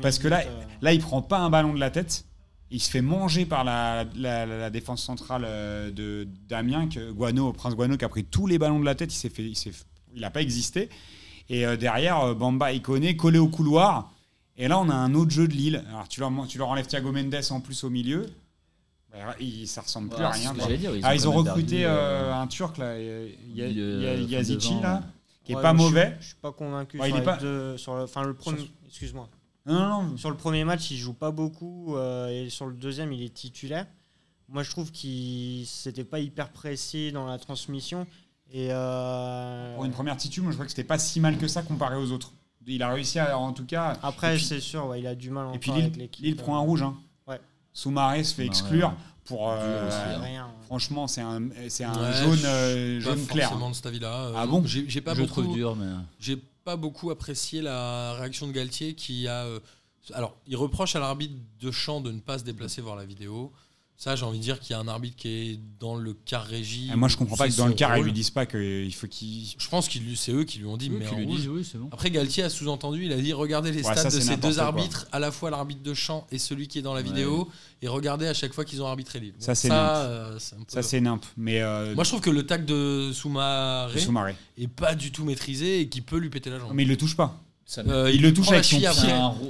[0.00, 2.24] parce que là, euh, là, il prend pas un ballon de la tête.
[2.70, 7.10] Il se fait manger par la, la- la- la défense centrale euh, de d'Amiens, que
[7.10, 9.12] Guano, Prince Guano, qui a pris tous les ballons de la tête.
[9.12, 9.56] Il s'est fait, il
[10.14, 10.88] il n'a pas existé.
[11.48, 14.12] Et derrière, Bamba, Iconé, collé au couloir.
[14.56, 15.82] Et là, on a un autre jeu de Lille.
[15.88, 18.26] Alors, tu leur, tu leur enlèves Thiago Mendes en plus au milieu.
[19.12, 20.54] Bah, il, ça ressemble plus à rien.
[20.54, 20.76] quoi.
[20.76, 24.30] dire, Ah, ils ont quand même recruté perdu, euh, euh, un Turc là, euh, il,
[24.30, 25.00] Yazici là, ouais.
[25.44, 26.16] qui est ouais, pas moi, je mauvais.
[26.20, 27.00] Je suis pas convaincu.
[27.00, 28.70] Ouais, il sur, est pas- deux- sur le, enfin, le premier.
[28.86, 29.28] Excuse-moi.
[29.66, 30.16] Non, non, non.
[30.16, 33.32] Sur le premier match, il joue pas beaucoup euh, et sur le deuxième, il est
[33.32, 33.86] titulaire.
[34.48, 38.06] Moi, je trouve qu'il s'était pas hyper précis dans la transmission
[38.50, 41.46] et euh, Pour une première titu, moi je crois que c'était pas si mal que
[41.46, 42.32] ça comparé aux autres.
[42.66, 43.98] Il a réussi à, en tout cas.
[44.02, 46.18] après, c'est sûr, ouais, il a du mal Et puis avec.
[46.18, 46.82] Lille prend un rouge.
[46.82, 46.96] Hein.
[47.78, 48.94] Soumaré se fait exclure ouais.
[49.24, 49.50] pour.
[49.50, 50.20] euh, Euh, hein.
[50.22, 50.48] rien.
[50.66, 53.48] Franchement, c'est un, c'est un Ouais, jaune, euh, Pas jaune clair.
[53.48, 54.14] forcément de cet avis-là.
[54.26, 55.42] Euh, Ah bon J'ai j'ai pas je beaucoup.
[55.42, 55.86] trouve dur, mais.
[56.18, 59.44] J'ai pas beaucoup apprécié la réaction de Galtier qui a.
[59.44, 59.60] euh,
[60.14, 63.52] alors, il reproche à l'arbitre de champ de ne pas se déplacer voir la vidéo.
[64.00, 66.44] Ça, j'ai envie de dire qu'il y a un arbitre qui est dans le car
[66.44, 66.88] régie.
[66.94, 69.08] Moi, je comprends pas C'est que dans le car, ils lui disent pas qu'il faut
[69.08, 69.44] qu'il.
[69.58, 71.36] Je pense que c'est eux qui lui ont dit, mais lui rouge.
[71.40, 71.88] disent, oui, c'est bon.
[71.90, 74.36] Après, Galtier a sous-entendu, il a dit regardez les Ouais, stats ça, de c'est ces
[74.36, 74.62] deux quoi.
[74.62, 77.08] arbitres, à la fois l'arbitre de champ et celui qui est dans la Ouais.
[77.08, 77.48] vidéo,
[77.82, 79.34] et regardez à chaque fois qu'ils ont arbitré Lille.
[79.40, 81.24] Ça, c'est euh, c'est Ça, c'est nimp.
[81.36, 81.60] Mais.
[81.60, 84.36] euh, Moi, je trouve que le tac de Soumaré Soumaré.
[84.56, 86.70] est pas du tout maîtrisé et qui peut lui péter la jambe.
[86.72, 87.36] Mais il le touche pas.
[87.76, 88.86] Euh, il le touche avec son pied.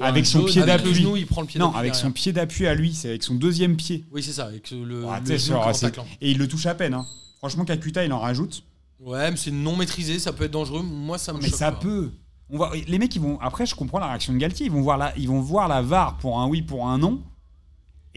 [0.00, 1.04] avec son pied d'appui.
[1.04, 1.94] Non, avec derrière.
[1.94, 4.04] son pied d'appui à lui, c'est avec son deuxième pied.
[4.12, 6.04] Oui, c'est ça, avec le, c'est- taclant.
[6.20, 6.94] Et il le touche à peine.
[6.94, 7.06] hein.
[7.38, 8.64] Franchement, Kakuta, il en rajoute.
[9.00, 10.82] Ouais, mais c'est non maîtrisé, ça peut être dangereux.
[10.82, 11.78] Moi, ça me Mais choque ça pas.
[11.78, 12.10] peut.
[12.50, 13.38] On va, les mecs, ils vont.
[13.40, 14.66] Après, je comprends la réaction de Galtier.
[14.66, 17.20] Ils vont voir la, ils vont voir la VAR pour un oui, pour un non.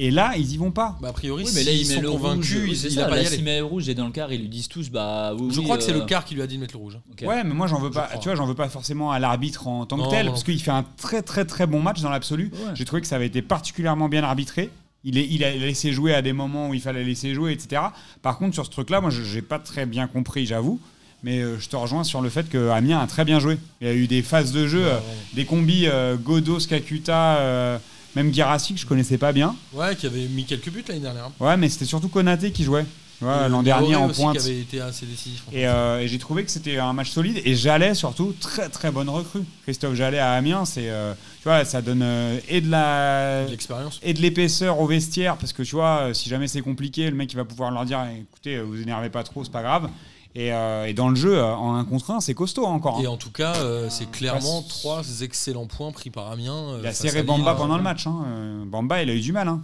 [0.03, 0.97] Et là, ils y vont pas.
[0.99, 2.63] Bah, a priori, Oui, mais là, il met sont le convaincus, rouge.
[2.65, 3.35] il, Oui, c'est il ça, a pas y là, aller.
[3.35, 5.49] s'il met le rouge et dans le car, ils lui disent tous, bah oui.
[5.53, 6.97] Je crois que c'est euh, le quart qui lui a dit de mettre le rouge.
[7.21, 8.07] Ouais, mais moi, j'en veux pas.
[8.07, 8.19] crois.
[8.19, 10.59] Tu vois, j'en veux pas forcément à l'arbitre en tant que Non, tel, parce qu'il
[10.59, 12.51] fait un très, très, très bon match dans l'absolu.
[12.51, 12.71] Ouais.
[12.73, 14.71] J'ai trouvé que ça avait été particulièrement bien arbitré.
[15.03, 17.81] Il, est, il a laissé jouer à des moments où il fallait laisser jouer, etc.
[18.23, 20.79] Par contre, sur ce truc-là, moi, je j'ai pas très bien compris, j'avoue.
[21.23, 23.59] Mais euh, je te rejoins sur le fait que Amiens a très bien joué.
[23.81, 24.97] Il y a eu des phases de jeu, euh,
[25.33, 27.77] des combis euh, Godos, Kakuta, euh,
[28.15, 29.55] même Girassi que je connaissais pas bien.
[29.73, 31.29] Ouais, qui avait mis quelques buts l'année dernière.
[31.39, 32.85] Ouais, mais c'était surtout Konaté qui jouait.
[33.23, 34.35] Et L'an dernier en pointe.
[34.39, 35.43] qui avait été assez décisif.
[35.53, 37.39] Et, euh, et j'ai trouvé que c'était un match solide.
[37.45, 39.43] Et Jallet, surtout, très très bonne recrue.
[39.61, 43.99] Christophe Jallet à Amiens, c'est, euh, tu vois, ça donne euh, et de la L'expérience.
[44.01, 47.31] et de l'épaisseur au vestiaire parce que tu vois, si jamais c'est compliqué, le mec
[47.31, 49.87] il va pouvoir leur dire, écoutez, vous énervez pas trop, c'est pas grave.
[50.33, 52.97] Et, euh, et dans le jeu, euh, en un contre un, c'est costaud hein, encore.
[52.99, 53.01] hein.
[53.03, 56.77] Et en tout cas, euh, c'est clairement Bah, c'est- trois excellents points pris par Amiens.
[56.79, 58.07] Il a serré Bamba pendant le match.
[58.07, 58.63] hein.
[58.65, 59.47] Bamba, il a eu du mal.
[59.49, 59.61] hein.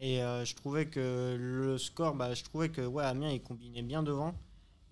[0.00, 3.82] Et euh, je trouvais que le score, bah, je trouvais que ouais, Amiens il combinait
[3.82, 4.34] bien devant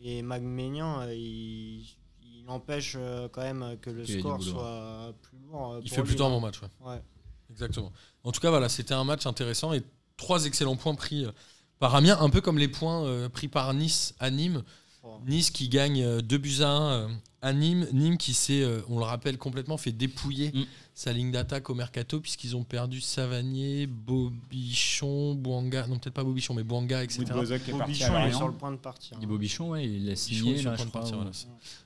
[0.00, 1.80] et Magménian euh, il,
[2.22, 5.72] il empêche euh, quand même que le Il score soit plus lourd.
[5.72, 6.60] euh, Il fait lui, plutôt un bon match.
[6.60, 6.92] Ouais.
[6.92, 7.02] Ouais.
[7.50, 7.90] Exactement.
[8.22, 9.82] En tout cas, voilà, c'était un match intéressant et
[10.18, 11.26] trois excellents points pris
[11.78, 14.62] par Amiens, un peu comme les points euh, pris par Nice à Nîmes.
[15.26, 17.10] Nice qui gagne 2 buts à 1
[17.42, 17.86] à Nîmes.
[17.92, 20.64] Nîmes qui s'est, euh, on le rappelle, complètement fait dépouiller Mm.
[20.94, 26.54] sa ligne d'attaque au mercato puisqu'ils ont perdu Savanier, Bobichon, Bouanga, non peut-être pas Bobichon,
[26.54, 27.24] mais Bouanga, etc.
[27.24, 28.36] Qui est Bobichon il est Lorient.
[28.38, 29.18] sur le point de partir.
[29.18, 31.00] Dit Bobichon, ouais, il a signé est là, le je point de crois.
[31.00, 31.36] partir, ou- voilà.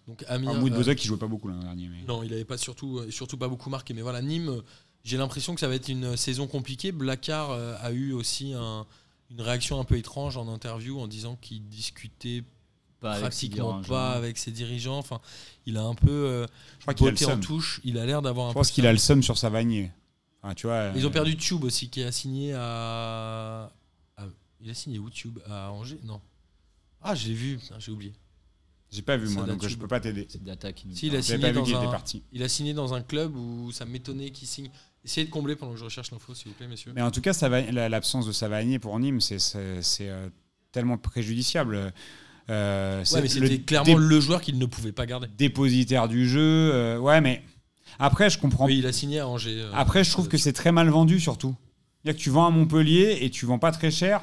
[0.09, 1.89] Donc Amiens, Ah, euh, il jouait pas beaucoup l'an dernier.
[1.89, 3.93] mais- non, il avait pas surtout, euh, surtout pas beaucoup marqué.
[3.95, 4.61] Mais voilà, Nîmes, euh,
[5.05, 6.93] j'ai l'impression que ça va être une saison compliquée.
[6.93, 8.87] Blacard euh, a eu aussi un-
[9.31, 12.43] une réaction un peu étrange en interview en disant qu'il discutait
[13.03, 14.97] Pas pratiquement pas avec ses dirigeants.
[14.99, 15.21] Enfin,
[15.67, 16.47] il a un peu euh,
[16.79, 17.81] Je crois qu'il a le botté en touche.
[17.85, 19.91] Il a l'air d'avoir un Je pense qu'il a le seum sur Savanier.
[20.43, 23.71] Enfin, tu vois, Ils ont euh, perdu Tube aussi, qui a signé à.
[24.17, 24.27] à-
[24.61, 25.39] Il a signé où Tube?
[25.49, 25.99] À Angers?
[26.05, 26.21] Non.
[27.03, 28.13] Ah, je l'ai vu, j'ai oublié.
[28.91, 30.27] J'ai pas vu moi, donc je du- peux pas t'aider.
[30.29, 32.23] C'est data qui nous Si, il a signé pas vu dans qu'il était un, parti.
[32.31, 34.71] il a signé dans un club où ça m'étonnait qu'il signe.
[35.05, 36.93] Essayez de combler pendant que je recherche l'info, s'il vous plaît, messieurs.
[36.95, 37.33] Mais en tout cas,
[37.89, 39.39] l'absence de Savanier pour Nîmes, c'est
[40.03, 40.29] euh,
[40.73, 41.93] tellement préjudiciable.
[42.51, 45.29] Euh, Ouais, mais c'était clairement le joueur qu'il ne pouvait pas garder.
[45.39, 46.41] dépositaire du jeu.
[46.41, 47.43] euh, ouais, mais
[47.99, 48.67] après, je comprends.
[48.67, 49.61] Oui, il a signé à Angers.
[49.61, 51.55] euh, Après, je trouve que c'est très mal vendu surtout.
[52.03, 54.23] C'est-à-dire que tu vends à Montpellier et tu vends pas très cher.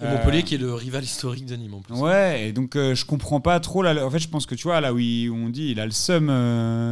[0.00, 1.94] Montpellier qui est le rival historique de Nîmes en plus.
[1.94, 3.82] Ouais, et donc je comprends pas trop.
[3.82, 5.80] Là, en fait, je pense que tu vois, là où, il- où on dit il
[5.80, 6.26] a le seum,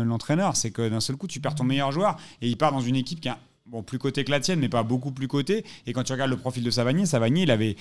[0.07, 2.81] l'entraîneur, c'est que d'un seul coup, tu perds ton meilleur joueur et il part dans
[2.81, 3.33] une équipe qui est
[3.67, 5.65] bon, plus côté que la tienne, mais pas beaucoup plus côté.
[5.87, 7.77] Et quand tu regardes le profil de Savanier, Savanier, il avait.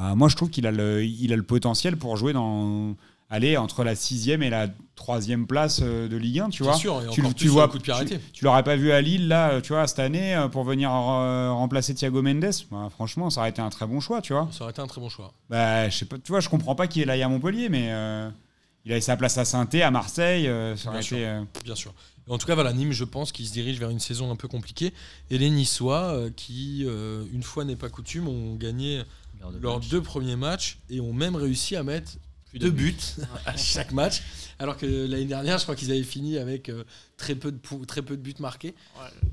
[0.00, 2.94] Bah, moi, je trouve qu'il a, le, il a le potentiel pour jouer dans.
[3.32, 6.80] Aller entre la sixième et la troisième place euh, de Ligue 1, tu Bien vois.
[6.80, 9.72] sûr, et tu, vois, coup de tu- tu l'aurais pas vu à Lille là, tu
[9.72, 12.50] vois, cette année euh, pour venir euh, remplacer Thiago Mendes.
[12.72, 14.48] Bah, franchement, ça aurait été un très bon choix, tu vois.
[14.50, 15.32] Ça aurait été un très bon choix.
[15.48, 17.92] Bah, je sais pas, tu vois, je comprends pas qu'il est là à Montpellier, mais
[17.92, 18.28] euh,
[18.84, 21.16] il avait sa place à saint à Marseille, euh, ça aurait Bien sûr.
[21.18, 21.26] été.
[21.28, 21.94] euh, Bien sûr.
[22.28, 24.48] En tout cas, voilà, Nîmes, je pense qu'il se dirige vers une saison un peu
[24.48, 24.92] compliquée.
[25.30, 26.84] Et les Niçois, qui,
[27.32, 29.02] une fois n'est pas coutume, ont gagné
[29.60, 32.12] Leurs deux premiers matchs et ont même réussi à mettre
[32.54, 32.96] deux buts
[33.46, 34.22] à chaque match.
[34.58, 36.84] Alors que l'année dernière, je crois qu'ils avaient fini avec euh,
[37.16, 38.74] très, peu de très peu de buts marqués.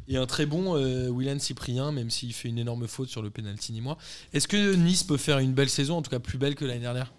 [0.08, 3.30] Et un très bon euh, William Cyprien, même s'il fait une énorme faute sur le
[3.30, 3.98] penalty nîmois.
[4.34, 6.80] Est-ce que Nice peut faire une belle saison, en tout cas plus belle que l'année
[6.82, 7.12] dernière?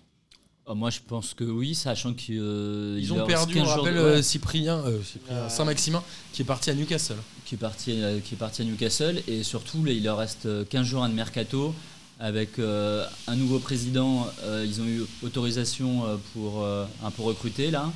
[0.71, 3.75] Oh, moi, je pense que oui, sachant qu'ils euh, Ils il ont perdu, on 15
[3.75, 7.17] jours de- rappelle, ouais, euh, Cyprien, euh, Cyprien, Euh, Saint-Maximin, qui est parti à Newcastle.
[7.47, 9.23] qui, est parti, euh, qui est parti à Newcastle.
[9.29, 11.75] Et surtout, là, il leur reste euh, 15 jours à de mercato.
[12.21, 17.23] Avec euh, un nouveau président, euh, ils ont eu autorisation euh, pour euh, un peu
[17.23, 17.93] recruter là.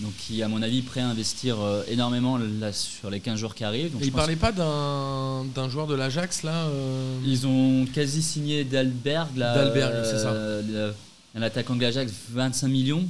[0.00, 3.54] Donc, qui, à mon avis, prêt à investir euh, énormément là, sur les 15 jours
[3.54, 3.92] qui arrivent.
[3.92, 7.86] Donc, Et je il pense parlait pas d'un joueur de l'Ajax, là euh, Ils ont
[7.94, 10.32] quasi signé Dalberg, là, Dalberg, c'est ça.
[10.34, 10.92] le-
[11.34, 13.06] un attaquant de l'Ajax, 25 millions.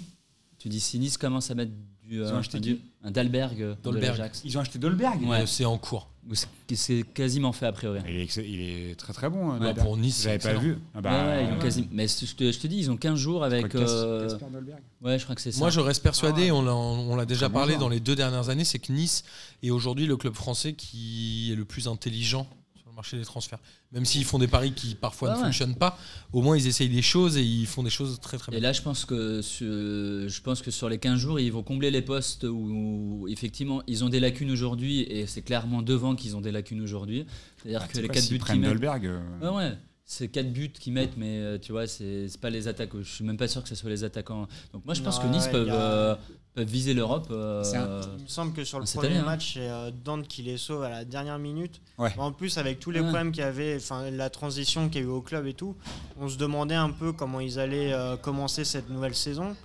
[0.59, 1.73] Tu dis si Nice commence à mettre
[2.09, 4.43] du, Ils ont acheté du- qui un Dalberg euh, de l'Ajax.
[4.45, 5.23] Ils ont acheté Dolberg.
[5.23, 5.43] Ouais.
[5.43, 6.09] euh, C'est en cours.
[6.29, 6.35] Ou
[6.75, 8.01] c'est- quasiment fait a priori.
[8.09, 9.51] Il, est, ex- il est très très bon.
[9.51, 9.79] euh, Ouais, Dolberg.
[9.87, 10.61] pour Nice, J'avais c'est pas excellent.
[10.75, 10.79] vu.
[10.95, 13.17] Ah bah, ouais, ils ont quasi- Mais je te, je te dis, ils ont 15
[13.17, 13.69] jours avec.
[13.69, 14.81] Cas- euh, Casper Dolberg.
[15.03, 15.61] Ouais, je crois que c'est ça.
[15.61, 16.55] Moi, je reste persuadé, Ah.
[16.55, 17.81] on l'a on l'a déjà Très bon parlé joueur.
[17.83, 19.23] dans les deux dernières années, c'est que Nice
[19.63, 22.49] est aujourd'hui le club français qui est le plus intelligent
[22.97, 23.61] marché des transferts.
[23.93, 25.45] Même s'ils font des paris qui parfois Ouais, ne ouais.
[25.47, 25.97] fonctionnent pas,
[26.33, 28.69] au moins ils essayent des choses et ils font des choses très très Et bien.
[28.69, 31.91] là, je pense, que sur, je pense que sur les 15 jours, ils vont combler
[31.91, 36.35] les postes où, où, effectivement ils ont des lacunes aujourd'hui et c'est clairement devant qu'ils
[36.37, 37.27] ont des lacunes aujourd'hui.
[37.63, 38.71] C'est-à-dire Ah, que les pas, 4 s'ils buts prennent qu'ils mettent.
[38.73, 39.07] Dolberg.
[39.07, 39.77] euh, ouais.
[40.09, 42.91] C'est 4 buts qu'ils mettent, mais euh, tu vois, c'est pas les attaques.
[42.97, 44.47] Je suis même pas sûr que ce soit les attaquants.
[44.73, 46.15] Donc moi, je pense Non, que Nice peuvent, euh,
[46.55, 47.27] peuvent viser l'Europe.
[47.33, 49.23] euh, un- Il me semble que sur le premier année, hein.
[49.25, 51.81] match, c'est euh, Dante qui les sauve à la dernière minute.
[51.99, 52.15] Ouais.
[52.19, 53.07] En plus, avec tous les Ouais.
[53.07, 55.75] problèmes qu'il y avait, enfin la transition qu'il y a eu au club et tout,
[56.21, 59.57] on se demandait un peu comment ils allaient euh, commencer cette nouvelle saison.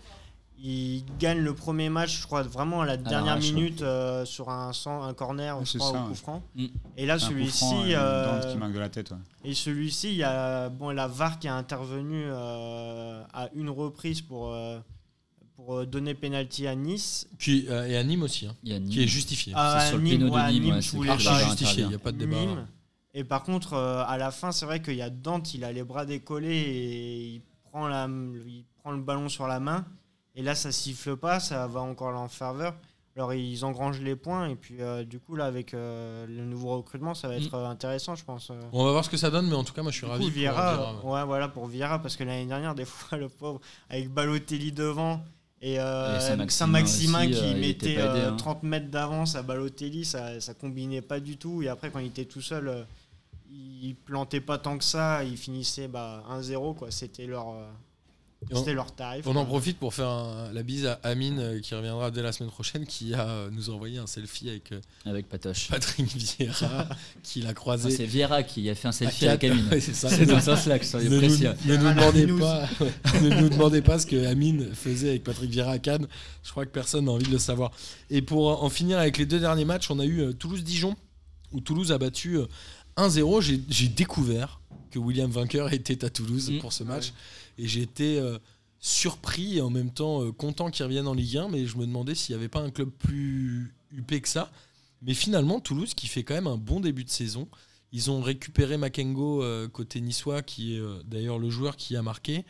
[0.64, 4.72] Ils gagnent le premier match, je crois, vraiment à la dernière minute euh, sur un,
[4.74, 6.16] cent- un corner, Ouais, je c'est crois, ça, au coup ouais.
[6.16, 6.43] franc.
[6.55, 6.66] Mm.
[6.97, 9.09] Et là, celui-ci, euh, Dante qui de la tête.
[9.12, 9.18] ouais.
[9.43, 14.22] et celui-ci, il y a bon, la VAR qui est intervenue euh, à une reprise
[14.22, 14.80] pour, euh,
[15.55, 17.28] pour donner penalty à Nice.
[17.39, 18.89] Qui, euh, et à Nîmes aussi, hein, Il a Nîmes.
[18.89, 19.53] qui est justifié.
[19.55, 21.89] Ah, sur le Nîmes, péno de ouais, à Nîmes, je c'est voulais pas- justifié, il
[21.89, 22.38] n'y a pas de débat.
[22.38, 22.68] Nîmes.
[23.16, 25.72] Et par contre, euh, à la fin, c'est vrai qu'il y a Dante, il a
[25.72, 27.41] les bras décollés et il
[27.72, 29.86] prend, la, il prend le ballon sur la main.
[30.36, 32.73] Et là, ça siffle pas, ça va encore en ferveur.
[33.17, 34.47] Alors, ils engrangent les points.
[34.47, 37.55] Et puis, euh, du coup, là, avec euh, le nouveau recrutement, ça va être Mm.
[37.59, 38.49] euh, intéressant, je pense.
[38.71, 40.11] On va voir ce que ça donne, mais en tout cas, moi je suis Du
[40.11, 40.23] ravi.
[40.23, 41.25] coup, pour Vieira, ouais.
[41.25, 43.59] voilà, pour Vieira, parce que l'année dernière, des fois, le pauvre,
[43.89, 45.21] avec Balotelli devant
[45.61, 48.36] et, euh, Et Saint-Maximin qui euh, mettait pas aidé, euh, hein.
[48.38, 51.61] 30 mètres d'avance à Balotelli, ça, ça combinait pas du tout.
[51.61, 52.88] Et après, quand il était tout seul,
[53.51, 56.89] il plantait pas tant que ça, il finissait bah, 1-0, quoi.
[56.91, 57.67] C'était leur, euh,
[58.53, 59.25] c'était leur tarif.
[59.27, 59.41] On quoi.
[59.41, 62.49] en profite pour faire un- la bise à Amine euh, qui reviendra dès la semaine
[62.51, 65.69] prochaine, qui a euh, nous envoyé un selfie avec euh, Avec Patoche.
[65.69, 66.87] Patrick Vieira,
[67.23, 67.91] qu'il a Enfin, croisé.
[67.91, 69.51] c'est Viera qui a fait un selfie à avec.
[69.51, 69.67] Amine.
[69.71, 70.09] Ouais, c'est ça.
[70.09, 71.43] C'est dans ce sens-là que soyez ne, nous, précis.
[71.65, 72.69] ne nous Ah, la demandez pas,
[73.21, 76.07] ne nous demandez pas ce que Amine faisait avec Patrick Vieira à Cannes.
[76.43, 77.71] Je crois que personne n'a envie de le savoir.
[78.09, 80.95] Et pour en finir avec les deux derniers matchs, on a eu Toulouse-Dijon,
[81.51, 82.47] où Toulouse a battu euh,
[82.97, 83.41] 1-0.
[83.41, 84.59] J'ai- J'ai découvert
[84.91, 86.59] que William Vainqueur était à Toulouse Mm.
[86.59, 87.13] pour ce match.
[87.57, 88.37] Et j'ai été euh,
[88.79, 91.49] surpris et en même temps euh, content qu'il revienne en Ligue 1.
[91.49, 94.51] Mais je me demandais s'il n'y avait pas un club plus huppé que ça.
[95.01, 97.47] Mais finalement, Toulouse qui fait quand même un bon début de saison.
[97.93, 102.01] Ils ont récupéré Makengo euh, côté niçois, qui est euh, d'ailleurs le joueur qui a
[102.01, 102.45] marqué.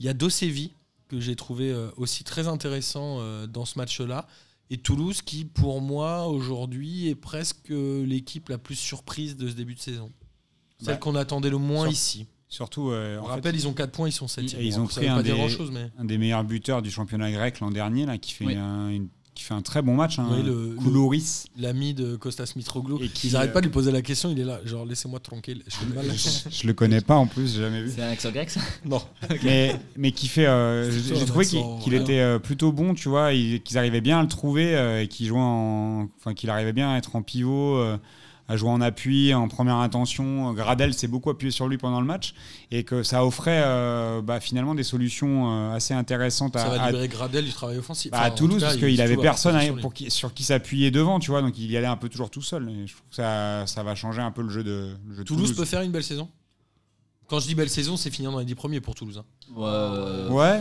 [0.00, 0.72] Il y a Dosevi,
[1.08, 4.26] que j'ai trouvé euh, aussi très intéressant euh, dans ce match-là.
[4.70, 9.54] Et Toulouse, qui pour moi aujourd'hui est presque euh, l'équipe la plus surprise de ce
[9.54, 10.10] début de saison.
[10.82, 12.26] Celle Bah, qu'on attendait le moins sur- ici.
[12.48, 14.86] Surtout, euh, On en rappelle, ils ont 4 points, ils sont 7 Et ils ont
[14.86, 15.90] pris un des- grand chose, mais.
[15.98, 18.56] un des meilleurs buteurs du championnat grec l'an dernier, là, qui fait, Oui.
[18.56, 20.18] un, une- qui fait un très bon match.
[20.18, 21.44] Hein, Oui, le- Koulouris.
[21.58, 22.98] L'ami de Costas Mitroglou.
[23.02, 24.84] Et qui, Ils n'arrêtent euh, pas de lui poser la question, il est là, genre
[24.84, 25.62] laissez-moi tranquille.
[25.66, 27.90] Je fais mal je, je le connais pas en plus, j'ai jamais vu.
[27.96, 28.60] C'est un accent grec ça?
[28.84, 29.00] Non.
[29.42, 30.44] mais, mais qui fait.
[30.44, 34.22] euh, j'ai trouvé qu'il était euh, plutôt bon, tu vois, il- qu'ils arrivaient bien à
[34.22, 36.08] le trouver euh, et qu'il jouait en.
[36.18, 37.78] Enfin, qu'il arrivait bien à être en pivot.
[38.48, 40.52] À jouer en appui, en première intention.
[40.52, 42.34] Gradel s'est beaucoup appuyé sur lui pendant le match
[42.70, 46.82] et que ça offrait euh, bah, finalement des solutions euh, assez intéressantes Ça à, va
[46.82, 48.10] à- libérer Gradel du travail offensif.
[48.10, 50.42] bah, Enfin, à Toulouse cas, parce qu'il avait personne à- sur pour qui- sur qui
[50.42, 52.68] s'appuyer devant, tu vois, donc il y allait un peu toujours tout seul.
[52.68, 55.22] Et je trouve que ça, ça va changer un peu le jeu de, le jeu
[55.22, 56.28] de Toulouse peut faire une belle saison?
[57.28, 59.22] Quand je dis belle saison, c'est finir dans les 10 premiers pour Toulouse.
[59.22, 59.24] hein.
[59.56, 60.60] Ouais, Ouais.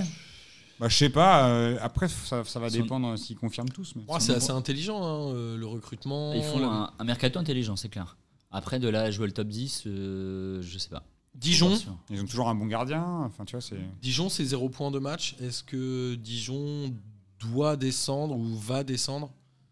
[0.81, 1.47] Bah, je sais pas.
[1.47, 3.93] euh, après, ça, ça va Son- dépendre s'ils confirment tous.
[4.19, 6.33] C'est assez intelligent, hein, euh, le recrutement.
[6.33, 8.17] Ils font le- un, un mercato intelligent, c'est clair.
[8.49, 11.03] Après, de là à jouer le top 10, euh, je sais pas.
[11.35, 11.77] Dijon.
[12.09, 13.05] Ils ont toujours un bon gardien.
[13.25, 13.77] Enfin, tu vois, c'est.
[14.01, 15.35] Dijon c'est 0 points de match.
[15.39, 16.93] Est-ce que Dijon
[17.39, 19.31] doit descendre ou va descendre?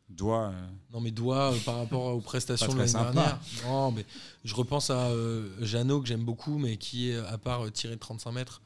[0.10, 0.46] Doit.
[0.54, 3.40] euh, Non, mais doit euh, par rapport aux prestations de l'année dernière.
[3.66, 4.06] Non, mais
[4.46, 7.96] je repense à euh, Jeannot que j'aime beaucoup, mais qui est à part euh, tirer
[7.96, 8.62] de 35 mètres.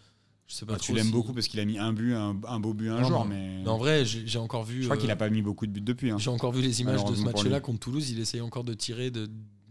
[0.54, 2.38] Je sais pas bah, tu l'aimes si- beaucoup parce qu'il a mis un but, un,
[2.48, 4.82] un beau but un Non, jour, mais- en vrai, j'ai encore vu.
[4.82, 6.12] je crois euh, qu'il a pas mis beaucoup de buts depuis.
[6.12, 6.18] hein.
[6.20, 8.12] J'ai encore vu les images de ce match-là contre Toulouse.
[8.12, 9.28] Il essaye encore de tirer de,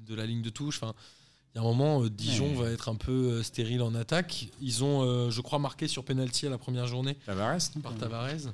[0.06, 0.78] de la ligne de touche.
[0.82, 0.92] Enfin,
[1.54, 2.64] il y a un moment, euh, Dijon Ouais.
[2.64, 4.48] va être un peu euh, stérile en attaque.
[4.60, 7.58] Ils ont, euh, je crois, marqué sur penalty à la première journée Tavares.
[7.82, 8.52] par Tavares.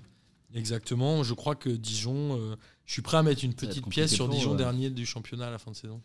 [0.54, 1.22] Exactement.
[1.22, 2.36] Je crois que Dijon.
[2.38, 2.56] euh,
[2.86, 4.56] je suis prêt à mettre une petite pièce sur Dijon, ouais.
[4.56, 6.00] dernier du championnat à la fin de saison.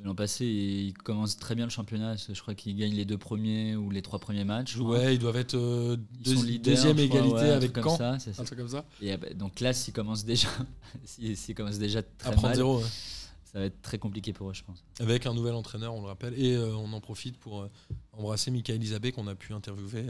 [0.00, 2.14] L'an passé, ils commencent très bien le championnat.
[2.16, 4.76] Je crois qu'ils gagnent les deux premiers ou les trois premiers matchs.
[4.76, 4.98] crois.
[4.98, 7.82] Ouais, ils doivent être euh, Ils sont deux- leaders, deuxième crois, égalité ouais, avec comme
[7.84, 8.18] Caen.
[8.20, 8.84] ça, Un truc comme ça.
[9.02, 10.48] Et, euh, donc là, s'ils commencent déjà,
[11.04, 12.78] s'ils commencent déjà À très prendre mal, zéro.
[12.78, 12.84] ouais.
[13.52, 14.84] ça va être très compliqué pour eux, je pense.
[15.00, 16.34] Avec un nouvel entraîneur, on le rappelle.
[16.40, 17.70] Et euh, on en profite pour euh,
[18.12, 20.06] embrasser Michael Isabé qu'on a pu interviewer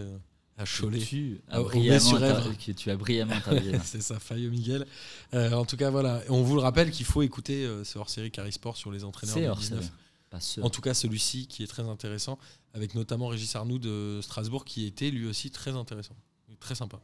[0.59, 0.98] à Cholet.
[0.98, 3.78] Tu as brillamment, que tu as brillamment interviewé.
[3.84, 4.86] c'est ça, Fayeux Miguel.
[5.34, 6.20] Euh, en tout cas, voilà.
[6.28, 9.42] On vous le rappelle qu'il faut écouter euh, ce hors-série Carisport sur les entraîneurs C'est
[9.42, 9.80] du hors 19.
[9.80, 9.92] série.
[10.30, 10.38] Pas.
[10.62, 12.38] En tout cas, celui-ci qui est très intéressant,
[12.74, 16.16] avec notamment Régis Arnoux de Strasbourg, qui était lui aussi très intéressant.
[16.61, 17.00] Très sympa.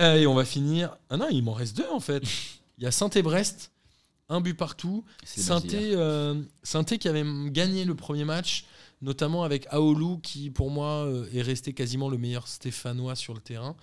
[0.00, 0.96] Euh, et on va finir.
[1.10, 2.22] Ah non, il m'en reste deux en fait.
[2.78, 3.70] Il y a saint et Brest,
[4.28, 5.04] un but partout.
[5.24, 5.98] C'est saint Brasilia.
[5.98, 6.42] euh,
[6.98, 8.64] qui avait gagné le premier match,
[9.02, 13.40] notamment avec Aoulou, qui pour moi euh, est resté quasiment le meilleur stéphanois sur le
[13.40, 13.76] terrain.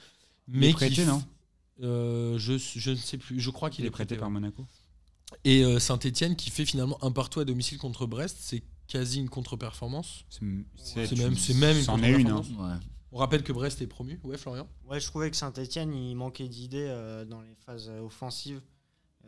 [0.48, 1.22] Il Mais est prêté, qui non?
[1.82, 3.40] Euh, je, je ne sais plus.
[3.40, 4.20] Je crois qu'il Il est est prêté prêté.
[4.20, 4.34] par ouais.
[4.34, 4.66] Monaco.
[5.44, 9.30] Et euh, Saint-Etienne qui fait finalement un partout à domicile contre Brest, c'est quasi une
[9.30, 10.26] contre-performance.
[10.30, 10.40] C'est
[11.06, 11.86] C'est même- c'est même une hein.
[11.94, 12.48] contre-performance.
[12.50, 12.86] Ouais.
[13.12, 14.20] On rappelle que Brest est promu.
[14.24, 14.68] Ouais, Florian?
[14.88, 18.62] Ouais, je trouvais que Saint-Etienne, il manquait d'idées euh, dans les phases offensives.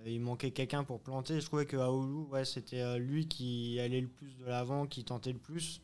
[0.05, 1.39] Il manquait quelqu'un pour planter.
[1.39, 5.03] Je trouvais que Aoulou, ouais, c'était euh, lui qui allait le plus de l'avant, qui
[5.03, 5.81] tentait le plus.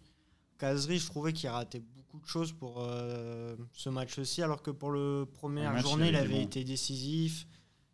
[0.57, 4.91] Kazri, je trouvais qu'il ratait beaucoup de choses pour euh, ce match-ci, alors que pour
[4.91, 6.43] le première match, journée, il avait été bon.
[6.43, 7.47] été décisif.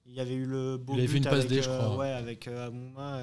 [0.06, 1.96] Il y avait eu le beau Il avait but une passe avec, D, je euh,
[1.96, 3.22] ouais, avec euh, Amouma,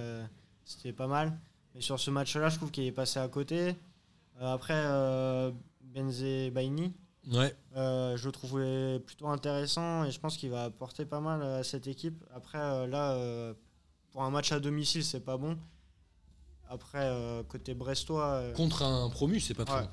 [0.65, 1.39] c'était pas mal.
[1.75, 3.77] Mais sur ce match-là, je trouve qu'il est passé à côté.
[4.41, 4.83] Après,
[5.83, 6.93] Benze Baini,
[7.29, 7.55] Ouais.
[7.77, 11.63] euh, je le trouvais plutôt intéressant et je pense qu'il va apporter pas mal à
[11.63, 12.25] cette équipe.
[12.35, 13.55] Après, euh, là, euh,
[14.11, 15.59] pour un match à domicile, c'est pas bon.
[16.69, 19.83] Après, euh, côté brestois, euh, Contre un promu, c'est pas très Ouais.
[19.83, 19.91] bon.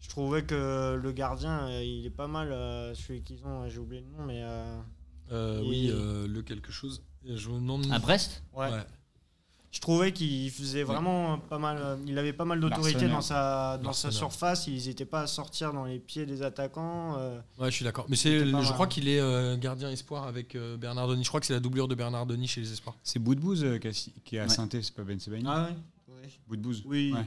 [0.00, 3.78] je trouvais que le gardien, euh, il est pas mal, euh, celui qu'ils ont, j'ai
[3.78, 4.80] oublié le nom, mais euh,
[5.32, 7.02] Euh, Oui, euh, le quelque chose.
[7.24, 7.86] Je me demande.
[7.92, 8.42] À Brest?
[8.52, 8.70] Ouais.
[8.70, 8.84] Ouais.
[9.72, 13.92] Je trouvais qu'il faisait vraiment pas mal, il avait pas mal d'autorité dans sa, dans
[13.92, 17.16] sa surface, ils n'étaient pas à sortir dans les pieds des attaquants.
[17.18, 18.06] euh, Ouais, je suis d'accord.
[18.08, 18.64] Mais c'est, je mal.
[18.64, 21.22] crois qu'il est euh, gardien espoir avec euh, Bernard Denis.
[21.22, 22.96] Je crois que c'est la doublure de Bernard Denis chez les espoirs.
[23.04, 24.48] C'est Boudbouz euh, qui, est à Ouais.
[24.48, 25.44] saint c'est pas Ben Sebaini.
[25.48, 26.28] Ah ouais.
[26.84, 27.12] Oui.
[27.14, 27.24] Ouais.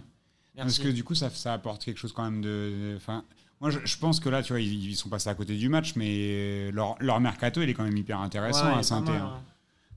[0.56, 2.94] Parce que du coup, ça, ça apporte quelque chose quand même de.
[2.98, 3.24] Enfin,
[3.62, 5.70] moi, je, je pense que là, tu vois, ils, ils sont passés à côté du
[5.70, 9.16] match, mais leur, leur mercato, il est quand même hyper intéressant à pas saint mal,
[9.22, 9.42] hein.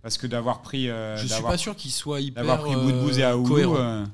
[0.07, 0.89] Parce que d'avoir pris.
[0.89, 2.45] euh, je suis pas sûr qu'il soit hyper.
[2.45, 3.75] D'avoir pris Boudbouz et euh, Aoulou.
[3.77, 4.07] euh,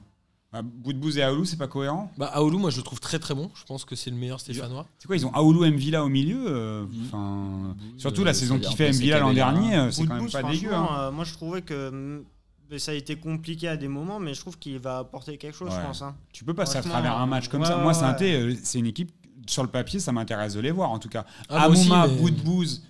[0.50, 3.34] bah, Boudbouz et Aoulou, c'est pas cohérent Bah, Aoulou, moi je le trouve très très
[3.34, 3.50] bon.
[3.54, 4.86] Je pense que c'est le meilleur Stéphanois.
[4.98, 7.04] C'est quoi Ils ont Aoulou Mvila au milieu euh, Mhm.
[7.08, 7.74] Enfin.
[7.76, 10.72] Boudbouz, Surtout euh, la saison qu'il fait Mvila l'an dernier, c'est quand même pas dégueu.
[10.72, 10.88] hein.
[10.98, 12.24] euh, moi, je trouvais que
[12.78, 15.68] ça a été compliqué à des moments, mais je trouve qu'il va apporter quelque chose,
[15.68, 15.76] Ouais.
[15.78, 16.00] je pense.
[16.00, 16.14] hein.
[16.32, 17.76] Tu peux passer à travers un match comme ouais, ça.
[17.76, 18.56] ouais, Moi, ouais.
[18.62, 19.10] C'est une équipe.
[19.46, 21.26] Sur le papier, ça m'intéresse de les voir en tout cas.
[21.50, 22.82] Ah, Amouma, mais- Boudbouz,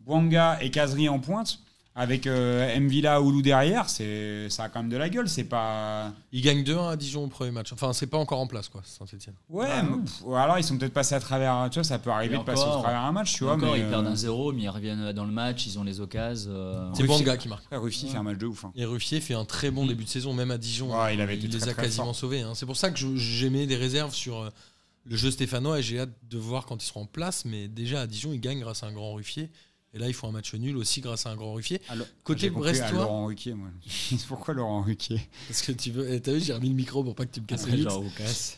[0.00, 1.60] Bouanga et Kazri en pointe.
[1.96, 5.28] Avec euh, Mvila Oulu derrière, c'est ça a quand même de la gueule.
[5.28, 6.12] C'est pas.
[6.32, 7.72] Ils gagnent 2-1 à Dijon au premier match.
[7.72, 9.34] Enfin, c'est pas encore en place, quoi, Saint-Etienne.
[9.48, 11.68] Ouais, Ah, mais, pff, ou alors ils sont peut-être passés à travers.
[11.70, 13.54] Tu vois, ça peut arriver de passer encore, travers un match, tu vois.
[13.54, 15.84] Encore, mais, ils perdent euh, un 0, mais ils reviennent dans le match, ils ont
[15.84, 16.50] les occasions.
[16.52, 17.64] euh, C'est Banga qui marque.
[17.72, 18.64] Ruffier fait un match de ouf.
[18.64, 18.72] hein.
[18.76, 20.96] Et Ruffier fait un très bon début de saison, même à Dijon.
[20.96, 22.14] Ouais, il avait été les très, a très quasiment fort.
[22.14, 22.40] sauvés.
[22.42, 22.52] hein.
[22.54, 24.48] C'est pour ça que mis des réserves sur euh,
[25.06, 27.44] le jeu stéphanois et j'ai hâte de voir quand ils seront en place.
[27.44, 29.50] Mais déjà à Dijon, ils gagnent grâce à un grand Ruffier.
[29.92, 31.80] Et là, ils font un match nul aussi grâce à un grand Ruffier.
[31.88, 33.68] Alors, Côté compris à brestois- Laurent Ruquier, moi.
[34.28, 36.12] Pourquoi Laurent Ruquier Parce que tu veux.
[36.12, 37.82] eh, T'as vu, j'ai remis le micro pour pas que tu me casses les.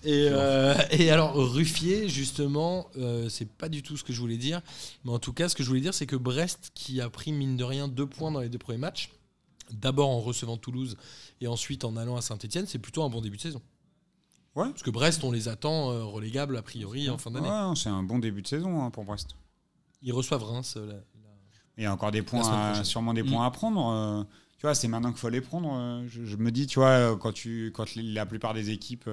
[0.04, 4.36] Et, euh, et alors, Ruffier, justement, euh, c'est pas du tout ce que je voulais
[4.36, 4.60] dire.
[5.04, 7.32] Mais en tout cas, ce que je voulais dire, c'est que Brest, qui a pris,
[7.32, 9.08] mine de rien, deux points dans les deux premiers matchs,
[9.70, 10.98] d'abord en recevant Toulouse
[11.40, 13.62] et ensuite en allant à Saint-Etienne, c'est plutôt un bon début de saison.
[14.54, 14.68] Ouais.
[14.68, 17.48] Parce que Brest, on les attend euh, relégables, a priori, en fin d'année.
[17.48, 19.30] Ouais, c'est un bon début de saison hein, pour Brest.
[20.02, 20.74] Ils reçoivent Reims.
[20.76, 21.00] euh, la-
[21.78, 22.42] Il y a encore des points,
[22.78, 23.30] à- sûrement des Mm.
[23.30, 23.90] points à prendre.
[23.90, 24.22] euh,
[24.58, 25.72] tu vois, c'est maintenant qu'il faut les prendre.
[25.74, 29.08] euh, je, je me dis, tu vois, euh, quand, tu, quand la plupart des équipes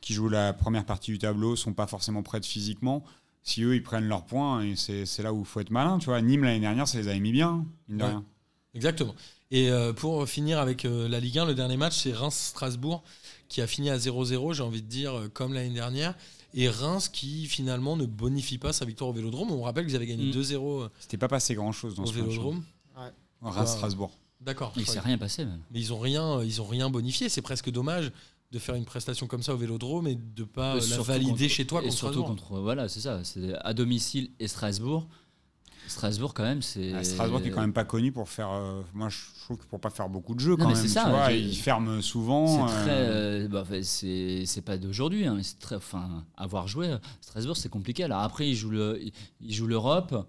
[0.00, 3.04] qui jouent la première partie du tableau sont pas forcément prêtes physiquement,
[3.42, 5.98] si eux ils prennent leurs points, et c'est là où il faut être malin.
[5.98, 8.08] Tu vois, Nîmes l'année dernière, ça les avait mis bien, mine de Ouais.
[8.10, 8.24] rien.
[8.74, 9.14] Exactement.
[9.50, 13.02] Et pour finir avec la Ligue 1, le dernier match, c'est Reims-Strasbourg
[13.48, 16.14] qui a fini à 0-0, j'ai envie de dire, comme l'année dernière.
[16.58, 19.50] Et Reims qui finalement ne bonifie pas sa victoire au Vélodrome.
[19.52, 20.30] On rappelle qu'ils avaient gagné Mm.
[20.32, 22.28] 2-0 euh, C'était pas passé grand chose dans au ce match.
[22.28, 22.62] Vélodrome.
[23.42, 24.10] Reims-Strasbourg.
[24.40, 24.72] D'accord.
[24.76, 25.60] Il s'est rien passé, même.
[25.70, 27.28] Mais ils ont rien, ils ont rien bonifié.
[27.28, 28.10] C'est presque dommage
[28.52, 31.48] de faire une prestation comme ça au Vélodrome et de pas Et la valider contre-
[31.48, 32.48] chez toi et contre surtout Strasbourg.
[32.48, 35.08] contre voilà c'est ça c'est à domicile et Strasbourg
[35.86, 38.50] Strasbourg quand même c'est Ah, Strasbourg qui est quand même pas connu pour faire.
[38.50, 40.82] euh, moi, je trouve que pour pas faire beaucoup de jeux Non, quand mais même.
[40.82, 42.66] c'est tu ça, vois, ils ferment souvent.
[42.68, 43.64] c'est euh, euh, bah,
[44.64, 48.70] pas d'aujourd'hui hein, c'est très enfin avoir joué Strasbourg c'est compliqué alors après ils jouent
[48.70, 49.00] le
[49.40, 50.26] ils- jouent l'Europe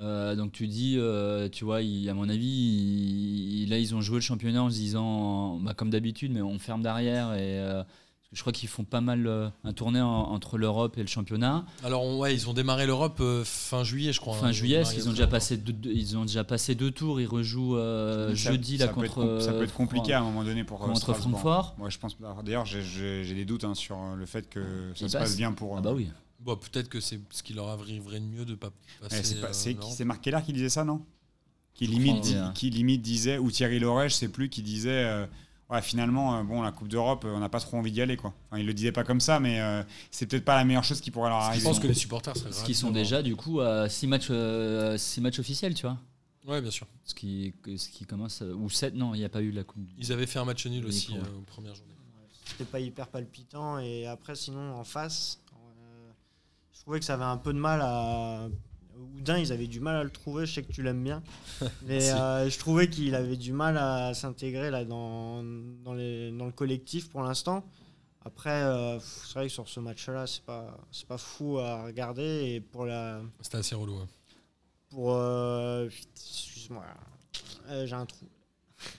[0.00, 4.20] euh, donc tu dis euh, tu vois à mon avis là ils ont joué le
[4.22, 7.82] championnat en se disant bah, comme d'habitude mais on ferme derrière et euh,
[8.34, 11.64] je crois qu'ils font pas mal euh, un tournée en- entre l'Europe et le championnat
[11.82, 14.36] Alors on- ouais, ils ont démarré l'Europe euh, fin juillet, je crois.
[14.36, 14.52] fin hein.
[14.52, 17.20] juillet, parce démarré qu'ils ont déjà passé deux, deux- ils ont déjà passé deux tours.
[17.20, 19.26] Ils rejouent euh, ça- jeudi ça là peut être contre.
[19.28, 21.30] com- ça peut être compliqué euh, à un moment donné pour euh, contre Strasbourg.
[21.40, 21.74] Francfort.
[21.78, 22.16] Moi, je pense.
[22.44, 24.60] D'ailleurs, j'ai- j'ai j'ai des doutes hein, sur euh, le fait que
[24.94, 25.74] ça Ils se passe bien pour.
[25.76, 26.08] Ah euh, bah oui.
[26.40, 28.70] Bon, peut-être que c'est ce qui leur arriverait de mieux de pas
[29.00, 29.16] passer.
[29.20, 29.94] eh, c'est pas- euh, c'est qui l'Europe.
[29.96, 31.00] c'est Marc Keller qui disait ça, non?
[31.74, 32.52] Qui limite, crois, di- ouais.
[32.54, 33.78] qui limite disait ou Thierry
[34.08, 34.90] je sais plus, qui disait.
[35.04, 35.26] euh,
[35.70, 38.16] Ouais, finalement, euh, bon, la Coupe d'Europe, euh, on n'a pas trop envie d'y aller,
[38.18, 38.34] quoi.
[38.50, 41.00] Enfin, il le disait pas comme ça, mais euh, c'est peut-être pas la meilleure chose
[41.00, 41.64] qui pourrait leur Je arriver.
[41.64, 44.98] pense que les supporters seraient Ce qui sont déjà du coup à 6 matchs, euh,
[44.98, 45.96] six matchs officiels, tu vois.
[46.46, 46.86] Ouais, bien sûr.
[47.04, 48.42] Ce qui, ce qui commence.
[48.42, 49.80] Ou 7, non, il n'y a pas eu la Coupe.
[49.96, 51.94] Ils avaient fait un match nul aussi euh, aux premières journées.
[52.44, 53.78] C'était pas hyper palpitant.
[53.78, 56.10] Et après, sinon, en face, euh,
[56.74, 58.48] je trouvais que ça avait un peu de mal à.
[59.16, 60.46] Oudin, ils avaient du mal à le trouver.
[60.46, 61.22] Je sais que tu l'aimes bien.
[61.86, 62.10] Mais Si.
[62.10, 65.42] euh, je trouvais qu'il avait du mal à s'intégrer là dans,
[65.84, 67.64] dans, les, dans le collectif pour l'instant.
[68.26, 72.22] Après, euh, c'est vrai que sur ce match-là, c'est pas, c'est pas fou à regarder.
[72.54, 73.20] Et pour la.
[73.40, 73.94] C'était assez relou.
[73.98, 74.06] ouais.
[74.90, 75.12] Pour.
[75.14, 76.84] euh, Excuse-moi.
[77.68, 78.26] Euh, J'ai un trou.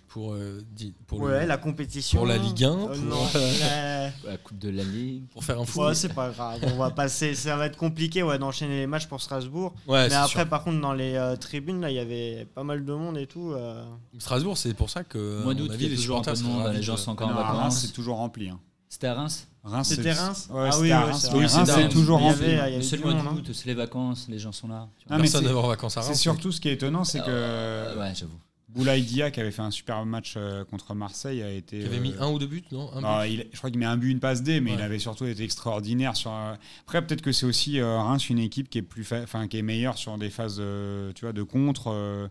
[0.08, 2.20] Pour, euh, di- pour, ouais, le- la compétition.
[2.20, 3.28] pour la Ligue 1, Euh, pour- non.
[3.34, 5.24] la- La Coupe de la Ligue.
[5.34, 5.82] pour faire un fou.
[5.84, 6.60] Ouais, c'est pas grave.
[6.74, 7.36] On va passer.
[7.36, 9.74] Ça va être compliqué ouais, d'enchaîner les matchs pour Strasbourg.
[9.88, 10.48] Ouais, Mais c'est après, sûr.
[10.50, 13.28] par contre, dans les euh, tribunes, là, il y avait pas mal de monde et
[13.28, 13.52] tout.
[13.52, 13.84] euh.
[14.18, 15.44] Strasbourg, c'est pour ça que.
[15.44, 16.84] Mon d'août, avis, il y a les toujours un peu supporters de monde, seraient les
[16.84, 17.80] gens sont encore en Non, vacances.
[17.82, 18.48] c'est toujours rempli.
[18.50, 18.60] hein.
[18.88, 22.20] C'était à Reims Reims, C'était c'est- Reims Ouais, Ah oui, c'est Oui, c'est c'est toujours
[22.20, 22.46] rempli.
[22.82, 23.34] C'est le mois hein.
[23.34, 24.88] d'août, c'est les vacances, les gens sont là.
[25.10, 26.22] Personne c'est- ne va en vacances à C'est Reims.
[26.22, 28.38] surtout ce qui est étonnant, c'est que Euh, ouais, j'avoue.
[28.76, 31.80] Boulaye Dia, qui avait fait un super match euh, contre Marseille, a été.
[31.80, 32.90] Qui avait mis euh, un ou deux buts, non?
[32.94, 33.32] Un bah, but.
[33.34, 34.78] il- je crois qu'il met un but, une passe D, mais Ouais.
[34.78, 36.32] il avait surtout été extraordinaire sur.
[36.32, 39.48] euh, Après, peut-être que c'est aussi euh, Reims une équipe qui est plus, fa- enfin,
[39.48, 42.28] qui est meilleure sur des phases, euh, tu vois, de contre euh,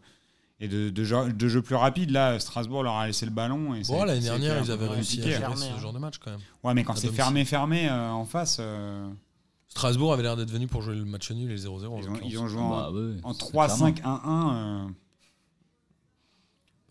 [0.60, 2.10] et de, de, jeu, de jeu plus rapide.
[2.10, 3.74] Là, Strasbourg leur a laissé le ballon.
[3.74, 5.78] Et Bon, ça- l'année dernière, ils avaient réussi à gérer Fermé, ce hein.
[5.80, 6.40] genre de match quand même.
[6.62, 9.08] Ouais, mais quand c'est fermé, fermé euh, en face, euh,
[9.68, 11.66] Strasbourg avait l'air d'être venu pour jouer le match nul et 0-0.
[11.66, 12.20] en ils, ont, l'occurrence.
[12.32, 14.92] ils ont joué en, Bah, ouais, en c'est 3-5-1-1.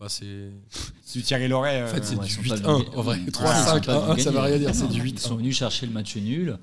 [0.00, 0.50] Bah, c'est.
[1.12, 1.82] du Thierry Loret.
[1.84, 3.18] En fait, c'est euh, Ouais, du ils sont pas 8-1 venus- en vrai.
[3.26, 5.56] ils sont 3-5, pas 1-1, ça veut rien dire, c'est du Ils 8 sont venus
[5.56, 6.58] chercher le match nul.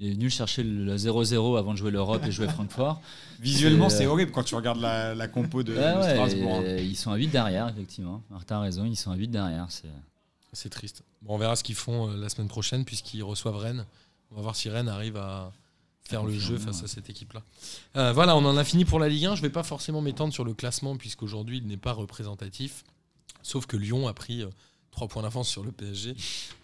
[0.00, 3.00] Il est venu chercher le 0-0 avant de jouer l'Europe et jouer Francfort.
[3.40, 6.62] Visuellement, c'est euh, horrible quand tu regardes la, la compo de, de ouais, Strasbourg.
[6.64, 6.76] hein.
[6.78, 8.22] ils sont à 8 derrière, effectivement.
[8.30, 9.66] Martin a raison, ils sont à 8 derrière.
[9.70, 9.88] c'est-
[10.52, 11.02] C'est triste.
[11.22, 13.84] Bon, on verra ce qu'ils font euh, la semaine prochaine puisqu'ils reçoivent Rennes.
[14.30, 15.52] On va voir si Rennes arrive à
[16.08, 17.42] faire le jeu face à cette équipe-là.
[17.96, 19.34] Euh, voilà, on en a fini pour la Ligue 1.
[19.34, 22.84] Je ne vais pas forcément m'étendre sur le classement puisqu'aujourd'hui il n'est pas représentatif.
[23.42, 24.42] Sauf que Lyon a pris
[24.90, 26.16] 3 points d'avance sur le PSG,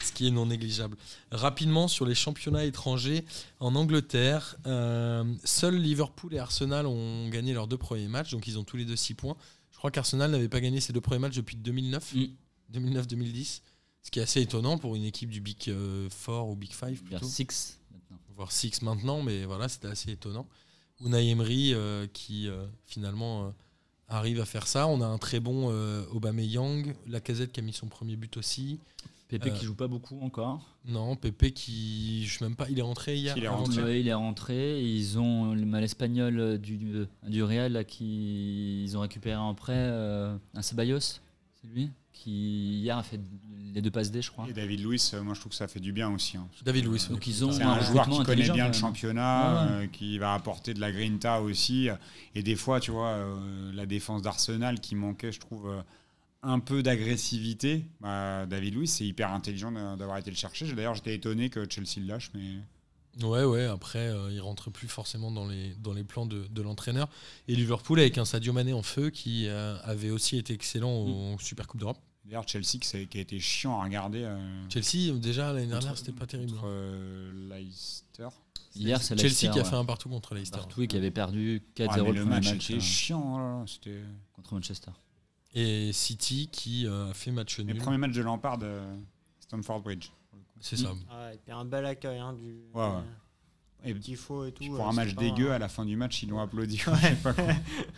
[0.03, 0.97] ce qui est non négligeable.
[1.30, 3.24] Rapidement sur les championnats étrangers
[3.60, 8.59] en Angleterre, euh, seuls Liverpool et Arsenal ont gagné leurs deux premiers matchs, donc ils
[8.59, 9.36] ont tous les deux 6 points.
[9.73, 12.24] Je crois qu'Arsenal n'avait pas gagné ses deux premiers matchs depuis 2009, Mm.
[12.73, 13.60] 2009-2010.
[14.02, 16.89] Ce qui est assez étonnant pour une équipe du Big euh, 4 ou Big 5
[16.90, 17.27] Vers plutôt.
[17.27, 17.78] 6
[18.36, 20.47] voire 6 maintenant, mais voilà, c'était assez étonnant.
[21.05, 23.51] Unai Emery euh, qui euh, finalement euh,
[24.09, 24.86] arrive à faire ça.
[24.86, 28.78] On a un très bon euh, Aubameyang, Lacazette qui a mis son premier but aussi.
[29.28, 30.61] Pépé Euh, qui joue pas beaucoup encore.
[30.85, 33.36] Non, Pépé qui, je sais même pas, il est rentré hier.
[33.36, 33.82] Il est rentré.
[33.82, 34.82] Ouais, il est rentré.
[34.82, 36.78] Ils ont le- l'Espagnol euh, du,
[37.27, 41.90] du Real là, qui ils ont récupéré en prêt euh, un Ceballos, c'est lui?
[42.15, 43.20] Qui hier a fait
[43.74, 44.47] les deux passes D, je crois.
[44.49, 46.36] Et David Luiz, euh, moi je trouve que ça fait du bien aussi.
[46.39, 46.49] hein.
[46.65, 47.09] David Luiz.
[47.11, 49.85] Donc ils ont C'est un, un joueur qui connaît bien le championnat, Ouais, ouais.
[49.85, 51.89] euh, qui va apporter de la grinta aussi.
[52.35, 55.82] Et des fois, tu vois, euh, la défense d'Arsenal qui manquait, je trouve, euh,
[56.43, 57.85] un peu d'agressivité.
[58.01, 60.73] Bah, David Luiz, c'est hyper intelligent d'a- d'avoir été le chercher.
[60.73, 62.59] D'ailleurs, j'étais étonné que Chelsea le lâche, mais
[63.23, 66.62] Ouais, ouais, après, euh, il rentre plus forcément dans les, dans les plans de, de
[66.62, 67.09] l'entraîneur.
[67.47, 71.36] Et Liverpool avec un Sadio Mané en feu qui euh, avait aussi été excellent au
[71.39, 71.99] Super Coupe d'Europe.
[72.24, 74.24] d'ailleurs, Chelsea qui, a été chiant à regarder.
[74.24, 76.51] euh, Chelsea, déjà l'année dernière, c'était pas terrible.
[76.53, 76.69] contre, hein.
[76.70, 78.28] euh, Leicester.
[78.74, 79.69] Hier, c'est Chelsea Leicester, qui a ouais.
[79.70, 80.59] fait un partout contre Leicester.
[80.59, 83.39] Partout et qui avait perdu 4-0 Ouais, mais le le match match, était euh, chiant.
[83.39, 84.01] là, C'était
[84.32, 84.91] contre Manchester.
[85.55, 87.77] Et City qui euh, a fait match le nul.
[87.78, 88.97] premier match de Lampard, euh,
[89.39, 90.09] Stamford Bridge.
[90.66, 90.93] C'est ça.
[91.11, 93.03] Ah, et puis un bel accueil hein, du Ouais, ouais.
[93.86, 94.65] Et tifos et tout.
[94.65, 96.81] pour euh, un match dégueu, à la fin du match, ils l'ont applaudi.
[96.86, 97.15] Ouais.
[97.23, 97.35] Pas.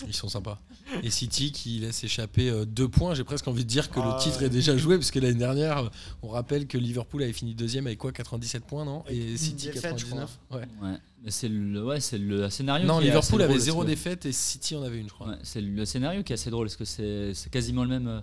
[0.05, 0.61] Ils sont sympas.
[1.05, 3.15] Et City qui laisse échapper euh, deux points.
[3.15, 4.47] J'ai presque envie de dire que Ah le titre ouais.
[4.47, 5.89] est déjà joué, parce que l'année dernière, euh,
[6.23, 9.05] on rappelle que Liverpool avait fini deuxième avec quoi 97 points, non?
[9.09, 10.59] Et City défaite, je 99 ouais.
[10.83, 10.97] Ouais.
[11.29, 12.85] C'est le, ouais, c'est le scénario.
[12.85, 15.07] Non, qui est assez Liverpool drôle, avait zéro que- défaite et City en avait une,
[15.09, 15.29] je crois.
[15.29, 18.09] Ouais, c'est le scénario qui est assez drôle parce que c'est c'est quasiment le même
[18.09, 18.21] euh,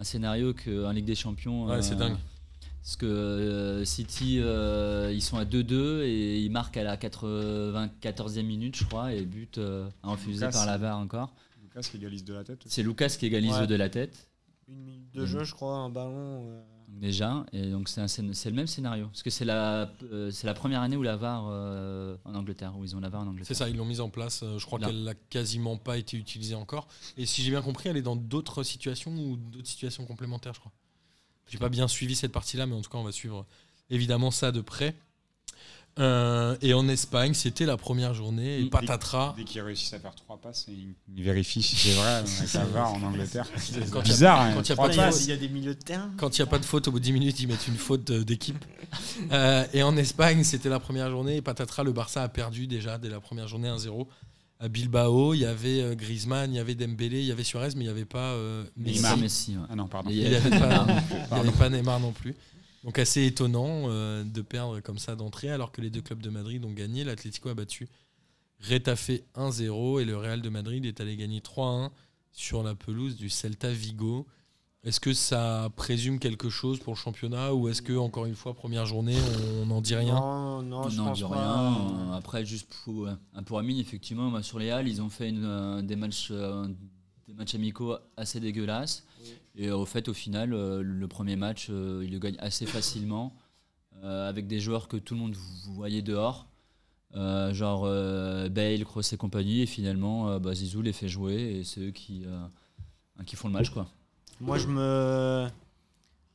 [0.00, 1.66] un scénario qu'un Ligue des Champions.
[1.66, 2.16] Ouais, c'est dingue.
[2.84, 8.42] Parce que euh, City, euh, ils sont à 2-2 et ils marquent à la 94e
[8.42, 10.52] minute, je crois, et but euh, refusé Lucas.
[10.58, 11.32] par la VAR encore.
[11.62, 12.62] Lucas qui égalise de la tête.
[12.66, 13.66] C'est Lucas qui égalise Ouais.
[13.66, 14.28] de la tête,
[14.68, 16.44] Une minute de jeu, je crois, un ballon.
[16.46, 19.06] euh, déjà, et donc c'est le même scénario.
[19.06, 22.74] Parce que c'est la, euh, c'est la première année où la VAR euh, en Angleterre,
[22.78, 23.46] où ils ont la VAR en Angleterre.
[23.46, 24.44] C'est ça, ils l'ont mise en place.
[24.58, 26.86] Je crois qu'elle n'a quasiment pas été utilisée encore.
[27.16, 30.60] Et si j'ai bien compris, elle est dans d'autres situations ou d'autres situations complémentaires, je
[30.60, 30.72] crois.
[31.48, 33.46] J'ai pas bien suivi cette partie-là, mais en tout cas, on va suivre
[33.90, 34.94] évidemment ça de près.
[36.00, 38.58] Euh, et en Espagne, c'était la première journée.
[38.58, 38.70] Et Mm.
[38.70, 39.34] patatras.
[39.36, 42.94] Dès qu'ils réussissent à faire trois passes, ils ils vérifient si c'est vrai la VAR
[42.94, 43.46] en Angleterre.
[43.92, 44.40] Quand C'est bizarre.
[44.40, 45.24] hein, quand il y a trois pas il y a- de passes.
[45.24, 46.10] il y a des milieux de terrain.
[46.16, 47.76] Quand il n'y a pas de faute, au bout de 10 minutes, ils mettent une
[47.76, 48.64] faute euh, d'équipe.
[49.30, 51.36] Euh, et en Espagne, c'était la première journée.
[51.36, 54.08] Et patatras, le Barça a perdu déjà dès la première journée 1-0.
[54.64, 57.72] À Bilbao, il y avait euh, Griezmann, il y avait Dembélé, il y avait Suarez,
[57.76, 58.96] mais il n'y avait pas euh, Messi.
[58.96, 59.16] Neymar.
[59.18, 59.56] Messi.
[59.58, 59.66] ouais.
[59.68, 60.08] Ah non, pardon.
[60.08, 62.34] Il n'y avait pas Neymar non plus.
[62.82, 66.30] Donc assez étonnant euh, de perdre comme ça d'entrée, alors que les deux clubs de
[66.30, 67.04] Madrid ont gagné.
[67.04, 67.88] L'Atlético a battu
[68.58, 71.90] Retafe 1-0 et le Real de Madrid est allé gagner 3-1
[72.32, 74.26] sur la pelouse du Celta Vigo.
[74.84, 78.52] Est-ce que ça présume quelque chose pour le championnat ou est-ce que encore une fois
[78.52, 79.16] première journée
[79.62, 80.14] on n'en dit rien?
[80.14, 81.30] Non, non, je Non, pense dis pas.
[81.30, 82.12] rien.
[82.12, 85.44] Après, juste pour, un pour Amine, effectivement, moi, sur les Halles, ils ont fait une,
[85.46, 86.66] euh, des, matchs, euh,
[87.26, 89.06] des matchs amicaux assez dégueulasses.
[89.56, 93.34] Et au fait, au final, euh, le premier match, ils le gagnent assez facilement,
[94.02, 96.46] avec des joueurs que tout le monde vous voyait dehors.
[97.14, 97.84] Genre
[98.50, 99.62] Bale, Kroos et compagnie.
[99.62, 102.26] Et finalement, bah, Zizou les fait jouer et c'est eux qui,
[103.24, 103.70] qui font le match.
[103.70, 103.86] Quoi.
[104.44, 105.48] Moi, je me.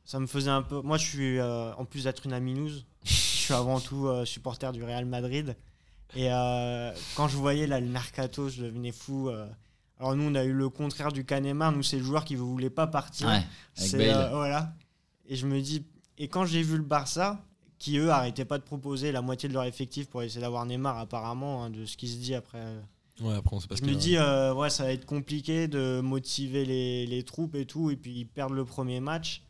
[0.04, 0.80] Ça me faisait un peu.
[0.82, 1.38] Moi, je suis.
[1.38, 5.56] euh, en plus d'être une aminouse, je suis avant tout euh, supporter du Real Madrid.
[6.16, 9.28] Et euh, quand je voyais là, le mercato, je devenais fou.
[9.28, 9.46] euh.
[9.98, 11.72] Alors, nous, on a eu le contraire du Canemar.
[11.72, 13.28] Nous, c'est le joueur qui ne voulait pas partir.
[13.28, 14.08] Ouais, avec C'est, Bale.
[14.10, 14.72] euh, voilà.
[15.28, 15.84] Et je me dis.
[16.18, 17.38] Et quand j'ai vu le Barça,
[17.78, 20.98] qui eux arrêtaient pas de proposer la moitié de leur effectif pour essayer d'avoir Neymar,
[20.98, 22.58] apparemment, hein, de ce qui se dit après.
[22.58, 22.80] euh,
[23.20, 25.68] Ouais, après on sait pas ce je me dis, euh, ouais, ça va être compliqué
[25.68, 29.42] de motiver les, les troupes et tout, et puis ils perdent le premier match.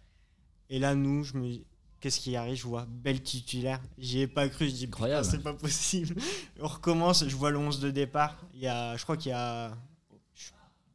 [0.68, 1.64] Et là, nous, je me dis,
[2.00, 2.56] qu'est-ce qui arrive?
[2.56, 3.80] Je vois belle titulaire.
[3.98, 4.68] J'y ai pas cru.
[4.68, 5.24] Je dis, Incroyable.
[5.24, 6.16] c'est pas possible.
[6.60, 8.36] On recommence, je vois le 11 de départ.
[8.54, 9.72] Il y a, je crois qu'il y a.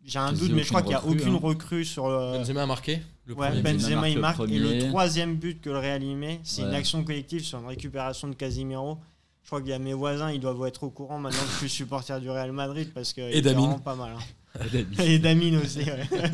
[0.04, 2.38] J'ai un doute, mais je crois qu'il n'y a aucune recrue, recrue sur le.
[2.38, 5.62] Benzema a marqué le Ouais, premier Benzema Benzema il marque le Et le troisième but
[5.62, 9.00] que le Real y met, c'est une action collective sur une récupération de Casimiro.
[9.46, 11.58] Je crois qu'il y a mes voisins, ils doivent être au courant maintenant que je
[11.60, 13.60] suis supporter du Real Madrid parce que Damien.
[13.62, 14.14] vraiment pas mal.
[14.18, 14.24] hein.
[15.04, 16.08] Et Damine aussi, ouais.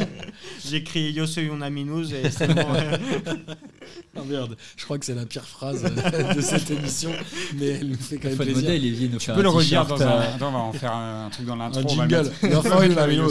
[0.65, 2.61] J'ai crié Yo soy un Aminous et c'est bon.
[2.71, 2.99] ouais.
[4.15, 7.11] Ah merde, je crois que c'est la pire phrase euh, de cette émission,
[7.55, 8.55] mais elle nous fait quand même plaisir.
[8.57, 10.07] modèle, il vient nous faire peux un le redire dans un.
[10.07, 11.79] euh, on va en faire un, truc dans l'intro.
[11.79, 12.29] Un on va jingle.
[12.41, 13.29] mettre- Il va Yo.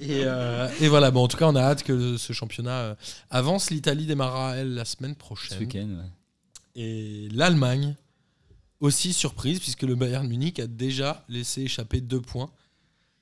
[0.00, 2.96] Et, euh, et voilà, bon, en tout cas, on a hâte que ce championnat
[3.30, 3.70] avance.
[3.70, 5.58] L'Italie démarrera, elle, la semaine ce prochaine.
[5.58, 5.88] week-end.
[5.88, 6.10] ouais.
[6.82, 7.94] Et l'Allemagne,
[8.80, 12.50] aussi surprise, puisque le Bayern Munich a déjà laissé échapper deux points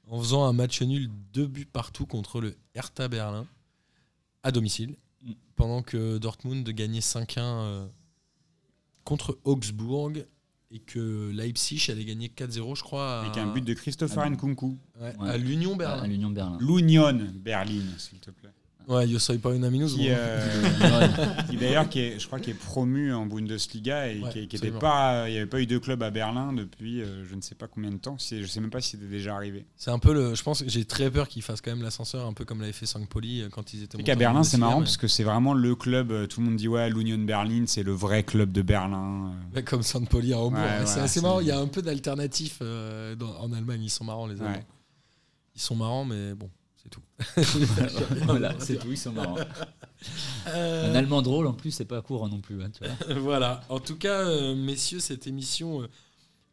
[0.09, 3.47] en faisant un match nul deux buts partout contre le Hertha Berlin
[4.43, 5.32] à domicile, Mm.
[5.56, 7.86] pendant que Dortmund gagnait 5-1 euh,
[9.05, 10.12] contre Augsbourg
[10.70, 14.28] et que Leipzig allait gagner 4-0, je crois, à, Avec un but de Christopher.
[14.28, 14.76] Nkunku.
[15.01, 15.28] ouais, Ouais.
[15.31, 16.06] à l'Union à Berlin.
[16.06, 16.59] l'Union Berlin.
[16.60, 18.51] L'Union Berlin, s'il te plaît.
[18.86, 19.89] Ouais, yo soy pas une aminous.
[19.94, 20.39] Qui, euh,
[21.51, 24.56] qui d'ailleurs, qui est, je crois, qui est promu en Bundesliga et Ouais, qui, qui
[24.56, 27.40] était pas, il n'y avait pas eu de club à Berlin depuis euh, je ne
[27.40, 28.16] sais pas combien de temps.
[28.19, 29.65] Je sais même pas si c'était déjà arrivé.
[29.77, 30.35] C'est un peu le.
[30.35, 32.73] Je pense que j'ai très peur qu'ils fassent quand même l'ascenseur, un peu comme l'avait
[32.73, 35.24] fait Saint-Poli euh, quand ils étaient Et qu'à Berlin, c'est marrant mais- parce que c'est
[35.24, 36.11] vraiment le club.
[36.11, 39.32] euh, Tout le monde dit ouais, l'Union Berlin, c'est le vrai club de Berlin.
[39.55, 40.61] Ouais, Comme Saint-Poli à Hambourg.
[40.61, 41.40] Ouais, c'est assez marrant.
[41.40, 43.82] Il y a un peu d'alternatifs euh, en Allemagne.
[43.82, 44.62] Ils sont marrants, les Allemands.
[45.56, 46.51] Ils sont marrants, mais bon,
[46.85, 47.02] c'est tout.
[48.27, 49.36] voilà, c'est tout, ils sont marrants.
[50.48, 52.62] Euh, Un Allemand drôle en plus, c'est pas courant non plus.
[52.62, 53.15] hein, tu vois.
[53.20, 53.62] voilà.
[53.69, 55.86] En tout cas, euh, messieurs, cette émission euh,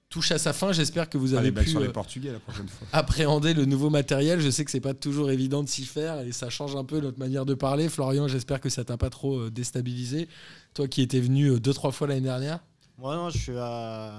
[0.10, 0.72] touche à sa fin.
[0.72, 2.88] J'espère que vous Ah, avez pu sur les Portugais la prochaine fois.
[2.94, 4.40] appréhender le nouveau matériel.
[4.40, 7.00] Je sais que c'est pas toujours évident de s'y faire et ça change un peu
[7.02, 7.90] notre manière de parler.
[7.90, 10.30] Florian, j'espère que ça t'a pas trop euh, déstabilisé.
[10.74, 12.60] Toi qui étais venu euh, deux trois fois l'année dernière.
[13.02, 13.52] Moi, non, je suis.
[13.56, 14.12] euh,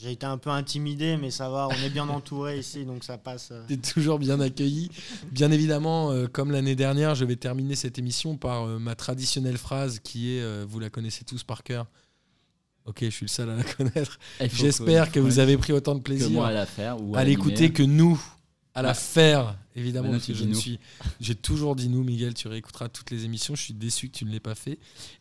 [0.00, 1.68] J'ai été un peu intimidé, mais ça va.
[1.68, 3.50] On est bien entouré ici, donc ça passe.
[3.52, 3.62] euh.
[3.68, 4.90] T'es toujours bien accueilli.
[5.30, 9.58] Bien évidemment, euh, comme l'année dernière, je vais terminer cette émission par euh, ma traditionnelle
[9.58, 11.86] phrase qui est, euh, vous la connaissez tous par cœur.
[12.86, 14.18] Ok, je suis le seul à la connaître.
[14.64, 16.42] J'espère que vous avez pris autant de plaisir
[17.14, 18.20] à l'écouter que nous
[18.74, 19.56] à la faire.
[19.74, 20.78] Évidemment, Maintenant, parce que tu je ne suis.
[21.20, 22.34] J'ai toujours dit nous, Miguel.
[22.34, 23.54] Tu réécouteras toutes les émissions.
[23.54, 24.72] Je suis déçu que tu ne l'aies pas fait.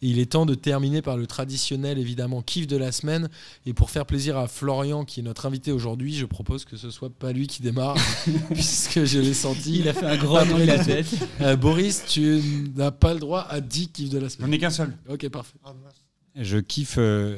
[0.02, 3.30] Et il est temps de terminer par le traditionnel, évidemment, kiff de la semaine.
[3.66, 6.90] Et pour faire plaisir à Florian, qui est notre invité aujourd'hui, je propose que ce
[6.90, 7.96] soit pas lui qui démarre,
[8.54, 9.80] puisque je l'ai senti.
[9.80, 11.08] Il a fait un grand de la tête.
[11.40, 12.42] Euh, Boris, tu
[12.76, 14.54] n'as pas le droit à 10 kiffs de la J'en semaine.
[14.54, 14.98] ai qu'un seul.
[15.10, 15.58] Ok, parfait.
[16.36, 17.38] Je kiffe, euh,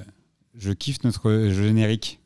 [0.55, 2.19] je kiffe notre générique.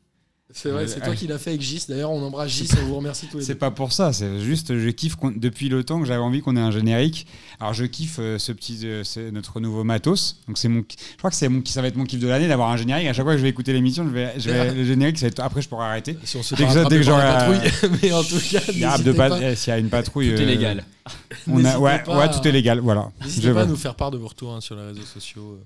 [0.50, 1.84] C'est vrai, Euh, c'est toi qui l'as fait avec Gis.
[1.90, 2.70] D'ailleurs, on embrasse Gis.
[2.82, 5.84] On vous remercie tous les C'est pas pour ça, c'est juste je kiffe depuis le
[5.84, 7.26] temps que j'avais envie qu'on ait un générique.
[7.60, 10.40] Alors je kiffe euh, ce petit, euh, c'est notre nouveau matos.
[10.48, 12.48] Donc c'est mon, je crois que c'est mon, ça va être mon kiff de l'année
[12.48, 13.06] d'avoir un générique.
[13.08, 15.26] À chaque fois que je vais écouter l'émission, je vais, je vais- le générique, ça
[15.26, 16.16] va être, après je pourrai arrêter.
[16.24, 17.98] Si on se Dès que dès que j'aurai, patrouille.
[18.02, 20.84] Mais en tout cas, y s'il y a une patrouille, Tout est euh, légal.
[21.46, 23.10] On a, N'hésitez ouais, pas ouais, à- tout est légal, voilà.
[23.22, 25.58] N'hésitez pas à nous faire part de vos retours hein, sur les réseaux sociaux.
[25.60, 25.64] euh,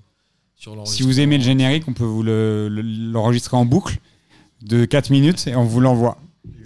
[0.57, 3.97] sur Si vous aimez le générique, on peut vous le- le- l'enregistrer en boucle
[4.63, 6.17] de 4 minutes et on vous l'envoie.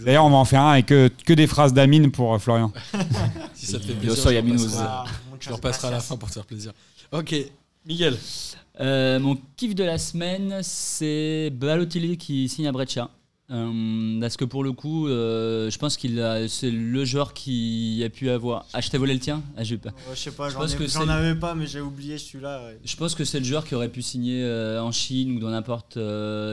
[0.06, 2.72] D'ailleurs, on va en faire un avec que, que des phrases d'Amine pour euh, Florian.
[3.53, 5.06] Si ça te fait plaisir, je repasserai- Ah,
[5.40, 6.72] je repasserai à la fin pour te faire plaisir.
[7.11, 7.36] Ok,
[7.86, 8.18] Miguel.
[8.80, 13.10] Euh, mon kiff de la semaine, c'est Balotelli qui signe à Breccia.
[13.49, 18.02] Euh, parce que pour le coup, euh, je pense qu'il a, c'est le joueur qui
[18.06, 18.65] a pu avoir.
[18.74, 19.90] Ah, je t'ai volé le tien Ah, j'ai pas.
[19.91, 22.18] Ouais, je sais pas, Je j'en pense ai- que j'en avais pas, mais j'ai oublié
[22.18, 22.65] celui-là.
[22.65, 22.78] ouais.
[22.84, 25.49] Je pense que c'est le joueur qui aurait pu signer euh, en Chine ou dans
[25.49, 25.98] n'importe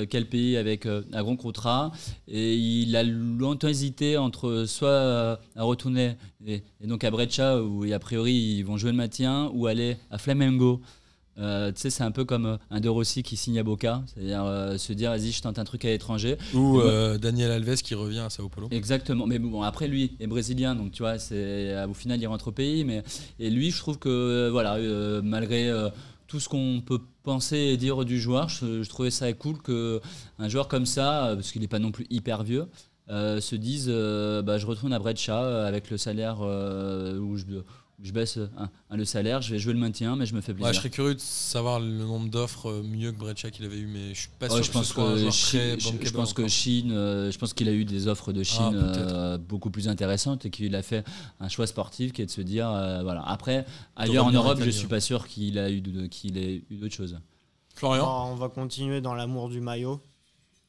[0.08, 1.90] quel pays avec un grand contrat.
[2.28, 6.14] Et il a longtemps hésité entre soit à retourner
[6.46, 9.96] et, et donc à Breccia où a priori ils vont jouer le maintien ou aller
[10.12, 10.80] à Flamengo.
[11.38, 14.02] Euh, tu sais, c'est un peu comme euh, un De Rossi qui signe à Boca,
[14.06, 16.36] c'est-à-dire euh, se dire vas-y, je tente un truc à l'étranger.
[16.54, 18.68] Ou euh, Daniel Alves qui revient à Sao Paulo.
[18.70, 22.48] Exactement, mais bon, après lui est brésilien, donc tu vois, c'est au final il rentre
[22.48, 23.02] au pays, mais
[23.40, 24.78] et lui, je trouve que voilà,
[25.22, 25.72] malgré
[26.26, 30.00] tout ce qu'on peut penser et dire du joueur, je, je trouvais ça cool que
[30.38, 32.66] un joueur comme ça, parce qu'il n'est pas non plus hyper vieux,
[33.08, 37.44] se dise, bah, je retourne à Breccia avec le salaire où je
[38.04, 40.52] je baisse un, un le salaire, je vais jouer le maintien, mais je me fais
[40.52, 40.66] plaisir.
[40.68, 43.78] Ouais, je serais curieux de savoir le nombre d'offres euh, mieux que Breccia qu'il avait
[43.78, 46.06] eu, mais je suis pas sûr Ouais, que je ce pense soit que Chine, je,
[46.06, 46.46] je pense que.
[46.46, 49.14] Chine, euh, je pense qu'il a eu des offres de Chine Ah, peut-être.
[49.14, 51.02] euh, beaucoup plus intéressantes et qu'il a fait
[51.40, 53.22] un choix sportif qui est de se dire euh, voilà.
[53.26, 53.64] Après,
[53.96, 57.18] ailleurs en Europe, je suis pas sûr qu'il a eu qu'il ait eu d'autres choses.
[57.74, 60.00] Florian on va continuer dans l'amour du maillot.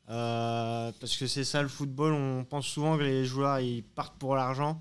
[0.09, 4.17] Euh, parce que c'est ça le football, on pense souvent que les joueurs ils partent
[4.19, 4.79] pour l'argent.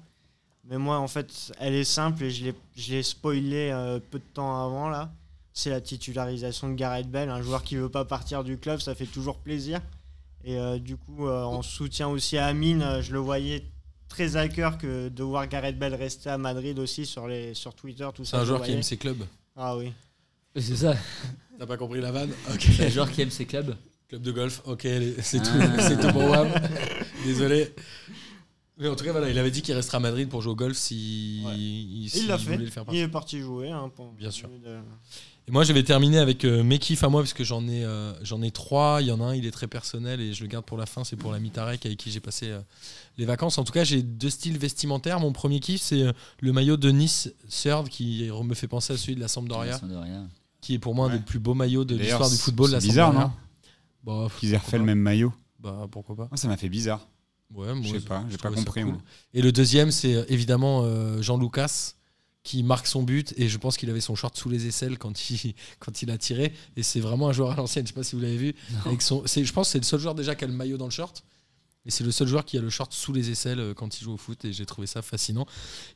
[0.69, 4.19] Mais moi en fait elle est simple et je l'ai- je l'ai spoilé euh, peu
[4.19, 5.13] de temps avant là.
[5.53, 8.95] C'est la titularisation de Gareth Bell, un joueur qui veut pas partir du club, ça
[8.95, 9.81] fait toujours plaisir.
[10.45, 13.65] Et euh, du coup euh, en soutien aussi à Amine, euh, je le voyais
[14.09, 17.75] très à cœur que de voir Gareth Bell rester à Madrid aussi sur, les, sur
[17.75, 18.39] Twitter, tout C'est ça.
[18.39, 19.25] un je joueur qui aime ses clubs.
[19.57, 19.93] Ah oui.
[20.57, 20.95] C'est ça.
[21.59, 22.31] T'as pas compris la vanne?
[22.59, 23.75] C'est un joueur qui aime ses clubs.
[24.09, 24.87] Club de golf, ok,
[25.23, 25.81] c'est tout, Ah.
[25.89, 26.49] c'est tout pour Wam.
[27.25, 27.73] Désolé.
[28.77, 30.57] Mais en tout cas, voilà, il avait dit qu'il resterait à Madrid pour jouer au
[30.57, 31.53] golf si Ouais.
[31.57, 32.57] il, l'a fait.
[32.57, 33.71] le faire Il est parti jouer.
[33.71, 34.49] hein, pour- Bien sûr.
[34.49, 34.79] de-
[35.47, 37.85] Et moi, je vais terminer avec euh, mes kiffs à moi, parce que j'en ai,
[37.85, 38.99] euh, j'en ai trois.
[39.03, 40.87] Il y en a un, il est très personnel et je le garde pour la
[40.87, 41.05] fin.
[41.05, 42.61] C'est pour l'ami Tarek avec qui j'ai passé euh,
[43.19, 43.59] les vacances.
[43.59, 45.21] En tout cas, j'ai deux styles vestimentaires.
[45.21, 48.97] Mon premier kiff, c'est euh, le maillot de Nice Third qui me fait penser à
[48.97, 49.79] celui de la Sampdoria,
[50.63, 52.69] qui est pour moi un des plus beaux maillots de l'histoire du football.
[52.69, 53.29] c'est la bizarre, Sampdoria.
[53.29, 55.33] non Bah, Qu'ils aient refait le même maillot.
[55.61, 56.29] Bah, pourquoi pas.
[56.31, 57.07] Moi, ça m'a fait bizarre.
[57.53, 58.83] Ouais, moi, Je sais pas, j'ai pas compris.
[58.83, 58.97] cool.
[59.33, 61.93] Et le deuxième, c'est euh, évidemment euh, Jean Lucas
[62.43, 65.31] qui marque son but et je pense qu'il avait son short sous les aisselles quand
[65.31, 68.03] il, quand il a tiré et c'est vraiment un joueur à l'ancienne je sais pas
[68.03, 68.55] si vous l'avez vu
[68.85, 70.85] avec son je pense que c'est le seul joueur déjà qui a le maillot dans
[70.85, 71.25] le short
[71.87, 74.05] et c'est le seul joueur qui a le short sous les aisselles euh, quand il
[74.05, 75.47] joue au foot et j'ai trouvé ça fascinant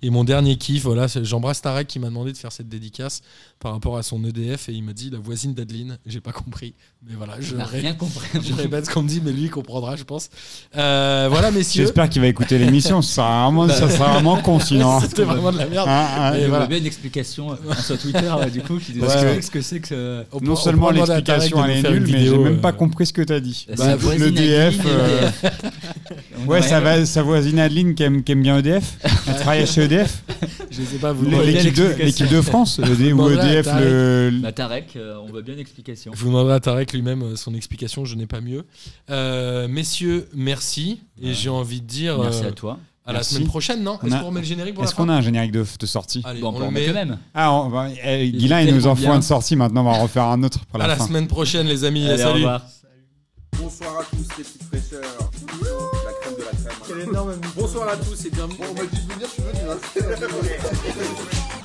[0.02, 3.22] et mon dernier kiff voilà c'est- j'embrasse Tarek qui m'a demandé de faire cette dédicace
[3.58, 6.74] par rapport à son EDF et il m'a dit la voisine d'Adeline j'ai pas compris
[7.08, 8.28] mais voilà je, ré- rien compris.
[8.34, 10.28] je répète ce qu'on me dit mais lui il comprendra je pense
[10.76, 13.00] Euh, voilà messieurs J'espère qu'il va écouter l'émission.
[13.00, 15.00] Ça sera vraiment, ça sera vraiment con sinon.
[15.00, 16.34] c'était vraiment de la merde Hein, hein.
[16.34, 16.66] Et voilà.
[16.66, 20.24] bien une explication euh, sur Twitter du coup qui que- ce que c'est que ce-
[20.32, 23.40] On Non seulement l'explication elle est nulle, mais j'ai même pas compris ce que t'as
[23.40, 23.66] dit.
[23.76, 23.96] Bah,
[25.82, 26.16] Bah.
[26.44, 28.98] On Ouais, ça va, sa voisine Adeline qui aime, qui aime bien EDF.
[29.26, 30.22] Elle travaille chez EDF.
[30.70, 32.04] je sais pas vous L'équipe de, l'explication.
[32.04, 32.78] l'équipe de France.
[32.78, 33.84] ED- ou EDF, Tarek.
[33.84, 34.30] le.
[34.42, 36.12] Bah, Tarek, euh, on veut bien une explication.
[36.14, 38.64] Vous demanderez à Tarek lui-même euh, son explication, je n'ai pas mieux.
[39.10, 41.00] Euh, messieurs, merci.
[41.22, 42.78] Et j'ai envie de dire Merci euh, à toi.
[43.04, 43.34] à la Merci.
[43.34, 45.52] semaine prochaine, non On Est-ce qu'on remet le générique pour Est-ce qu'on a un générique
[45.52, 47.18] de, de sortie Allez, Bon, on on peut le met le même.
[47.34, 49.56] Ah, on va- eh, Il Guilain, il nous en faut un de sortie.
[49.56, 52.04] Maintenant, on va en refaire un autre pour à la semaine prochaine, les amis.
[52.06, 52.34] Allez, au Salut.
[52.34, 52.62] revoir.
[53.58, 55.30] Bonsoir à tous les petites fraîcheurs.
[56.04, 56.50] La crème de la
[56.84, 57.00] crème.
[57.08, 58.56] Énorme Bonsoir à tous et bienvenue.
[58.58, 59.60] Bon, on m'a dit de venir, je suis venu.
[59.70, 59.78] hein.